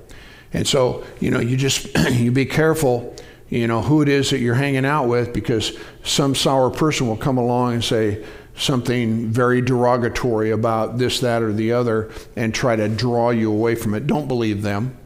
And 0.54 0.66
so, 0.66 1.04
you 1.20 1.32
know, 1.32 1.42
you 1.42 1.58
just 1.58 1.94
you 2.12 2.32
be 2.32 2.46
careful, 2.46 3.14
you 3.50 3.68
know, 3.68 3.82
who 3.82 4.02
it 4.02 4.08
is 4.08 4.30
that 4.30 4.40
you're 4.40 4.56
hanging 4.56 4.86
out 4.86 5.10
with 5.10 5.34
because 5.34 5.78
some 6.06 6.34
sour 6.34 6.70
person 6.70 7.08
will 7.08 7.18
come 7.18 7.38
along 7.38 7.74
and 7.74 7.84
say 7.84 8.26
something 8.56 9.28
very 9.28 9.60
derogatory 9.60 10.52
about 10.52 10.98
this, 10.98 11.20
that, 11.20 11.42
or 11.42 11.52
the 11.52 11.74
other 11.74 12.10
and 12.38 12.56
try 12.56 12.78
to 12.78 12.88
draw 12.88 13.32
you 13.32 13.52
away 13.52 13.76
from 13.76 13.94
it. 13.94 14.08
Don't 14.08 14.30
believe 14.30 14.62
them. 14.62 14.98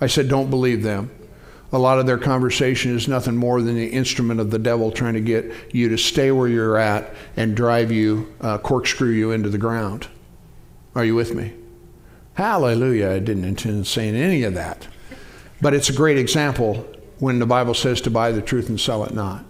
I 0.00 0.06
said, 0.06 0.28
don't 0.28 0.50
believe 0.50 0.84
them. 0.84 1.10
A 1.72 1.78
lot 1.78 1.98
of 1.98 2.06
their 2.06 2.18
conversation 2.18 2.96
is 2.96 3.06
nothing 3.06 3.36
more 3.36 3.62
than 3.62 3.76
the 3.76 3.86
instrument 3.86 4.40
of 4.40 4.50
the 4.50 4.58
devil 4.58 4.90
trying 4.90 5.14
to 5.14 5.20
get 5.20 5.52
you 5.72 5.88
to 5.88 5.96
stay 5.96 6.32
where 6.32 6.48
you're 6.48 6.76
at 6.76 7.14
and 7.36 7.56
drive 7.56 7.92
you, 7.92 8.32
uh, 8.40 8.58
corkscrew 8.58 9.10
you 9.10 9.30
into 9.30 9.48
the 9.48 9.58
ground. 9.58 10.08
Are 10.94 11.04
you 11.04 11.14
with 11.14 11.34
me? 11.34 11.54
Hallelujah. 12.34 13.10
I 13.10 13.18
didn't 13.20 13.44
intend 13.44 13.86
saying 13.86 14.16
any 14.16 14.42
of 14.42 14.54
that. 14.54 14.88
But 15.60 15.74
it's 15.74 15.90
a 15.90 15.92
great 15.92 16.18
example 16.18 16.86
when 17.18 17.38
the 17.38 17.46
Bible 17.46 17.74
says 17.74 18.00
to 18.00 18.10
buy 18.10 18.32
the 18.32 18.42
truth 18.42 18.68
and 18.68 18.80
sell 18.80 19.04
it 19.04 19.14
not. 19.14 19.44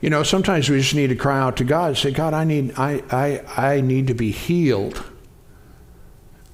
You 0.00 0.10
know, 0.10 0.24
sometimes 0.24 0.68
we 0.68 0.78
just 0.78 0.96
need 0.96 1.06
to 1.08 1.16
cry 1.16 1.38
out 1.38 1.56
to 1.58 1.64
God 1.64 1.88
and 1.88 1.96
say, 1.96 2.10
God, 2.10 2.34
I 2.34 2.44
need, 2.44 2.74
I, 2.76 3.02
I, 3.10 3.76
I 3.76 3.80
need 3.80 4.08
to 4.08 4.14
be 4.14 4.32
healed. 4.32 5.02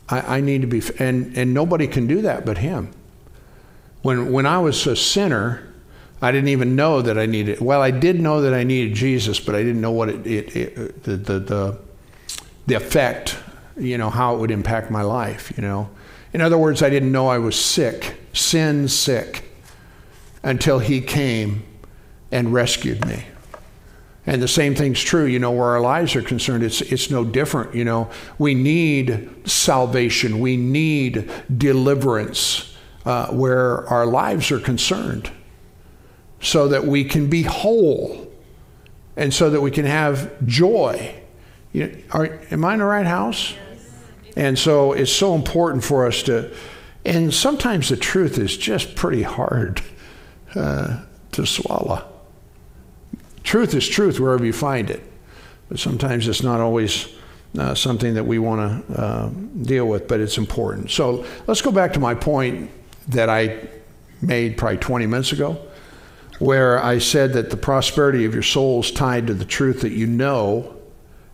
I, 0.08 0.36
I 0.36 0.40
need 0.40 0.60
to 0.60 0.66
be, 0.66 0.82
and, 0.98 1.36
and 1.36 1.54
nobody 1.54 1.86
can 1.86 2.06
do 2.06 2.20
that 2.22 2.44
but 2.44 2.58
Him. 2.58 2.92
When, 4.02 4.32
when 4.32 4.46
I 4.46 4.58
was 4.58 4.86
a 4.86 4.96
sinner, 4.96 5.72
I 6.20 6.32
didn't 6.32 6.48
even 6.48 6.76
know 6.76 7.02
that 7.02 7.18
I 7.18 7.26
needed, 7.26 7.60
well, 7.60 7.82
I 7.82 7.90
did 7.90 8.20
know 8.20 8.42
that 8.42 8.54
I 8.54 8.64
needed 8.64 8.94
Jesus, 8.94 9.40
but 9.40 9.54
I 9.54 9.62
didn't 9.62 9.80
know 9.80 9.92
what 9.92 10.08
it, 10.08 10.26
it, 10.26 10.56
it 10.56 11.02
the, 11.04 11.16
the, 11.16 11.38
the, 11.38 11.78
the 12.66 12.74
effect 12.74 13.36
you 13.78 13.98
know, 13.98 14.10
how 14.10 14.34
it 14.34 14.38
would 14.38 14.50
impact 14.50 14.90
my 14.90 15.02
life, 15.02 15.52
you 15.56 15.62
know. 15.62 15.88
In 16.32 16.40
other 16.40 16.58
words, 16.58 16.82
I 16.82 16.90
didn't 16.90 17.12
know 17.12 17.28
I 17.28 17.38
was 17.38 17.58
sick, 17.62 18.18
sin 18.32 18.88
sick, 18.88 19.44
until 20.42 20.78
he 20.78 21.00
came 21.00 21.64
and 22.30 22.52
rescued 22.52 23.06
me. 23.06 23.24
And 24.26 24.42
the 24.42 24.48
same 24.48 24.74
thing's 24.74 25.00
true, 25.00 25.24
you 25.24 25.38
know, 25.38 25.50
where 25.50 25.68
our 25.68 25.80
lives 25.80 26.14
are 26.14 26.22
concerned, 26.22 26.62
it's, 26.62 26.82
it's 26.82 27.10
no 27.10 27.24
different, 27.24 27.74
you 27.74 27.84
know. 27.84 28.10
We 28.38 28.54
need 28.54 29.48
salvation, 29.48 30.40
we 30.40 30.56
need 30.56 31.30
deliverance 31.56 32.67
uh, 33.08 33.28
where 33.28 33.88
our 33.88 34.04
lives 34.04 34.52
are 34.52 34.60
concerned 34.60 35.30
so 36.42 36.68
that 36.68 36.84
we 36.84 37.02
can 37.02 37.30
be 37.30 37.42
whole 37.42 38.30
and 39.16 39.32
so 39.32 39.48
that 39.48 39.62
we 39.62 39.70
can 39.70 39.86
have 39.86 40.30
joy. 40.46 41.14
You 41.72 41.86
know, 41.86 41.98
are, 42.10 42.38
am 42.50 42.66
I 42.66 42.74
in 42.74 42.80
the 42.80 42.84
right 42.84 43.06
house? 43.06 43.54
And 44.36 44.58
so 44.58 44.92
it's 44.92 45.10
so 45.10 45.34
important 45.34 45.84
for 45.84 46.06
us 46.06 46.22
to, 46.24 46.54
and 47.06 47.32
sometimes 47.32 47.88
the 47.88 47.96
truth 47.96 48.36
is 48.36 48.54
just 48.58 48.94
pretty 48.94 49.22
hard 49.22 49.80
uh, 50.54 51.02
to 51.32 51.46
swallow. 51.46 52.06
Truth 53.42 53.72
is 53.72 53.88
truth 53.88 54.20
wherever 54.20 54.44
you 54.44 54.52
find 54.52 54.90
it, 54.90 55.02
but 55.70 55.78
sometimes 55.78 56.28
it's 56.28 56.42
not 56.42 56.60
always 56.60 57.08
uh, 57.58 57.74
something 57.74 58.12
that 58.12 58.24
we 58.24 58.38
want 58.38 58.86
to 58.86 59.00
uh, 59.00 59.28
deal 59.62 59.86
with, 59.86 60.08
but 60.08 60.20
it's 60.20 60.36
important. 60.36 60.90
So 60.90 61.24
let's 61.46 61.62
go 61.62 61.72
back 61.72 61.94
to 61.94 62.00
my 62.00 62.14
point 62.14 62.70
that 63.08 63.28
I 63.28 63.68
made 64.20 64.56
probably 64.56 64.78
20 64.78 65.06
minutes 65.06 65.32
ago, 65.32 65.58
where 66.38 66.82
I 66.82 66.98
said 66.98 67.32
that 67.32 67.50
the 67.50 67.56
prosperity 67.56 68.24
of 68.24 68.34
your 68.34 68.42
soul 68.42 68.80
is 68.80 68.90
tied 68.90 69.26
to 69.26 69.34
the 69.34 69.44
truth 69.44 69.80
that 69.80 69.92
you 69.92 70.06
know 70.06 70.76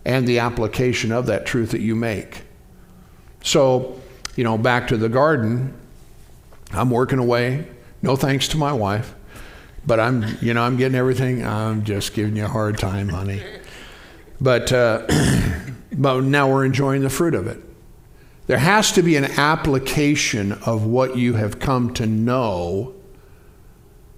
and 0.05 0.27
the 0.27 0.39
application 0.39 1.13
of 1.13 1.27
that 1.27 1.47
truth 1.47 1.71
that 1.71 1.81
you 1.81 1.95
make. 1.95 2.43
So, 3.43 4.01
you 4.37 4.45
know, 4.45 4.59
back 4.59 4.89
to 4.89 4.97
the 4.97 5.09
garden, 5.09 5.75
I'm 6.73 6.91
working 6.91 7.19
away. 7.19 7.67
No 8.03 8.17
thanks 8.17 8.49
to 8.49 8.57
my 8.57 8.73
wife. 8.73 9.15
But 9.87 10.01
I'm, 10.01 10.25
you 10.41 10.55
know, 10.55 10.63
I'm 10.63 10.77
getting 10.77 10.97
everything. 10.97 11.47
I'm 11.47 11.85
just 11.85 12.15
giving 12.15 12.37
you 12.37 12.45
a 12.45 12.49
hard 12.49 12.79
time, 12.79 13.09
honey. 13.09 13.43
But, 14.41 14.73
uh, 14.73 15.07
but 15.93 16.23
now 16.23 16.51
we're 16.51 16.65
enjoying 16.65 17.03
the 17.03 17.11
fruit 17.11 17.35
of 17.35 17.47
it. 17.47 17.61
There 18.47 18.59
has 18.59 18.93
to 18.93 19.03
be 19.03 19.17
an 19.17 19.25
application 19.25 20.53
of 20.53 20.85
what 20.85 21.17
you 21.17 21.35
have 21.35 21.59
come 21.59 21.95
to 21.95 22.07
know. 22.07 22.95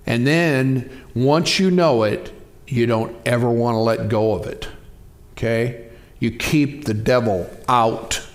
And 0.05 0.27
then 0.27 0.91
once 1.15 1.59
you 1.59 1.71
know 1.71 2.03
it, 2.03 2.33
you 2.67 2.87
don't 2.87 3.17
ever 3.25 3.49
want 3.49 3.77
to 3.77 3.79
let 3.79 4.09
go 4.09 4.35
of 4.35 4.47
it. 4.47 4.69
Okay? 5.33 5.89
You 6.19 6.31
keep 6.31 6.85
the 6.85 6.95
devil 6.95 7.49
out 7.69 8.27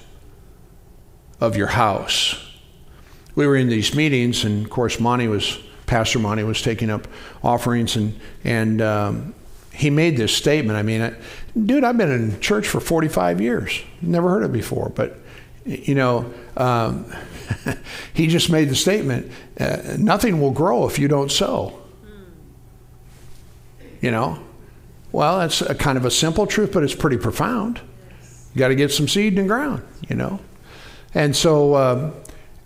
of 1.39 1.57
your 1.57 1.67
house. 1.67 2.37
We 3.35 3.47
were 3.47 3.55
in 3.55 3.69
these 3.69 3.95
meetings, 3.95 4.43
and 4.43 4.63
of 4.63 4.69
course, 4.69 4.99
Monty 4.99 5.27
was, 5.27 5.57
Pastor 5.87 6.19
Monty 6.19 6.43
was 6.43 6.61
taking 6.61 6.89
up 6.89 7.07
offerings, 7.43 7.95
and, 7.95 8.19
and 8.43 8.81
um, 8.81 9.33
he 9.73 9.89
made 9.89 10.17
this 10.17 10.35
statement. 10.35 10.77
I 10.77 10.83
mean, 10.83 11.01
I, 11.01 11.15
dude, 11.59 11.83
I've 11.83 11.97
been 11.97 12.11
in 12.11 12.39
church 12.39 12.67
for 12.67 12.79
45 12.79 13.41
years. 13.41 13.81
Never 14.01 14.29
heard 14.29 14.43
it 14.43 14.51
before, 14.51 14.89
but, 14.89 15.17
you 15.65 15.95
know, 15.95 16.31
um, 16.57 17.11
he 18.13 18.27
just 18.27 18.49
made 18.49 18.69
the 18.69 18.75
statement 18.75 19.31
uh, 19.59 19.95
nothing 19.97 20.41
will 20.41 20.51
grow 20.51 20.87
if 20.87 20.97
you 20.97 21.07
don't 21.07 21.31
sow. 21.31 21.77
You 24.01 24.11
know? 24.11 24.39
Well, 25.11 25.39
that's 25.39 25.61
a 25.61 25.75
kind 25.75 25.97
of 25.97 26.05
a 26.05 26.11
simple 26.11 26.47
truth, 26.47 26.71
but 26.71 26.83
it's 26.83 26.95
pretty 26.95 27.17
profound. 27.17 27.79
You 28.53 28.59
got 28.59 28.69
to 28.69 28.75
get 28.75 28.91
some 28.91 29.07
seed 29.07 29.37
in 29.37 29.43
the 29.43 29.47
ground, 29.47 29.83
you 30.09 30.15
know? 30.15 30.39
And 31.13 31.35
so 31.35 31.73
uh, 31.73 32.11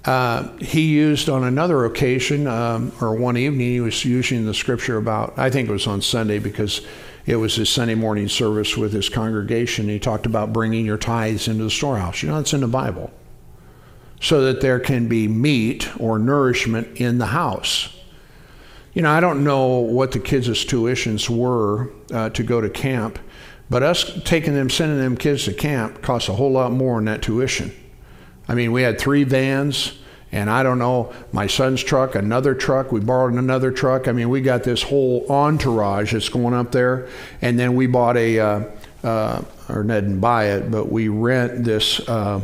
uh, 0.05 0.57
he 0.57 0.93
used 0.93 1.29
on 1.29 1.43
another 1.43 1.85
occasion, 1.85 2.47
um, 2.47 2.91
or 3.01 3.15
one 3.15 3.37
evening, 3.37 3.67
he 3.67 3.79
was 3.81 4.05
using 4.05 4.45
the 4.45 4.53
scripture 4.53 4.97
about, 4.97 5.33
I 5.37 5.49
think 5.49 5.67
it 5.67 5.71
was 5.71 5.87
on 5.87 6.01
Sunday 6.01 6.39
because 6.39 6.81
it 7.25 7.37
was 7.37 7.55
his 7.55 7.69
Sunday 7.69 7.95
morning 7.95 8.27
service 8.27 8.77
with 8.77 8.93
his 8.93 9.09
congregation. 9.09 9.89
He 9.89 9.99
talked 9.99 10.25
about 10.25 10.53
bringing 10.53 10.85
your 10.85 10.97
tithes 10.97 11.47
into 11.47 11.63
the 11.63 11.71
storehouse. 11.71 12.21
You 12.21 12.29
know, 12.29 12.39
it's 12.39 12.53
in 12.53 12.61
the 12.61 12.67
Bible. 12.67 13.11
So 14.21 14.43
that 14.45 14.61
there 14.61 14.79
can 14.79 15.07
be 15.07 15.27
meat 15.27 15.89
or 15.99 16.19
nourishment 16.19 16.97
in 16.97 17.17
the 17.17 17.25
house. 17.27 17.89
You 18.93 19.01
know, 19.01 19.11
I 19.11 19.19
don't 19.19 19.43
know 19.43 19.79
what 19.79 20.11
the 20.11 20.19
kids' 20.19 20.65
tuitions 20.65 21.29
were 21.29 21.91
uh, 22.13 22.29
to 22.29 22.43
go 22.43 22.61
to 22.61 22.69
camp, 22.69 23.19
but 23.69 23.83
us 23.83 24.19
taking 24.23 24.53
them, 24.53 24.69
sending 24.69 24.99
them 24.99 25.17
kids 25.17 25.45
to 25.45 25.53
camp 25.53 26.01
costs 26.01 26.29
a 26.29 26.33
whole 26.33 26.51
lot 26.51 26.71
more 26.71 26.97
than 26.97 27.05
that 27.05 27.21
tuition. 27.21 27.73
I 28.47 28.53
mean, 28.53 28.71
we 28.71 28.83
had 28.83 28.99
three 28.99 29.23
vans, 29.23 29.97
and 30.31 30.49
I 30.49 30.63
don't 30.63 30.79
know, 30.79 31.13
my 31.31 31.47
son's 31.47 31.83
truck, 31.83 32.15
another 32.15 32.53
truck, 32.55 32.91
we 32.91 32.99
borrowed 32.99 33.33
another 33.33 33.71
truck. 33.71 34.07
I 34.07 34.11
mean, 34.11 34.29
we 34.29 34.41
got 34.41 34.63
this 34.63 34.83
whole 34.83 35.25
entourage 35.29 36.13
that's 36.13 36.29
going 36.29 36.53
up 36.53 36.71
there. 36.71 37.07
And 37.41 37.57
then 37.57 37.75
we 37.75 37.87
bought 37.87 38.17
a, 38.17 38.39
uh, 38.39 38.63
uh, 39.03 39.41
or 39.69 39.83
Ned 39.83 40.03
didn't 40.03 40.19
buy 40.19 40.47
it, 40.47 40.71
but 40.71 40.91
we 40.91 41.07
rent 41.07 41.63
this 41.63 41.99
uh, 42.09 42.41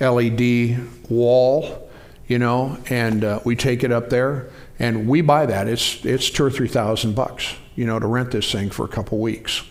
LED 0.00 0.78
wall, 1.10 1.90
you 2.28 2.38
know, 2.38 2.78
and 2.88 3.24
uh, 3.24 3.40
we 3.44 3.56
take 3.56 3.82
it 3.84 3.92
up 3.92 4.10
there 4.10 4.48
and 4.78 5.08
we 5.08 5.20
buy 5.20 5.44
that. 5.46 5.68
It's, 5.68 6.04
it's 6.04 6.30
two 6.30 6.44
or 6.44 6.50
three 6.50 6.68
thousand 6.68 7.14
bucks, 7.14 7.54
you 7.74 7.84
know, 7.84 7.98
to 7.98 8.06
rent 8.06 8.30
this 8.30 8.50
thing 8.50 8.70
for 8.70 8.84
a 8.84 8.88
couple 8.88 9.18
weeks. 9.18 9.64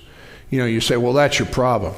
You 0.50 0.60
know, 0.60 0.66
you 0.66 0.82
say, 0.82 0.98
well, 0.98 1.14
that's 1.14 1.40
your 1.40 1.48
problem. 1.48 1.94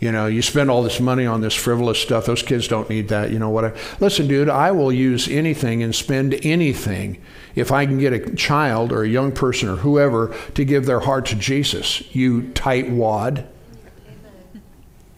You 0.00 0.10
know, 0.10 0.26
you 0.26 0.40
spend 0.40 0.70
all 0.70 0.82
this 0.82 0.98
money 0.98 1.26
on 1.26 1.42
this 1.42 1.54
frivolous 1.54 2.00
stuff. 2.00 2.24
Those 2.24 2.42
kids 2.42 2.66
don't 2.66 2.88
need 2.88 3.08
that. 3.08 3.30
You 3.30 3.38
know 3.38 3.50
what? 3.50 3.76
Listen, 4.00 4.26
dude, 4.26 4.48
I 4.48 4.72
will 4.72 4.90
use 4.90 5.28
anything 5.28 5.82
and 5.82 5.94
spend 5.94 6.40
anything 6.42 7.22
if 7.54 7.70
I 7.70 7.84
can 7.84 7.98
get 7.98 8.14
a 8.14 8.34
child 8.34 8.92
or 8.92 9.02
a 9.02 9.08
young 9.08 9.30
person 9.30 9.68
or 9.68 9.76
whoever 9.76 10.34
to 10.54 10.64
give 10.64 10.86
their 10.86 11.00
heart 11.00 11.26
to 11.26 11.36
Jesus. 11.36 12.02
You 12.14 12.50
tight 12.52 12.88
wad. 12.88 13.46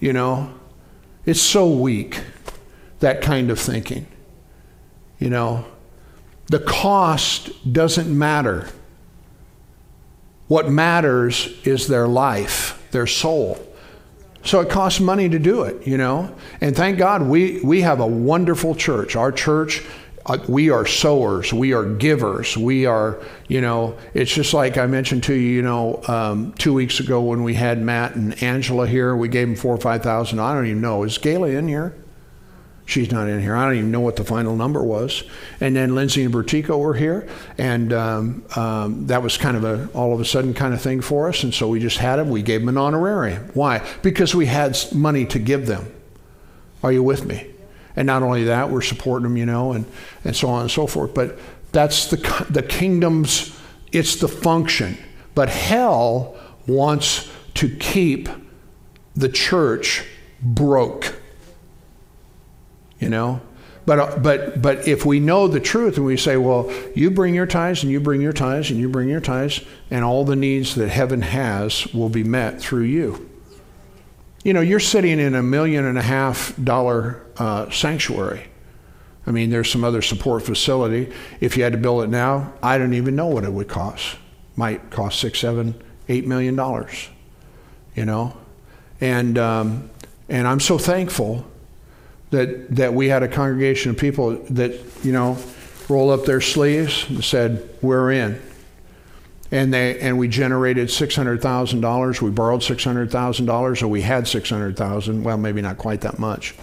You 0.00 0.12
know, 0.12 0.52
it's 1.24 1.40
so 1.40 1.68
weak, 1.68 2.20
that 2.98 3.22
kind 3.22 3.52
of 3.52 3.60
thinking. 3.60 4.08
You 5.20 5.30
know, 5.30 5.64
the 6.46 6.58
cost 6.58 7.72
doesn't 7.72 8.10
matter. 8.10 8.68
What 10.48 10.68
matters 10.68 11.56
is 11.62 11.86
their 11.86 12.08
life, 12.08 12.84
their 12.90 13.06
soul. 13.06 13.64
So 14.44 14.60
it 14.60 14.70
costs 14.70 15.00
money 15.00 15.28
to 15.28 15.38
do 15.38 15.62
it, 15.62 15.86
you 15.86 15.96
know. 15.96 16.34
And 16.60 16.74
thank 16.74 16.98
God 16.98 17.22
we, 17.22 17.60
we 17.60 17.82
have 17.82 18.00
a 18.00 18.06
wonderful 18.06 18.74
church. 18.74 19.14
Our 19.14 19.30
church, 19.30 19.84
uh, 20.26 20.38
we 20.48 20.70
are 20.70 20.84
sowers, 20.84 21.52
we 21.52 21.72
are 21.72 21.84
givers, 21.84 22.56
we 22.56 22.86
are, 22.86 23.20
you 23.48 23.60
know, 23.60 23.96
it's 24.14 24.32
just 24.32 24.52
like 24.52 24.78
I 24.78 24.86
mentioned 24.86 25.24
to 25.24 25.34
you, 25.34 25.48
you 25.48 25.62
know, 25.62 26.02
um, 26.08 26.52
two 26.54 26.74
weeks 26.74 27.00
ago 27.00 27.20
when 27.22 27.44
we 27.44 27.54
had 27.54 27.80
Matt 27.80 28.14
and 28.16 28.40
Angela 28.42 28.86
here, 28.86 29.16
we 29.16 29.28
gave 29.28 29.48
them 29.48 29.56
four 29.56 29.74
or 29.74 29.80
five 29.80 30.02
thousand. 30.02 30.40
I 30.40 30.54
don't 30.54 30.66
even 30.66 30.80
know. 30.80 31.02
Is 31.04 31.18
Gayla 31.18 31.56
in 31.56 31.68
here? 31.68 32.01
She's 32.84 33.12
not 33.12 33.28
in 33.28 33.40
here. 33.40 33.54
I 33.54 33.64
don't 33.64 33.76
even 33.76 33.90
know 33.90 34.00
what 34.00 34.16
the 34.16 34.24
final 34.24 34.56
number 34.56 34.82
was. 34.82 35.22
And 35.60 35.76
then 35.76 35.94
Lindsay 35.94 36.24
and 36.24 36.34
Bertico 36.34 36.78
were 36.78 36.94
here, 36.94 37.28
and 37.56 37.92
um, 37.92 38.44
um, 38.56 39.06
that 39.06 39.22
was 39.22 39.38
kind 39.38 39.56
of 39.56 39.64
a 39.64 39.88
all 39.94 40.12
of 40.12 40.20
a 40.20 40.24
sudden 40.24 40.52
kind 40.52 40.74
of 40.74 40.82
thing 40.82 41.00
for 41.00 41.28
us. 41.28 41.44
And 41.44 41.54
so 41.54 41.68
we 41.68 41.78
just 41.78 41.98
had 41.98 42.16
them. 42.16 42.28
We 42.28 42.42
gave 42.42 42.60
them 42.60 42.68
an 42.68 42.78
honorarium. 42.78 43.50
Why? 43.54 43.86
Because 44.02 44.34
we 44.34 44.46
had 44.46 44.76
money 44.92 45.24
to 45.26 45.38
give 45.38 45.66
them. 45.66 45.92
Are 46.82 46.90
you 46.90 47.02
with 47.02 47.24
me? 47.24 47.46
And 47.94 48.06
not 48.06 48.22
only 48.22 48.44
that, 48.44 48.70
we're 48.70 48.80
supporting 48.80 49.24
them, 49.24 49.36
you 49.36 49.46
know, 49.46 49.72
and, 49.72 49.84
and 50.24 50.34
so 50.34 50.48
on 50.48 50.62
and 50.62 50.70
so 50.70 50.86
forth. 50.86 51.14
But 51.14 51.38
that's 51.70 52.10
the 52.10 52.46
the 52.50 52.62
kingdom's. 52.62 53.56
It's 53.92 54.16
the 54.16 54.28
function. 54.28 54.98
But 55.34 55.48
hell 55.50 56.36
wants 56.66 57.30
to 57.54 57.68
keep 57.76 58.28
the 59.14 59.28
church 59.28 60.04
broke 60.42 61.21
you 63.02 63.08
know? 63.08 63.40
But 63.84 63.98
uh, 63.98 64.18
but 64.18 64.62
but 64.62 64.86
if 64.86 65.04
we 65.04 65.18
know 65.18 65.48
the 65.48 65.58
truth 65.58 65.96
and 65.96 66.06
we 66.06 66.16
say 66.16 66.36
well 66.36 66.72
you 66.94 67.10
bring 67.10 67.34
your 67.34 67.46
tithes 67.46 67.82
and 67.82 67.90
you 67.90 67.98
bring 67.98 68.20
your 68.20 68.32
tithes 68.32 68.70
and 68.70 68.78
you 68.78 68.88
bring 68.88 69.08
your 69.08 69.20
tithes 69.20 69.60
and 69.90 70.04
all 70.04 70.24
the 70.24 70.36
needs 70.36 70.76
that 70.76 70.88
heaven 70.88 71.20
has 71.22 71.92
will 71.92 72.08
be 72.08 72.22
met 72.22 72.60
through 72.60 72.84
you. 72.84 73.28
You 74.44 74.52
know 74.52 74.60
you're 74.60 74.80
sitting 74.80 75.18
in 75.18 75.34
a 75.34 75.42
million 75.42 75.84
and 75.84 75.98
a 75.98 76.02
half 76.02 76.54
dollar 76.62 77.26
uh, 77.38 77.70
sanctuary. 77.70 78.46
I 79.26 79.32
mean 79.32 79.50
there's 79.50 79.70
some 79.70 79.82
other 79.82 80.00
support 80.02 80.44
facility. 80.44 81.12
If 81.40 81.56
you 81.56 81.64
had 81.64 81.72
to 81.72 81.78
build 81.78 82.04
it 82.04 82.08
now 82.08 82.52
i 82.62 82.78
don't 82.78 82.94
even 82.94 83.16
know 83.16 83.26
what 83.26 83.42
it 83.42 83.52
would 83.52 83.68
cost. 83.68 84.16
Might 84.54 84.90
cost 84.90 85.18
six 85.18 85.40
seven 85.40 85.74
eight 86.08 86.26
million 86.26 86.54
dollars 86.54 87.08
you 87.94 88.04
know? 88.04 88.36
And 89.00 89.36
um, 89.38 89.90
and 90.28 90.46
i'm 90.46 90.60
so 90.60 90.78
thankful 90.78 91.44
that, 92.32 92.74
that 92.76 92.94
we 92.94 93.08
had 93.08 93.22
a 93.22 93.28
congregation 93.28 93.90
of 93.90 93.98
people 93.98 94.36
that, 94.50 94.72
you 95.04 95.12
know, 95.12 95.38
rolled 95.88 96.18
up 96.18 96.26
their 96.26 96.40
sleeves 96.40 97.08
and 97.08 97.22
said, 97.22 97.68
We're 97.80 98.10
in. 98.10 98.42
And, 99.50 99.72
they, 99.72 100.00
and 100.00 100.18
we 100.18 100.28
generated 100.28 100.88
$600,000. 100.88 102.22
We 102.22 102.30
borrowed 102.30 102.60
$600,000, 102.62 103.82
or 103.82 103.88
we 103.88 104.00
had 104.00 104.26
600000 104.26 105.22
Well, 105.22 105.36
maybe 105.36 105.60
not 105.60 105.76
quite 105.76 106.00
that 106.00 106.18
much. 106.18 106.54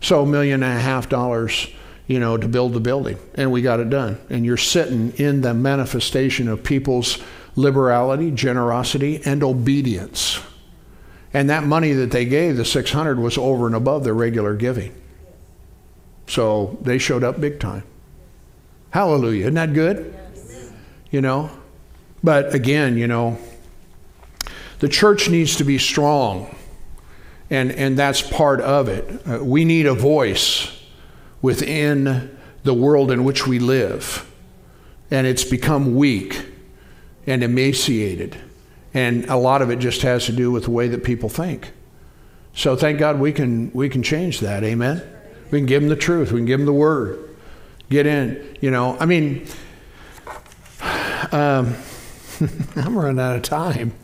So 0.00 0.22
a 0.22 0.26
million 0.26 0.62
and 0.62 0.78
a 0.78 0.80
half 0.80 1.08
dollars, 1.08 1.68
you 2.06 2.20
know, 2.20 2.36
to 2.36 2.46
build 2.46 2.74
the 2.74 2.80
building. 2.80 3.18
And 3.34 3.50
we 3.50 3.60
got 3.60 3.80
it 3.80 3.90
done. 3.90 4.20
And 4.30 4.46
you're 4.46 4.56
sitting 4.56 5.10
in 5.16 5.40
the 5.40 5.52
manifestation 5.52 6.46
of 6.46 6.62
people's 6.62 7.18
liberality, 7.56 8.30
generosity, 8.30 9.20
and 9.24 9.42
obedience. 9.42 10.40
And 11.34 11.50
that 11.50 11.64
money 11.64 11.92
that 11.94 12.12
they 12.12 12.24
gave, 12.24 12.56
the 12.56 12.64
600, 12.64 13.18
was 13.18 13.36
over 13.36 13.66
and 13.66 13.74
above 13.74 14.04
their 14.04 14.14
regular 14.14 14.54
giving. 14.54 14.94
So 16.28 16.78
they 16.82 16.98
showed 16.98 17.24
up 17.24 17.40
big 17.40 17.58
time. 17.58 17.82
Hallelujah. 18.90 19.44
Isn't 19.44 19.54
that 19.54 19.72
good? 19.72 20.14
Yes. 20.34 20.70
You 21.10 21.20
know? 21.20 21.50
But 22.22 22.54
again, 22.54 22.96
you 22.96 23.06
know, 23.06 23.38
the 24.78 24.88
church 24.88 25.28
needs 25.28 25.56
to 25.56 25.64
be 25.64 25.78
strong. 25.78 26.54
And, 27.50 27.72
and 27.72 27.98
that's 27.98 28.20
part 28.20 28.60
of 28.60 28.88
it. 28.88 29.26
Uh, 29.26 29.42
we 29.42 29.64
need 29.64 29.86
a 29.86 29.94
voice 29.94 30.70
within 31.40 32.36
the 32.62 32.74
world 32.74 33.10
in 33.10 33.24
which 33.24 33.46
we 33.46 33.58
live. 33.58 34.30
And 35.10 35.26
it's 35.26 35.44
become 35.44 35.96
weak 35.96 36.44
and 37.26 37.42
emaciated. 37.42 38.36
And 38.92 39.24
a 39.26 39.36
lot 39.36 39.62
of 39.62 39.70
it 39.70 39.78
just 39.78 40.02
has 40.02 40.26
to 40.26 40.32
do 40.32 40.50
with 40.50 40.64
the 40.64 40.70
way 40.70 40.88
that 40.88 41.04
people 41.04 41.30
think. 41.30 41.72
So 42.54 42.76
thank 42.76 42.98
God 42.98 43.18
we 43.18 43.32
can, 43.32 43.70
we 43.72 43.88
can 43.88 44.02
change 44.02 44.40
that. 44.40 44.62
Amen? 44.62 45.02
We 45.50 45.58
can 45.58 45.66
give 45.66 45.82
them 45.82 45.88
the 45.88 45.96
truth. 45.96 46.32
We 46.32 46.40
can 46.40 46.46
give 46.46 46.60
them 46.60 46.66
the 46.66 46.72
word. 46.72 47.36
Get 47.90 48.06
in. 48.06 48.56
You 48.60 48.70
know, 48.70 48.96
I 48.98 49.06
mean, 49.06 49.46
um, 51.32 51.74
I'm 52.76 52.98
running 52.98 53.20
out 53.20 53.36
of 53.36 53.42
time. 53.42 53.92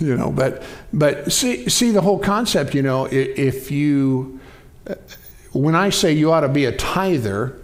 You 0.00 0.16
know, 0.16 0.32
but 0.32 0.64
but 0.92 1.30
see 1.30 1.68
see 1.68 1.92
the 1.92 2.00
whole 2.00 2.18
concept. 2.18 2.74
You 2.74 2.82
know, 2.82 3.04
if 3.04 3.70
you 3.70 4.40
uh, 4.88 4.96
when 5.52 5.76
I 5.76 5.90
say 5.90 6.12
you 6.12 6.32
ought 6.32 6.40
to 6.40 6.48
be 6.48 6.64
a 6.64 6.72
tither, 6.72 7.60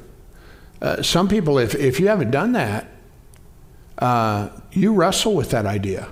uh, 0.81 1.03
some 1.03 1.27
people, 1.27 1.59
if 1.59 1.75
if 1.75 1.99
you 1.99 2.07
haven't 2.07 2.31
done 2.31 2.53
that, 2.53 2.87
uh, 3.99 4.51
you 4.71 4.93
wrestle 4.93 5.35
with 5.35 5.51
that 5.51 5.67
idea, 5.67 6.09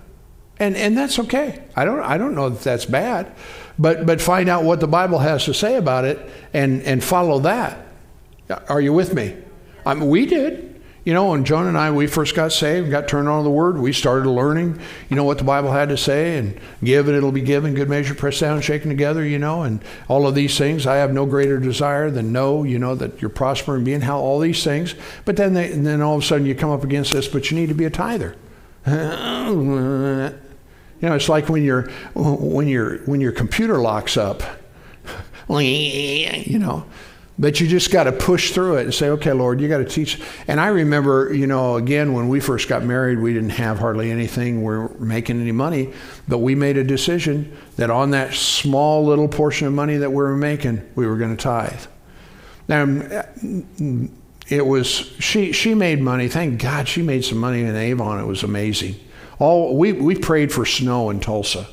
and 0.58 0.74
and 0.74 0.98
that's 0.98 1.18
okay. 1.20 1.62
I 1.76 1.84
don't 1.84 2.00
I 2.00 2.18
don't 2.18 2.34
know 2.34 2.48
that 2.48 2.62
that's 2.62 2.86
bad. 2.86 3.32
But, 3.78 4.06
but 4.06 4.20
find 4.20 4.48
out 4.48 4.64
what 4.64 4.80
the 4.80 4.88
Bible 4.88 5.18
has 5.18 5.44
to 5.44 5.54
say 5.54 5.76
about 5.76 6.04
it 6.04 6.18
and, 6.52 6.82
and 6.82 7.02
follow 7.02 7.40
that. 7.40 7.86
Are 8.68 8.80
you 8.80 8.92
with 8.92 9.12
me? 9.12 9.36
I 9.84 9.94
we 9.94 10.26
did. 10.26 10.72
You 11.04 11.14
know, 11.14 11.30
when 11.30 11.44
Joan 11.44 11.68
and 11.68 11.78
I, 11.78 11.92
we 11.92 12.08
first 12.08 12.34
got 12.34 12.50
saved, 12.50 12.90
got 12.90 13.06
turned 13.06 13.28
on 13.28 13.38
to 13.38 13.44
the 13.44 13.50
Word, 13.50 13.78
we 13.78 13.92
started 13.92 14.28
learning, 14.28 14.80
you 15.08 15.14
know, 15.14 15.22
what 15.22 15.38
the 15.38 15.44
Bible 15.44 15.70
had 15.70 15.88
to 15.90 15.96
say 15.96 16.36
and 16.36 16.58
give 16.82 17.06
and 17.06 17.16
it'll 17.16 17.30
be 17.30 17.42
given, 17.42 17.74
good 17.74 17.88
measure, 17.88 18.12
pressed 18.12 18.40
down, 18.40 18.60
shaken 18.60 18.88
together, 18.88 19.24
you 19.24 19.38
know, 19.38 19.62
and 19.62 19.80
all 20.08 20.26
of 20.26 20.34
these 20.34 20.58
things. 20.58 20.84
I 20.84 20.96
have 20.96 21.12
no 21.12 21.24
greater 21.24 21.60
desire 21.60 22.10
than 22.10 22.32
know, 22.32 22.64
you 22.64 22.80
know, 22.80 22.96
that 22.96 23.22
you're 23.22 23.28
prospering, 23.28 23.84
being 23.84 24.00
how 24.00 24.18
all 24.18 24.40
these 24.40 24.64
things. 24.64 24.96
But 25.24 25.36
then, 25.36 25.54
they, 25.54 25.68
then 25.68 26.02
all 26.02 26.16
of 26.16 26.24
a 26.24 26.26
sudden 26.26 26.44
you 26.44 26.56
come 26.56 26.70
up 26.70 26.82
against 26.82 27.12
this, 27.12 27.28
but 27.28 27.52
you 27.52 27.56
need 27.56 27.68
to 27.68 27.74
be 27.74 27.84
a 27.84 27.90
tither. 27.90 28.34
You 31.00 31.08
know, 31.08 31.14
it's 31.14 31.28
like 31.28 31.48
when 31.48 31.62
your 31.62 31.90
when 32.14 32.68
your 32.68 32.98
when 32.98 33.20
your 33.20 33.32
computer 33.32 33.78
locks 33.78 34.16
up. 34.16 34.42
You 35.48 36.58
know, 36.58 36.86
but 37.38 37.60
you 37.60 37.68
just 37.68 37.90
got 37.90 38.04
to 38.04 38.12
push 38.12 38.52
through 38.52 38.78
it 38.78 38.84
and 38.84 38.94
say, 38.94 39.10
okay, 39.10 39.32
Lord, 39.32 39.60
you 39.60 39.68
got 39.68 39.78
to 39.78 39.84
teach. 39.84 40.20
And 40.48 40.58
I 40.58 40.68
remember, 40.68 41.32
you 41.34 41.46
know, 41.46 41.76
again, 41.76 42.14
when 42.14 42.28
we 42.28 42.40
first 42.40 42.68
got 42.68 42.82
married, 42.82 43.18
we 43.18 43.34
didn't 43.34 43.50
have 43.50 43.78
hardly 43.78 44.10
anything. 44.10 44.64
We 44.64 44.64
we're 44.64 44.88
making 44.98 45.40
any 45.40 45.52
money, 45.52 45.92
but 46.28 46.38
we 46.38 46.54
made 46.54 46.78
a 46.78 46.84
decision 46.84 47.54
that 47.76 47.90
on 47.90 48.10
that 48.12 48.32
small 48.32 49.04
little 49.04 49.28
portion 49.28 49.66
of 49.66 49.74
money 49.74 49.98
that 49.98 50.10
we 50.10 50.16
were 50.16 50.36
making, 50.36 50.82
we 50.94 51.06
were 51.06 51.16
going 51.16 51.36
to 51.36 51.42
tithe. 51.42 51.86
Now, 52.68 52.84
uh, 52.84 53.22
it 54.48 54.64
was 54.64 54.88
she. 54.88 55.52
She 55.52 55.74
made 55.74 56.00
money. 56.00 56.28
Thank 56.28 56.62
God, 56.62 56.88
she 56.88 57.02
made 57.02 57.24
some 57.24 57.38
money 57.38 57.60
in 57.60 57.74
Avon. 57.74 58.20
It 58.20 58.26
was 58.26 58.42
amazing. 58.44 58.94
All 59.38 59.76
we, 59.76 59.92
we 59.92 60.14
prayed 60.14 60.52
for 60.52 60.64
snow 60.64 61.10
in 61.10 61.20
Tulsa 61.20 61.66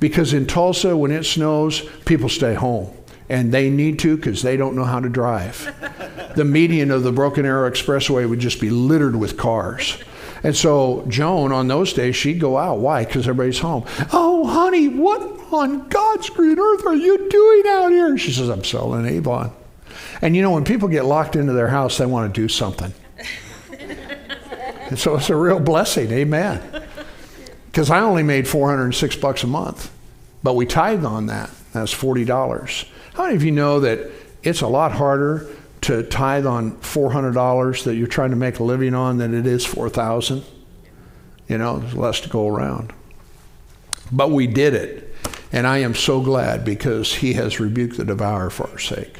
because 0.00 0.32
in 0.32 0.46
Tulsa, 0.46 0.96
when 0.96 1.12
it 1.12 1.24
snows, 1.24 1.82
people 2.06 2.28
stay 2.28 2.54
home. 2.54 2.92
And 3.28 3.52
they 3.54 3.70
need 3.70 4.00
to 4.00 4.16
because 4.16 4.42
they 4.42 4.56
don't 4.56 4.74
know 4.74 4.84
how 4.84 4.98
to 4.98 5.08
drive. 5.08 5.72
the 6.34 6.44
median 6.44 6.90
of 6.90 7.04
the 7.04 7.12
Broken 7.12 7.46
Arrow 7.46 7.70
Expressway 7.70 8.28
would 8.28 8.40
just 8.40 8.60
be 8.60 8.70
littered 8.70 9.14
with 9.14 9.36
cars. 9.36 10.02
And 10.42 10.56
so 10.56 11.04
Joan, 11.06 11.52
on 11.52 11.68
those 11.68 11.92
days, 11.92 12.16
she'd 12.16 12.40
go 12.40 12.58
out. 12.58 12.78
Why? 12.78 13.04
Because 13.04 13.28
everybody's 13.28 13.60
home. 13.60 13.84
Oh, 14.12 14.46
honey, 14.48 14.88
what 14.88 15.20
on 15.52 15.86
God's 15.88 16.28
green 16.30 16.58
earth 16.58 16.84
are 16.86 16.96
you 16.96 17.28
doing 17.28 17.62
out 17.68 17.92
here? 17.92 18.18
She 18.18 18.32
says, 18.32 18.48
I'm 18.48 18.64
selling 18.64 19.06
Avon. 19.06 19.52
And 20.22 20.34
you 20.34 20.42
know, 20.42 20.50
when 20.50 20.64
people 20.64 20.88
get 20.88 21.04
locked 21.04 21.36
into 21.36 21.52
their 21.52 21.68
house, 21.68 21.98
they 21.98 22.06
want 22.06 22.34
to 22.34 22.40
do 22.40 22.48
something. 22.48 22.92
and 24.88 24.98
so 24.98 25.16
it's 25.16 25.30
a 25.30 25.36
real 25.36 25.60
blessing. 25.60 26.10
Amen 26.10 26.69
because 27.70 27.90
I 27.90 28.00
only 28.00 28.22
made 28.22 28.48
406 28.48 29.16
bucks 29.16 29.44
a 29.44 29.46
month, 29.46 29.92
but 30.42 30.54
we 30.54 30.66
tithe 30.66 31.04
on 31.04 31.26
that. 31.26 31.50
That's 31.72 31.94
$40. 31.94 32.88
How 33.14 33.24
many 33.24 33.36
of 33.36 33.44
you 33.44 33.52
know 33.52 33.80
that 33.80 34.10
it's 34.42 34.60
a 34.60 34.66
lot 34.66 34.92
harder 34.92 35.46
to 35.82 36.02
tithe 36.02 36.46
on 36.46 36.72
$400 36.78 37.84
that 37.84 37.94
you're 37.94 38.08
trying 38.08 38.30
to 38.30 38.36
make 38.36 38.58
a 38.58 38.64
living 38.64 38.94
on 38.94 39.18
than 39.18 39.34
it 39.34 39.46
is 39.46 39.64
4000 39.64 40.44
You 41.48 41.58
know, 41.58 41.78
there's 41.78 41.94
less 41.94 42.20
to 42.20 42.28
go 42.28 42.48
around. 42.48 42.92
But 44.10 44.30
we 44.30 44.46
did 44.46 44.74
it. 44.74 45.14
And 45.52 45.66
I 45.66 45.78
am 45.78 45.94
so 45.94 46.20
glad 46.20 46.64
because 46.64 47.14
he 47.14 47.34
has 47.34 47.60
rebuked 47.60 47.96
the 47.96 48.04
devourer 48.04 48.50
for 48.50 48.68
our 48.70 48.78
sake. 48.78 49.18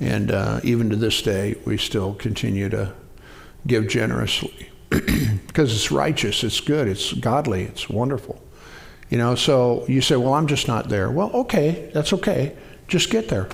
And 0.00 0.30
uh, 0.30 0.60
even 0.62 0.90
to 0.90 0.96
this 0.96 1.22
day, 1.22 1.56
we 1.64 1.76
still 1.76 2.14
continue 2.14 2.68
to 2.68 2.94
give 3.66 3.88
generously 3.88 4.70
because 5.46 5.74
it's 5.74 5.90
righteous, 5.90 6.44
it's 6.44 6.60
good, 6.60 6.88
it's 6.88 7.12
godly, 7.12 7.64
it's 7.64 7.88
wonderful. 7.88 8.42
You 9.10 9.18
know, 9.18 9.34
so 9.34 9.84
you 9.88 10.00
say, 10.00 10.16
well, 10.16 10.34
I'm 10.34 10.46
just 10.46 10.68
not 10.68 10.88
there. 10.88 11.10
Well, 11.10 11.30
okay, 11.32 11.90
that's 11.94 12.12
okay. 12.12 12.56
Just 12.88 13.10
get 13.10 13.28
there. 13.28 13.48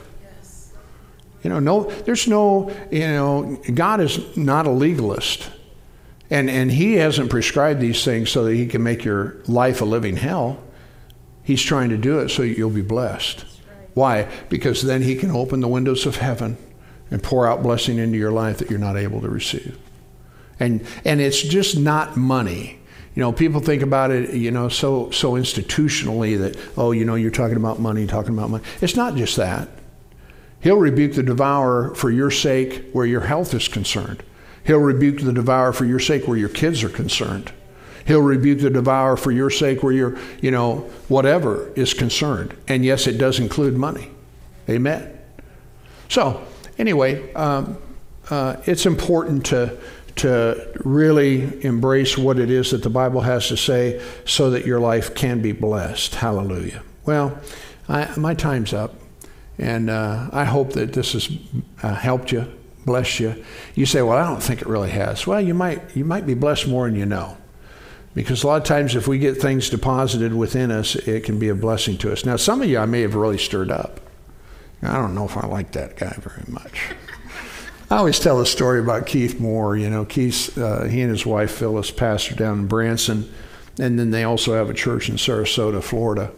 You 1.42 1.50
know, 1.50 1.60
no, 1.60 1.84
there's 1.90 2.26
no, 2.26 2.74
you 2.90 3.00
know, 3.00 3.60
God 3.74 4.00
is 4.00 4.36
not 4.36 4.66
a 4.66 4.70
legalist. 4.70 5.50
And, 6.30 6.48
and 6.48 6.72
He 6.72 6.94
hasn't 6.94 7.30
prescribed 7.30 7.80
these 7.80 8.04
things 8.04 8.30
so 8.30 8.44
that 8.44 8.54
He 8.54 8.66
can 8.66 8.82
make 8.82 9.04
your 9.04 9.36
life 9.46 9.80
a 9.82 9.84
living 9.84 10.16
hell. 10.16 10.62
He's 11.42 11.62
trying 11.62 11.90
to 11.90 11.98
do 11.98 12.20
it 12.20 12.30
so 12.30 12.42
you'll 12.42 12.70
be 12.70 12.82
blessed. 12.82 13.44
Why? 13.92 14.28
Because 14.48 14.82
then 14.82 15.02
He 15.02 15.14
can 15.14 15.30
open 15.30 15.60
the 15.60 15.68
windows 15.68 16.06
of 16.06 16.16
heaven 16.16 16.56
and 17.10 17.22
pour 17.22 17.46
out 17.46 17.62
blessing 17.62 17.98
into 17.98 18.16
your 18.16 18.32
life 18.32 18.58
that 18.58 18.70
you're 18.70 18.78
not 18.78 18.96
able 18.96 19.20
to 19.20 19.28
receive. 19.28 19.78
And, 20.60 20.86
and 21.04 21.20
it's 21.20 21.42
just 21.42 21.78
not 21.78 22.16
money. 22.16 22.78
You 23.14 23.20
know, 23.20 23.32
people 23.32 23.60
think 23.60 23.82
about 23.82 24.10
it, 24.10 24.34
you 24.34 24.50
know, 24.50 24.68
so, 24.68 25.10
so 25.10 25.32
institutionally 25.32 26.38
that, 26.38 26.56
oh, 26.76 26.92
you 26.92 27.04
know, 27.04 27.14
you're 27.14 27.30
talking 27.30 27.56
about 27.56 27.78
money, 27.78 28.06
talking 28.06 28.32
about 28.32 28.50
money. 28.50 28.64
It's 28.80 28.96
not 28.96 29.14
just 29.14 29.36
that. 29.36 29.68
He'll 30.60 30.78
rebuke 30.78 31.12
the 31.12 31.22
devourer 31.22 31.94
for 31.94 32.10
your 32.10 32.30
sake 32.30 32.90
where 32.92 33.06
your 33.06 33.20
health 33.20 33.54
is 33.54 33.68
concerned. 33.68 34.22
He'll 34.64 34.78
rebuke 34.78 35.20
the 35.20 35.32
devourer 35.32 35.72
for 35.72 35.84
your 35.84 36.00
sake 36.00 36.26
where 36.26 36.38
your 36.38 36.48
kids 36.48 36.82
are 36.82 36.88
concerned. 36.88 37.52
He'll 38.06 38.22
rebuke 38.22 38.60
the 38.60 38.70
devourer 38.70 39.16
for 39.16 39.30
your 39.30 39.50
sake 39.50 39.82
where 39.82 39.92
your, 39.92 40.18
you 40.40 40.50
know, 40.50 40.90
whatever 41.08 41.72
is 41.74 41.94
concerned. 41.94 42.56
And 42.66 42.84
yes, 42.84 43.06
it 43.06 43.18
does 43.18 43.38
include 43.38 43.76
money. 43.76 44.10
Amen. 44.68 45.18
So, 46.08 46.44
anyway, 46.78 47.32
um, 47.34 47.78
uh, 48.30 48.56
it's 48.66 48.86
important 48.86 49.46
to 49.46 49.78
to 50.16 50.70
really 50.84 51.64
embrace 51.64 52.16
what 52.16 52.38
it 52.38 52.50
is 52.50 52.70
that 52.70 52.82
the 52.82 52.90
Bible 52.90 53.22
has 53.22 53.48
to 53.48 53.56
say 53.56 54.00
so 54.24 54.50
that 54.50 54.64
your 54.64 54.80
life 54.80 55.14
can 55.14 55.42
be 55.42 55.52
blessed. 55.52 56.14
Hallelujah. 56.14 56.82
Well, 57.04 57.38
I, 57.88 58.14
my 58.16 58.34
time's 58.34 58.72
up, 58.72 58.94
and 59.58 59.90
uh, 59.90 60.30
I 60.32 60.44
hope 60.44 60.72
that 60.74 60.92
this 60.92 61.12
has 61.12 61.30
uh, 61.82 61.94
helped 61.94 62.32
you, 62.32 62.46
blessed 62.84 63.20
you. 63.20 63.44
You 63.74 63.86
say, 63.86 64.02
"Well, 64.02 64.16
I 64.16 64.26
don't 64.28 64.42
think 64.42 64.62
it 64.62 64.68
really 64.68 64.90
has." 64.90 65.26
Well, 65.26 65.40
you 65.40 65.54
might 65.54 65.96
you 65.96 66.04
might 66.04 66.26
be 66.26 66.34
blessed 66.34 66.66
more 66.68 66.88
than 66.88 66.98
you 66.98 67.06
know, 67.06 67.36
because 68.14 68.42
a 68.42 68.46
lot 68.46 68.62
of 68.62 68.64
times 68.64 68.96
if 68.96 69.06
we 69.06 69.18
get 69.18 69.36
things 69.36 69.68
deposited 69.68 70.32
within 70.32 70.70
us, 70.70 70.94
it 70.94 71.24
can 71.24 71.38
be 71.38 71.48
a 71.48 71.54
blessing 71.54 71.98
to 71.98 72.12
us. 72.12 72.24
Now, 72.24 72.36
some 72.36 72.62
of 72.62 72.68
you 72.68 72.78
I 72.78 72.86
may 72.86 73.02
have 73.02 73.14
really 73.14 73.38
stirred 73.38 73.70
up. 73.70 74.00
I 74.82 74.94
don't 74.94 75.14
know 75.14 75.24
if 75.24 75.36
I 75.36 75.46
like 75.46 75.72
that 75.72 75.96
guy 75.96 76.14
very 76.20 76.44
much. 76.48 76.90
I 77.94 77.98
always 77.98 78.18
tell 78.18 78.40
a 78.40 78.46
story 78.46 78.80
about 78.80 79.06
Keith 79.06 79.38
Moore. 79.38 79.76
You 79.76 79.88
know, 79.88 80.04
Keith, 80.04 80.58
uh, 80.58 80.82
he 80.86 81.00
and 81.02 81.10
his 81.12 81.24
wife 81.24 81.52
Phyllis 81.52 81.92
pastor 81.92 82.34
down 82.34 82.58
in 82.58 82.66
Branson, 82.66 83.32
and 83.78 83.96
then 83.96 84.10
they 84.10 84.24
also 84.24 84.54
have 84.54 84.68
a 84.68 84.74
church 84.74 85.08
in 85.08 85.14
Sarasota, 85.14 85.80
Florida. 85.80 86.32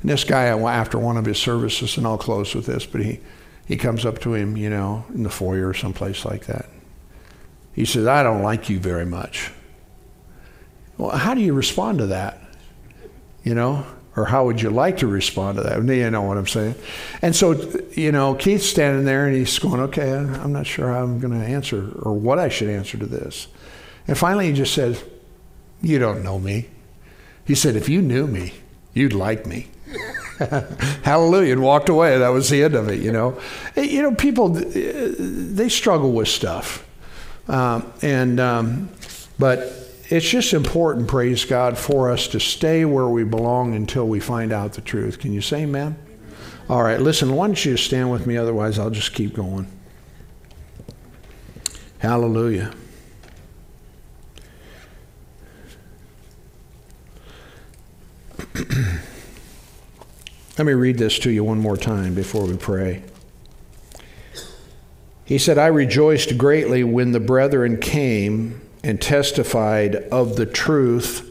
And 0.00 0.10
this 0.10 0.24
guy, 0.24 0.44
after 0.44 0.98
one 0.98 1.18
of 1.18 1.26
his 1.26 1.36
services, 1.36 1.98
and 1.98 2.06
I'll 2.06 2.16
close 2.16 2.54
with 2.54 2.64
this, 2.64 2.86
but 2.86 3.02
he, 3.02 3.20
he 3.66 3.76
comes 3.76 4.06
up 4.06 4.20
to 4.20 4.32
him, 4.32 4.56
you 4.56 4.70
know, 4.70 5.04
in 5.10 5.22
the 5.22 5.28
foyer 5.28 5.68
or 5.68 5.74
someplace 5.74 6.24
like 6.24 6.46
that. 6.46 6.64
He 7.74 7.84
says, 7.84 8.06
I 8.06 8.22
don't 8.22 8.42
like 8.42 8.70
you 8.70 8.80
very 8.80 9.04
much. 9.04 9.52
Well, 10.96 11.10
how 11.10 11.34
do 11.34 11.42
you 11.42 11.52
respond 11.52 11.98
to 11.98 12.06
that? 12.06 12.40
You 13.44 13.54
know? 13.54 13.84
Or 14.16 14.26
how 14.26 14.44
would 14.44 14.60
you 14.60 14.70
like 14.70 14.98
to 14.98 15.06
respond 15.06 15.56
to 15.56 15.62
that? 15.62 15.82
You 15.82 16.10
know 16.10 16.22
what 16.22 16.36
I'm 16.36 16.46
saying? 16.46 16.74
And 17.22 17.34
so, 17.34 17.52
you 17.92 18.12
know, 18.12 18.34
Keith's 18.34 18.66
standing 18.66 19.04
there 19.04 19.26
and 19.26 19.34
he's 19.34 19.58
going, 19.58 19.80
okay, 19.80 20.12
I'm 20.12 20.52
not 20.52 20.66
sure 20.66 20.92
how 20.92 21.02
I'm 21.02 21.18
going 21.18 21.38
to 21.38 21.46
answer 21.46 21.90
or 22.02 22.12
what 22.12 22.38
I 22.38 22.48
should 22.48 22.68
answer 22.68 22.98
to 22.98 23.06
this. 23.06 23.48
And 24.06 24.18
finally, 24.18 24.48
he 24.48 24.52
just 24.52 24.74
said, 24.74 25.00
You 25.80 25.98
don't 25.98 26.22
know 26.22 26.38
me. 26.38 26.68
He 27.44 27.54
said, 27.54 27.76
If 27.76 27.88
you 27.88 28.02
knew 28.02 28.26
me, 28.26 28.52
you'd 28.94 29.12
like 29.12 29.46
me. 29.46 29.68
Hallelujah. 31.02 31.52
And 31.52 31.62
walked 31.62 31.88
away. 31.88 32.18
That 32.18 32.30
was 32.30 32.50
the 32.50 32.62
end 32.64 32.74
of 32.74 32.88
it, 32.88 33.00
you 33.00 33.12
know. 33.12 33.40
You 33.76 34.02
know, 34.02 34.14
people, 34.14 34.48
they 34.48 35.68
struggle 35.68 36.12
with 36.12 36.28
stuff. 36.28 36.86
Um, 37.48 37.92
and, 38.02 38.40
um, 38.40 38.88
but, 39.38 39.72
it's 40.12 40.28
just 40.28 40.52
important, 40.52 41.08
praise 41.08 41.46
God, 41.46 41.78
for 41.78 42.10
us 42.10 42.28
to 42.28 42.38
stay 42.38 42.84
where 42.84 43.08
we 43.08 43.24
belong 43.24 43.74
until 43.74 44.06
we 44.06 44.20
find 44.20 44.52
out 44.52 44.74
the 44.74 44.82
truth. 44.82 45.18
Can 45.18 45.32
you 45.32 45.40
say 45.40 45.62
amen? 45.62 45.96
All 46.68 46.82
right, 46.82 47.00
listen, 47.00 47.34
why 47.34 47.46
don't 47.46 47.64
you 47.64 47.78
stand 47.78 48.10
with 48.10 48.26
me? 48.26 48.36
Otherwise, 48.36 48.78
I'll 48.78 48.90
just 48.90 49.14
keep 49.14 49.32
going. 49.32 49.66
Hallelujah. 51.98 52.74
Let 60.58 60.66
me 60.66 60.74
read 60.74 60.98
this 60.98 61.18
to 61.20 61.30
you 61.30 61.42
one 61.42 61.58
more 61.58 61.78
time 61.78 62.14
before 62.14 62.44
we 62.44 62.58
pray. 62.58 63.02
He 65.24 65.38
said, 65.38 65.56
I 65.56 65.68
rejoiced 65.68 66.36
greatly 66.36 66.84
when 66.84 67.12
the 67.12 67.20
brethren 67.20 67.78
came 67.80 68.61
and 68.82 69.00
testified 69.00 69.96
of 70.10 70.36
the 70.36 70.46
truth 70.46 71.30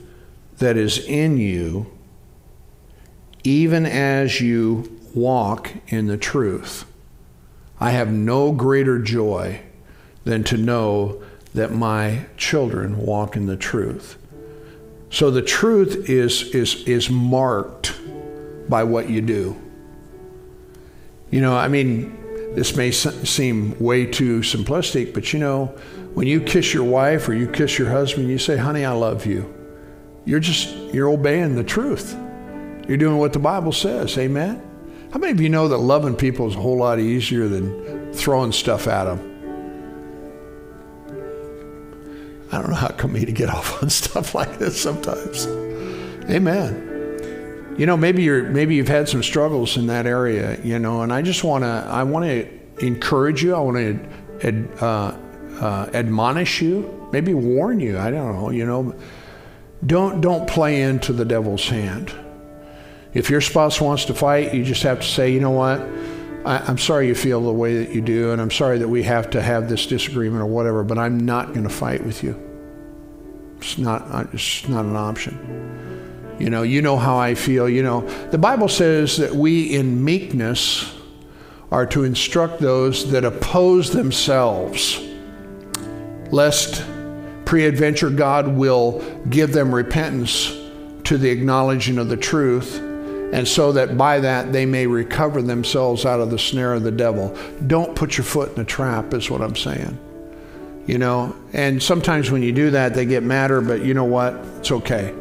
that 0.58 0.78
is 0.78 1.00
in 1.06 1.38
you, 1.38 1.92
even 3.44 3.86
as 3.86 4.40
you 4.40 5.00
walk 5.14 5.72
in 5.88 6.08
the 6.08 6.18
truth. 6.18 6.86
I 7.80 7.92
have 7.92 8.12
no 8.12 8.52
greater 8.52 9.00
joy 9.00 9.62
than 10.24 10.44
to 10.46 10.58
know 10.58 11.22
that 11.54 11.72
my 11.72 12.26
children 12.38 12.98
walk 12.98 13.36
in 13.36 13.48
the 13.48 13.58
truth. 13.58 14.18
So 15.10 15.30
the 15.30 15.42
truth 15.42 16.10
is, 16.10 16.44
is, 16.56 16.84
is 16.86 17.10
marked 17.10 18.00
by 18.70 18.84
what 18.84 19.10
you 19.10 19.22
do. 19.22 19.60
You 21.32 21.42
know, 21.42 21.56
I 21.56 21.68
mean, 21.68 22.18
this 22.56 22.76
may 22.76 22.92
seem 22.92 23.78
way 23.80 24.06
too 24.06 24.40
simplistic, 24.40 25.14
but 25.14 25.34
you 25.34 25.40
know, 25.40 25.76
when 26.14 26.28
you 26.28 26.42
kiss 26.42 26.74
your 26.74 26.84
wife 26.84 27.28
or 27.30 27.34
you 27.34 27.48
kiss 27.48 27.80
your 27.80 27.90
husband, 27.90 28.28
you 28.28 28.38
say, 28.38 28.58
honey, 28.58 28.86
I 28.86 28.92
love 28.92 29.26
you. 29.26 29.54
You're 30.26 30.40
just, 30.40 30.70
you're 30.94 31.10
obeying 31.10 31.56
the 31.56 31.64
truth. 31.64 32.16
You're 32.88 32.98
doing 32.98 33.18
what 33.18 33.34
the 33.34 33.40
Bible 33.40 33.72
says. 33.72 34.18
Amen? 34.18 34.62
How 35.12 35.20
many 35.20 35.32
of 35.32 35.42
you 35.42 35.50
know 35.50 35.68
that 35.68 35.78
loving 35.78 36.16
people 36.16 36.48
is 36.48 36.56
a 36.56 36.60
whole 36.60 36.78
lot 36.78 37.00
easier 37.00 37.48
than 37.48 38.14
throwing 38.14 38.52
stuff 38.52 38.88
at 38.88 39.06
them? 39.06 39.28
I 42.52 42.60
don't 42.60 42.70
know 42.70 42.76
how 42.76 42.90
come 42.90 43.14
me 43.14 43.26
to 43.26 43.32
get 43.32 43.50
off 43.54 43.82
on 43.82 43.90
stuff 43.90 44.36
like 44.36 44.60
this 44.60 44.82
sometimes. 44.82 45.48
Amen. 46.30 47.76
You 47.78 47.86
know, 47.86 47.96
maybe 47.96 48.22
you're 48.24 48.44
maybe 48.44 48.76
you've 48.76 48.90
had 48.90 49.08
some 49.08 49.24
struggles 49.24 49.78
in 49.78 49.88
that 49.88 50.06
area, 50.06 50.60
you 50.62 50.78
know, 50.78 51.02
and 51.02 51.14
I 51.14 51.22
just 51.22 51.44
want 51.44 51.64
to 51.64 51.68
I 51.68 52.04
want 52.04 52.26
to 52.26 52.86
encourage 52.86 53.42
you. 53.44 53.56
I 53.56 53.60
want 53.60 53.78
to 54.42 54.86
uh, 54.86 55.18
uh, 55.62 55.88
admonish 55.94 56.60
you, 56.62 57.08
maybe 57.14 57.34
warn 57.36 57.80
you. 57.80 57.98
I 58.00 58.10
don't 58.10 58.34
know. 58.34 58.50
You 58.50 58.66
know, 58.66 58.96
don't 59.86 60.20
don't 60.20 60.48
play 60.50 60.82
into 60.82 61.14
the 61.14 61.24
devil's 61.24 61.70
hand. 61.70 62.12
If 63.14 63.30
your 63.30 63.42
spouse 63.42 63.80
wants 63.80 64.06
to 64.06 64.14
fight, 64.14 64.54
you 64.54 64.64
just 64.64 64.84
have 64.84 65.02
to 65.02 65.08
say, 65.08 65.32
you 65.32 65.40
know 65.40 65.52
what? 65.52 65.80
I, 66.46 66.68
am 66.68 66.80
sorry 66.80 67.08
you 67.08 67.14
feel 67.14 67.42
the 67.42 67.52
way 67.52 67.84
that 67.84 67.94
you 67.94 68.02
do, 68.02 68.32
and 68.32 68.42
I'm 68.42 68.50
sorry 68.50 68.80
that 68.80 68.88
we 68.88 69.04
have 69.04 69.30
to 69.32 69.42
have 69.42 69.70
this 69.70 69.86
disagreement 69.86 70.42
or 70.42 70.48
whatever. 70.48 70.84
But 70.84 70.98
I'm 70.98 71.20
not 71.20 71.50
going 71.50 71.64
to 71.64 71.70
fight 71.70 72.04
with 72.04 72.24
you. 72.24 72.36
It's 73.58 73.78
not. 73.78 74.02
Uh, 74.10 74.26
it's 74.34 74.68
not 74.68 74.86
an 74.86 74.96
option. 74.96 76.38
You 76.40 76.50
know. 76.50 76.64
You 76.64 76.82
know 76.82 76.98
how 76.98 77.20
I 77.20 77.36
feel. 77.36 77.70
You 77.70 77.84
know. 77.84 78.02
The 78.32 78.40
Bible 78.40 78.68
says 78.68 79.18
that 79.18 79.36
we, 79.36 79.76
in 79.76 80.04
meekness, 80.04 80.98
are 81.70 81.86
to 81.86 82.04
instruct 82.04 82.60
those 82.60 83.12
that 83.12 83.24
oppose 83.24 83.92
themselves 83.92 85.00
lest 86.32 86.86
peradventure 87.46 88.10
God 88.10 88.48
will 88.48 89.02
give 89.30 89.54
them 89.54 89.74
repentance 89.74 90.58
to 91.04 91.18
the 91.18 91.30
acknowledging 91.30 91.98
of 91.98 92.10
the 92.10 92.18
truth, 92.18 92.80
and 93.34 93.48
so 93.48 93.72
that 93.74 93.98
by 93.98 94.20
that 94.20 94.54
they 94.54 94.66
may 94.66 94.88
recover 94.88 95.42
themselves 95.42 96.06
out 96.06 96.20
of 96.20 96.30
the 96.30 96.40
snare 96.40 96.74
of 96.74 96.84
the 96.84 96.92
devil. 96.92 97.38
Don't 97.68 97.96
put 97.96 98.18
your 98.18 98.26
foot 98.26 98.54
in 98.56 98.62
a 98.62 98.66
trap, 98.66 99.14
is 99.14 99.30
what 99.30 99.42
I'm 99.42 99.56
saying. 99.56 99.98
You 100.88 100.98
know, 100.98 101.36
and 101.54 101.82
sometimes 101.82 102.32
when 102.32 102.42
you 102.42 102.52
do 102.52 102.72
that, 102.72 102.94
they 102.94 103.06
get 103.06 103.24
madder, 103.24 103.62
but 103.62 103.84
you 103.84 103.94
know 103.94 104.06
what? 104.06 104.34
It's 104.60 104.72
okay. 104.72 105.14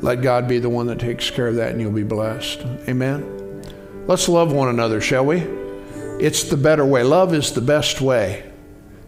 Let 0.00 0.22
God 0.22 0.46
be 0.46 0.58
the 0.58 0.68
one 0.68 0.86
that 0.86 0.98
takes 0.98 1.30
care 1.30 1.48
of 1.48 1.56
that, 1.56 1.72
and 1.72 1.80
you'll 1.80 1.90
be 1.90 2.02
blessed. 2.02 2.60
Amen. 2.88 3.64
Let's 4.06 4.28
love 4.28 4.52
one 4.52 4.68
another, 4.68 5.00
shall 5.00 5.24
we? 5.24 5.38
It's 6.20 6.44
the 6.44 6.56
better 6.56 6.84
way. 6.84 7.02
Love 7.02 7.34
is 7.34 7.52
the 7.52 7.60
best 7.60 8.00
way. 8.00 8.45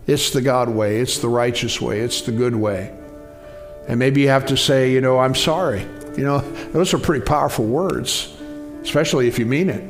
It's 0.09 0.31
the 0.31 0.41
God 0.41 0.71
way, 0.71 1.01
it's 1.01 1.19
the 1.19 1.29
righteous 1.29 1.83
way, 1.83 2.01
it's 2.01 2.23
the 2.23 2.33
good 2.33 2.57
way. 2.57 2.95
And 3.87 3.99
maybe 3.99 4.23
you 4.23 4.29
have 4.29 4.47
to 4.47 4.57
say, 4.57 4.91
you 4.91 5.03
know, 5.03 5.19
I'm 5.19 5.35
sorry. 5.35 5.83
You 6.17 6.25
know, 6.25 6.39
those 6.73 6.95
are 6.95 6.99
pretty 6.99 7.25
powerful 7.25 7.67
words, 7.67 8.35
especially 8.83 9.29
if 9.29 9.39
you 9.39 9.45
mean 9.45 9.69
it. 9.69 9.85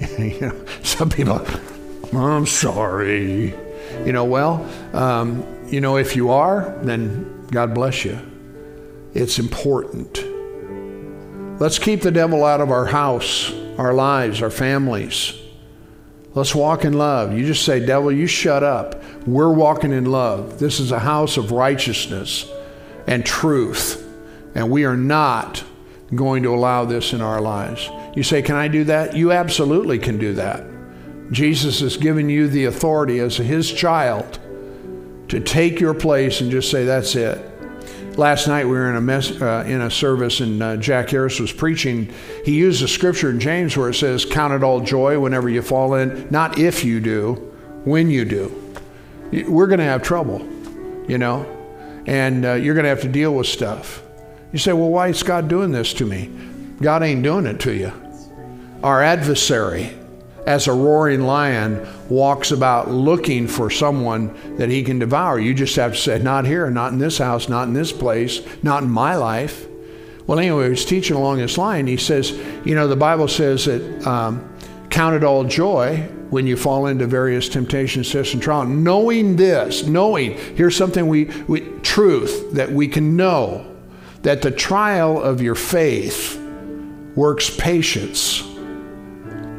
you 0.18 0.40
know, 0.40 0.64
some 0.82 1.10
people, 1.10 1.46
I'm 2.14 2.46
sorry. 2.46 3.54
You 4.06 4.12
know, 4.12 4.24
well, 4.24 4.66
um, 4.94 5.44
you 5.68 5.82
know, 5.82 5.98
if 5.98 6.16
you 6.16 6.30
are, 6.30 6.74
then 6.82 7.46
God 7.50 7.74
bless 7.74 8.06
you. 8.06 8.18
It's 9.12 9.38
important. 9.38 10.24
Let's 11.60 11.78
keep 11.78 12.00
the 12.00 12.10
devil 12.10 12.46
out 12.46 12.62
of 12.62 12.70
our 12.70 12.86
house, 12.86 13.52
our 13.76 13.92
lives, 13.92 14.40
our 14.40 14.50
families. 14.50 15.34
Let's 16.38 16.54
walk 16.54 16.84
in 16.84 16.92
love. 16.92 17.36
You 17.36 17.44
just 17.44 17.64
say, 17.64 17.84
Devil, 17.84 18.12
you 18.12 18.28
shut 18.28 18.62
up. 18.62 19.02
We're 19.26 19.52
walking 19.52 19.90
in 19.90 20.04
love. 20.04 20.60
This 20.60 20.78
is 20.78 20.92
a 20.92 21.00
house 21.00 21.36
of 21.36 21.50
righteousness 21.50 22.48
and 23.08 23.26
truth, 23.26 24.08
and 24.54 24.70
we 24.70 24.84
are 24.84 24.96
not 24.96 25.64
going 26.14 26.44
to 26.44 26.54
allow 26.54 26.84
this 26.84 27.12
in 27.12 27.22
our 27.22 27.40
lives. 27.40 27.90
You 28.14 28.22
say, 28.22 28.40
Can 28.40 28.54
I 28.54 28.68
do 28.68 28.84
that? 28.84 29.16
You 29.16 29.32
absolutely 29.32 29.98
can 29.98 30.16
do 30.16 30.34
that. 30.34 30.64
Jesus 31.32 31.80
has 31.80 31.96
given 31.96 32.28
you 32.28 32.46
the 32.46 32.66
authority 32.66 33.18
as 33.18 33.36
his 33.38 33.72
child 33.72 34.38
to 35.26 35.40
take 35.40 35.80
your 35.80 35.92
place 35.92 36.40
and 36.40 36.52
just 36.52 36.70
say, 36.70 36.84
That's 36.84 37.16
it. 37.16 37.47
Last 38.18 38.48
night 38.48 38.64
we 38.64 38.72
were 38.72 38.90
in 38.90 38.96
a, 38.96 39.00
mess, 39.00 39.30
uh, 39.30 39.62
in 39.64 39.80
a 39.80 39.88
service 39.88 40.40
and 40.40 40.60
uh, 40.60 40.76
Jack 40.76 41.10
Harris 41.10 41.38
was 41.38 41.52
preaching. 41.52 42.12
He 42.44 42.56
used 42.56 42.82
a 42.82 42.88
scripture 42.88 43.30
in 43.30 43.38
James 43.38 43.76
where 43.76 43.90
it 43.90 43.94
says, 43.94 44.24
Count 44.24 44.52
it 44.52 44.64
all 44.64 44.80
joy 44.80 45.20
whenever 45.20 45.48
you 45.48 45.62
fall 45.62 45.94
in, 45.94 46.26
not 46.28 46.58
if 46.58 46.82
you 46.82 46.98
do, 46.98 47.34
when 47.84 48.10
you 48.10 48.24
do. 48.24 48.74
We're 49.46 49.68
going 49.68 49.78
to 49.78 49.84
have 49.84 50.02
trouble, 50.02 50.40
you 51.06 51.16
know, 51.16 51.46
and 52.08 52.44
uh, 52.44 52.54
you're 52.54 52.74
going 52.74 52.82
to 52.82 52.90
have 52.90 53.02
to 53.02 53.08
deal 53.08 53.32
with 53.36 53.46
stuff. 53.46 54.02
You 54.52 54.58
say, 54.58 54.72
Well, 54.72 54.88
why 54.88 55.06
is 55.06 55.22
God 55.22 55.46
doing 55.46 55.70
this 55.70 55.94
to 55.94 56.04
me? 56.04 56.28
God 56.82 57.04
ain't 57.04 57.22
doing 57.22 57.46
it 57.46 57.60
to 57.60 57.72
you. 57.72 57.92
Our 58.82 59.00
adversary, 59.00 59.96
as 60.46 60.66
a 60.66 60.72
roaring 60.72 61.22
lion 61.22 61.86
walks 62.08 62.50
about 62.50 62.90
looking 62.90 63.46
for 63.46 63.70
someone 63.70 64.56
that 64.56 64.70
he 64.70 64.82
can 64.82 64.98
devour. 64.98 65.38
You 65.38 65.54
just 65.54 65.76
have 65.76 65.92
to 65.92 65.98
say, 65.98 66.18
Not 66.18 66.46
here, 66.46 66.70
not 66.70 66.92
in 66.92 66.98
this 66.98 67.18
house, 67.18 67.48
not 67.48 67.68
in 67.68 67.74
this 67.74 67.92
place, 67.92 68.40
not 68.62 68.82
in 68.82 68.90
my 68.90 69.16
life. 69.16 69.66
Well, 70.26 70.38
anyway, 70.38 70.70
he's 70.70 70.84
teaching 70.84 71.16
along 71.16 71.38
this 71.38 71.58
line. 71.58 71.86
He 71.86 71.96
says, 71.96 72.32
You 72.64 72.74
know, 72.74 72.88
the 72.88 72.96
Bible 72.96 73.28
says 73.28 73.64
that 73.66 74.06
um, 74.06 74.56
count 74.90 75.16
it 75.16 75.24
all 75.24 75.44
joy 75.44 76.08
when 76.30 76.46
you 76.46 76.56
fall 76.56 76.86
into 76.86 77.06
various 77.06 77.48
temptations, 77.48 78.10
tests, 78.10 78.34
and 78.34 78.42
trials. 78.42 78.68
Knowing 78.68 79.36
this, 79.36 79.86
knowing, 79.86 80.32
here's 80.56 80.76
something 80.76 81.06
we, 81.06 81.24
we 81.46 81.60
truth 81.82 82.52
that 82.52 82.70
we 82.70 82.88
can 82.88 83.16
know 83.16 83.64
that 84.22 84.42
the 84.42 84.50
trial 84.50 85.22
of 85.22 85.40
your 85.40 85.54
faith 85.54 86.38
works 87.14 87.54
patience 87.56 88.47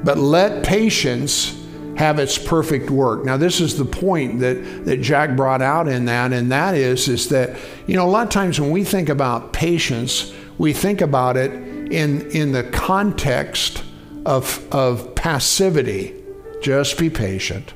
but 0.03 0.17
let 0.17 0.63
patience 0.63 1.55
have 1.97 2.17
its 2.17 2.37
perfect 2.37 2.89
work. 2.89 3.25
Now, 3.25 3.35
this 3.35 3.59
is 3.59 3.77
the 3.77 3.83
point 3.83 4.39
that, 4.39 4.85
that 4.85 5.01
Jack 5.01 5.35
brought 5.35 5.61
out 5.61 5.89
in 5.89 6.05
that, 6.05 6.31
and 6.31 6.49
that 6.51 6.75
is, 6.75 7.09
is 7.09 7.27
that, 7.29 7.57
you 7.87 7.95
know, 7.95 8.05
a 8.05 8.09
lot 8.09 8.25
of 8.25 8.31
times 8.31 8.59
when 8.59 8.71
we 8.71 8.85
think 8.85 9.09
about 9.09 9.51
patience, 9.51 10.33
we 10.57 10.71
think 10.71 11.01
about 11.01 11.35
it 11.35 11.51
in, 11.51 12.29
in 12.31 12.53
the 12.53 12.63
context 12.63 13.83
of, 14.25 14.65
of 14.73 15.13
passivity. 15.15 16.15
Just 16.61 16.97
be 16.97 17.09
patient. 17.09 17.73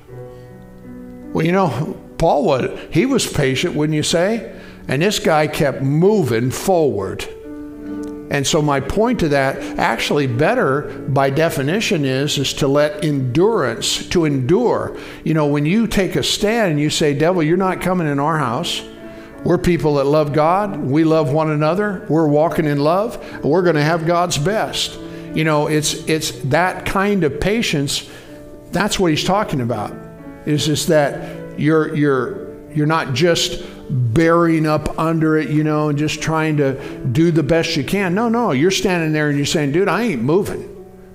Well, 1.33 1.45
you 1.45 1.51
know, 1.51 1.99
Paul 2.17 2.45
was, 2.45 2.79
he 2.91 3.05
was 3.05 3.27
patient, 3.27 3.75
wouldn't 3.75 3.95
you 3.95 4.03
say? 4.03 4.57
And 4.87 5.01
this 5.01 5.19
guy 5.19 5.47
kept 5.47 5.81
moving 5.81 6.51
forward. 6.51 7.27
And 8.33 8.47
so 8.47 8.63
my 8.63 8.79
point 8.79 9.19
to 9.19 9.29
that, 9.29 9.61
actually 9.77 10.25
better 10.25 11.05
by 11.07 11.29
definition 11.29 12.03
is 12.03 12.39
is 12.39 12.51
to 12.55 12.67
let 12.67 13.05
endurance 13.05 14.09
to 14.09 14.25
endure. 14.25 14.97
You 15.23 15.35
know, 15.35 15.45
when 15.45 15.67
you 15.67 15.85
take 15.85 16.15
a 16.15 16.23
stand 16.23 16.71
and 16.71 16.79
you 16.79 16.89
say, 16.89 17.13
"Devil, 17.13 17.43
you're 17.43 17.57
not 17.57 17.79
coming 17.79 18.07
in 18.07 18.19
our 18.19 18.39
house." 18.39 18.81
We're 19.43 19.59
people 19.59 19.95
that 19.95 20.05
love 20.05 20.33
God. 20.33 20.79
We 20.79 21.03
love 21.03 21.31
one 21.31 21.51
another. 21.51 22.05
We're 22.09 22.27
walking 22.27 22.65
in 22.65 22.79
love. 22.79 23.19
we're 23.43 23.61
going 23.61 23.75
to 23.75 23.83
have 23.83 24.07
God's 24.07 24.39
best. 24.39 24.97
You 25.35 25.43
know, 25.43 25.67
it's 25.67 25.93
it's 26.09 26.31
that 26.45 26.85
kind 26.85 27.23
of 27.23 27.39
patience. 27.39 28.09
That's 28.71 28.99
what 28.99 29.11
he's 29.11 29.23
talking 29.23 29.61
about. 29.61 29.93
Is 30.47 30.65
just 30.65 30.87
that 30.87 31.59
you're 31.59 31.93
you're 31.95 32.47
you're 32.73 32.87
not 32.87 33.13
just 33.13 33.63
bearing 33.93 34.65
up 34.65 34.97
under 34.97 35.37
it, 35.37 35.49
you 35.49 35.63
know, 35.63 35.89
and 35.89 35.97
just 35.97 36.21
trying 36.21 36.57
to 36.57 37.05
do 37.07 37.31
the 37.31 37.43
best 37.43 37.75
you 37.75 37.83
can. 37.83 38.15
No, 38.15 38.27
no, 38.27 38.51
you're 38.51 38.71
standing 38.71 39.13
there 39.13 39.29
and 39.29 39.37
you're 39.37 39.45
saying, 39.45 39.71
dude, 39.71 39.87
I 39.87 40.03
ain't 40.03 40.21
moving. 40.21 40.69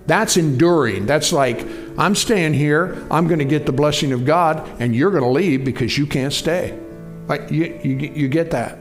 That's 0.06 0.36
enduring. 0.36 1.06
That's 1.06 1.32
like, 1.32 1.66
I'm 1.98 2.14
staying 2.14 2.54
here. 2.54 3.06
I'm 3.10 3.26
going 3.26 3.40
to 3.40 3.44
get 3.44 3.66
the 3.66 3.72
blessing 3.72 4.12
of 4.12 4.24
God, 4.24 4.66
and 4.80 4.94
you're 4.94 5.10
going 5.10 5.24
to 5.24 5.28
leave 5.28 5.64
because 5.64 5.98
you 5.98 6.06
can't 6.06 6.32
stay. 6.32 6.78
Like, 7.26 7.50
you, 7.50 7.78
you, 7.82 7.96
you 8.14 8.28
get 8.28 8.52
that. 8.52 8.78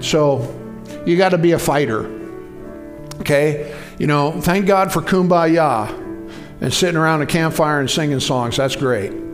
So, 0.00 0.54
you 1.06 1.16
got 1.16 1.30
to 1.30 1.38
be 1.38 1.52
a 1.52 1.58
fighter. 1.58 2.14
Okay? 3.20 3.74
You 3.98 4.06
know, 4.06 4.40
thank 4.40 4.66
God 4.66 4.92
for 4.92 5.00
kumbaya 5.00 5.88
and 6.60 6.74
sitting 6.74 6.96
around 6.96 7.22
a 7.22 7.26
campfire 7.26 7.80
and 7.80 7.90
singing 7.90 8.20
songs. 8.20 8.56
That's 8.56 8.76
great. 8.76 9.27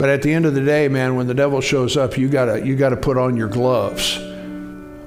But 0.00 0.08
at 0.08 0.22
the 0.22 0.32
end 0.32 0.46
of 0.46 0.54
the 0.54 0.64
day, 0.64 0.88
man, 0.88 1.14
when 1.14 1.26
the 1.26 1.34
devil 1.34 1.60
shows 1.60 1.98
up, 1.98 2.16
you 2.16 2.30
gotta 2.30 2.64
you 2.64 2.74
gotta 2.74 2.96
put 2.96 3.18
on 3.18 3.36
your 3.36 3.48
gloves. 3.48 4.16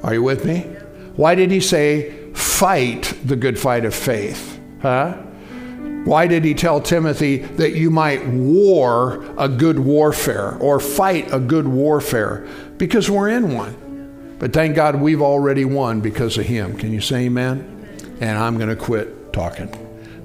Are 0.03 0.13
you 0.13 0.21
with 0.21 0.45
me? 0.45 0.67
Why 1.15 1.33
did 1.33 1.49
he 1.49 1.61
say, 1.61 2.31
fight 2.33 3.17
the 3.25 3.35
good 3.35 3.57
fight 3.57 3.85
of 3.85 3.95
faith? 3.95 4.59
Huh? 4.83 5.13
Why 6.05 6.27
did 6.27 6.45
he 6.45 6.53
tell 6.53 6.79
Timothy 6.79 7.37
that 7.37 7.71
you 7.71 7.89
might 7.89 8.23
war 8.27 9.25
a 9.35 9.49
good 9.49 9.79
warfare 9.79 10.57
or 10.59 10.79
fight 10.79 11.33
a 11.33 11.39
good 11.39 11.67
warfare? 11.67 12.47
Because 12.77 13.09
we're 13.09 13.29
in 13.29 13.55
one. 13.55 14.35
But 14.37 14.53
thank 14.53 14.75
God 14.75 14.97
we've 14.97 15.23
already 15.23 15.65
won 15.65 16.01
because 16.01 16.37
of 16.37 16.45
him. 16.45 16.77
Can 16.77 16.93
you 16.93 17.01
say 17.01 17.25
amen? 17.25 18.17
And 18.21 18.37
I'm 18.37 18.57
going 18.57 18.69
to 18.69 18.75
quit 18.75 19.33
talking. 19.33 19.71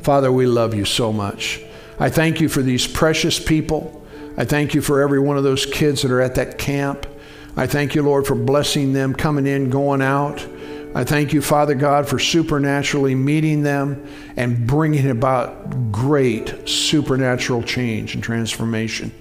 Father, 0.02 0.30
we 0.30 0.44
love 0.46 0.74
you 0.74 0.84
so 0.84 1.10
much. 1.10 1.62
I 1.98 2.10
thank 2.10 2.38
you 2.38 2.50
for 2.50 2.60
these 2.60 2.86
precious 2.86 3.38
people. 3.38 3.97
I 4.38 4.44
thank 4.44 4.72
you 4.72 4.80
for 4.80 5.02
every 5.02 5.18
one 5.18 5.36
of 5.36 5.42
those 5.42 5.66
kids 5.66 6.02
that 6.02 6.12
are 6.12 6.20
at 6.20 6.36
that 6.36 6.58
camp. 6.58 7.08
I 7.56 7.66
thank 7.66 7.96
you, 7.96 8.04
Lord, 8.04 8.24
for 8.24 8.36
blessing 8.36 8.92
them, 8.92 9.12
coming 9.12 9.48
in, 9.48 9.68
going 9.68 10.00
out. 10.00 10.46
I 10.94 11.02
thank 11.02 11.32
you, 11.32 11.42
Father 11.42 11.74
God, 11.74 12.08
for 12.08 12.20
supernaturally 12.20 13.16
meeting 13.16 13.64
them 13.64 14.06
and 14.36 14.64
bringing 14.64 15.10
about 15.10 15.90
great 15.90 16.68
supernatural 16.68 17.64
change 17.64 18.14
and 18.14 18.22
transformation. 18.22 19.12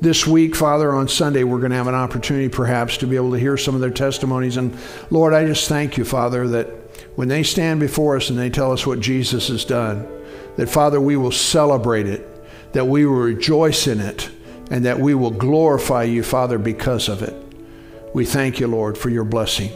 This 0.00 0.26
week, 0.26 0.56
Father, 0.56 0.92
on 0.92 1.06
Sunday, 1.06 1.44
we're 1.44 1.60
going 1.60 1.70
to 1.70 1.76
have 1.76 1.86
an 1.86 1.94
opportunity 1.94 2.48
perhaps 2.48 2.96
to 2.98 3.06
be 3.06 3.14
able 3.14 3.30
to 3.30 3.38
hear 3.38 3.56
some 3.56 3.76
of 3.76 3.80
their 3.80 3.90
testimonies. 3.90 4.56
And 4.56 4.76
Lord, 5.10 5.32
I 5.32 5.46
just 5.46 5.68
thank 5.68 5.96
you, 5.96 6.04
Father, 6.04 6.48
that 6.48 6.66
when 7.14 7.28
they 7.28 7.44
stand 7.44 7.78
before 7.78 8.16
us 8.16 8.30
and 8.30 8.38
they 8.38 8.50
tell 8.50 8.72
us 8.72 8.84
what 8.84 8.98
Jesus 8.98 9.46
has 9.46 9.64
done, 9.64 10.08
that, 10.56 10.68
Father, 10.68 11.00
we 11.00 11.16
will 11.16 11.30
celebrate 11.30 12.08
it, 12.08 12.26
that 12.72 12.88
we 12.88 13.06
will 13.06 13.14
rejoice 13.14 13.86
in 13.86 14.00
it 14.00 14.28
and 14.70 14.84
that 14.84 14.98
we 14.98 15.14
will 15.14 15.30
glorify 15.30 16.04
you, 16.04 16.22
Father, 16.22 16.58
because 16.58 17.08
of 17.08 17.22
it. 17.22 17.34
We 18.14 18.24
thank 18.24 18.60
you, 18.60 18.66
Lord, 18.66 18.96
for 18.96 19.10
your 19.10 19.24
blessing. 19.24 19.70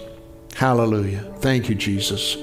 Hallelujah. 0.55 1.21
Thank 1.39 1.69
you, 1.69 1.75
Jesus. 1.75 2.37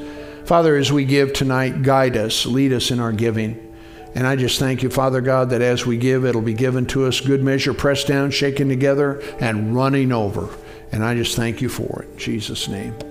Father, 0.46 0.76
as 0.76 0.92
we 0.92 1.06
give 1.06 1.34
tonight, 1.34 1.82
guide 1.82 2.18
us, 2.18 2.46
lead 2.46 2.74
us 2.74 2.92
in 2.92 3.00
our 3.00 3.14
giving. 3.14 3.68
And 4.14 4.28
I 4.28 4.36
just 4.36 4.60
thank 4.60 4.84
you, 4.84 4.90
Father 4.90 5.22
God, 5.22 5.52
that 5.52 5.62
as 5.62 5.86
we 5.86 5.98
give, 5.98 6.26
it'll 6.26 6.42
be 6.42 6.54
given 6.54 6.86
to 6.88 7.06
us 7.06 7.22
good 7.22 7.42
measure, 7.42 7.74
pressed 7.74 8.08
down, 8.08 8.32
shaken 8.32 8.68
together, 8.68 9.22
and 9.40 9.74
running 9.74 10.12
over. 10.12 10.50
And 10.92 11.06
I 11.06 11.16
just 11.16 11.38
thank 11.38 11.62
you 11.62 11.70
for 11.70 12.04
it. 12.04 12.10
In 12.12 12.18
Jesus' 12.18 12.68
name. 12.68 13.11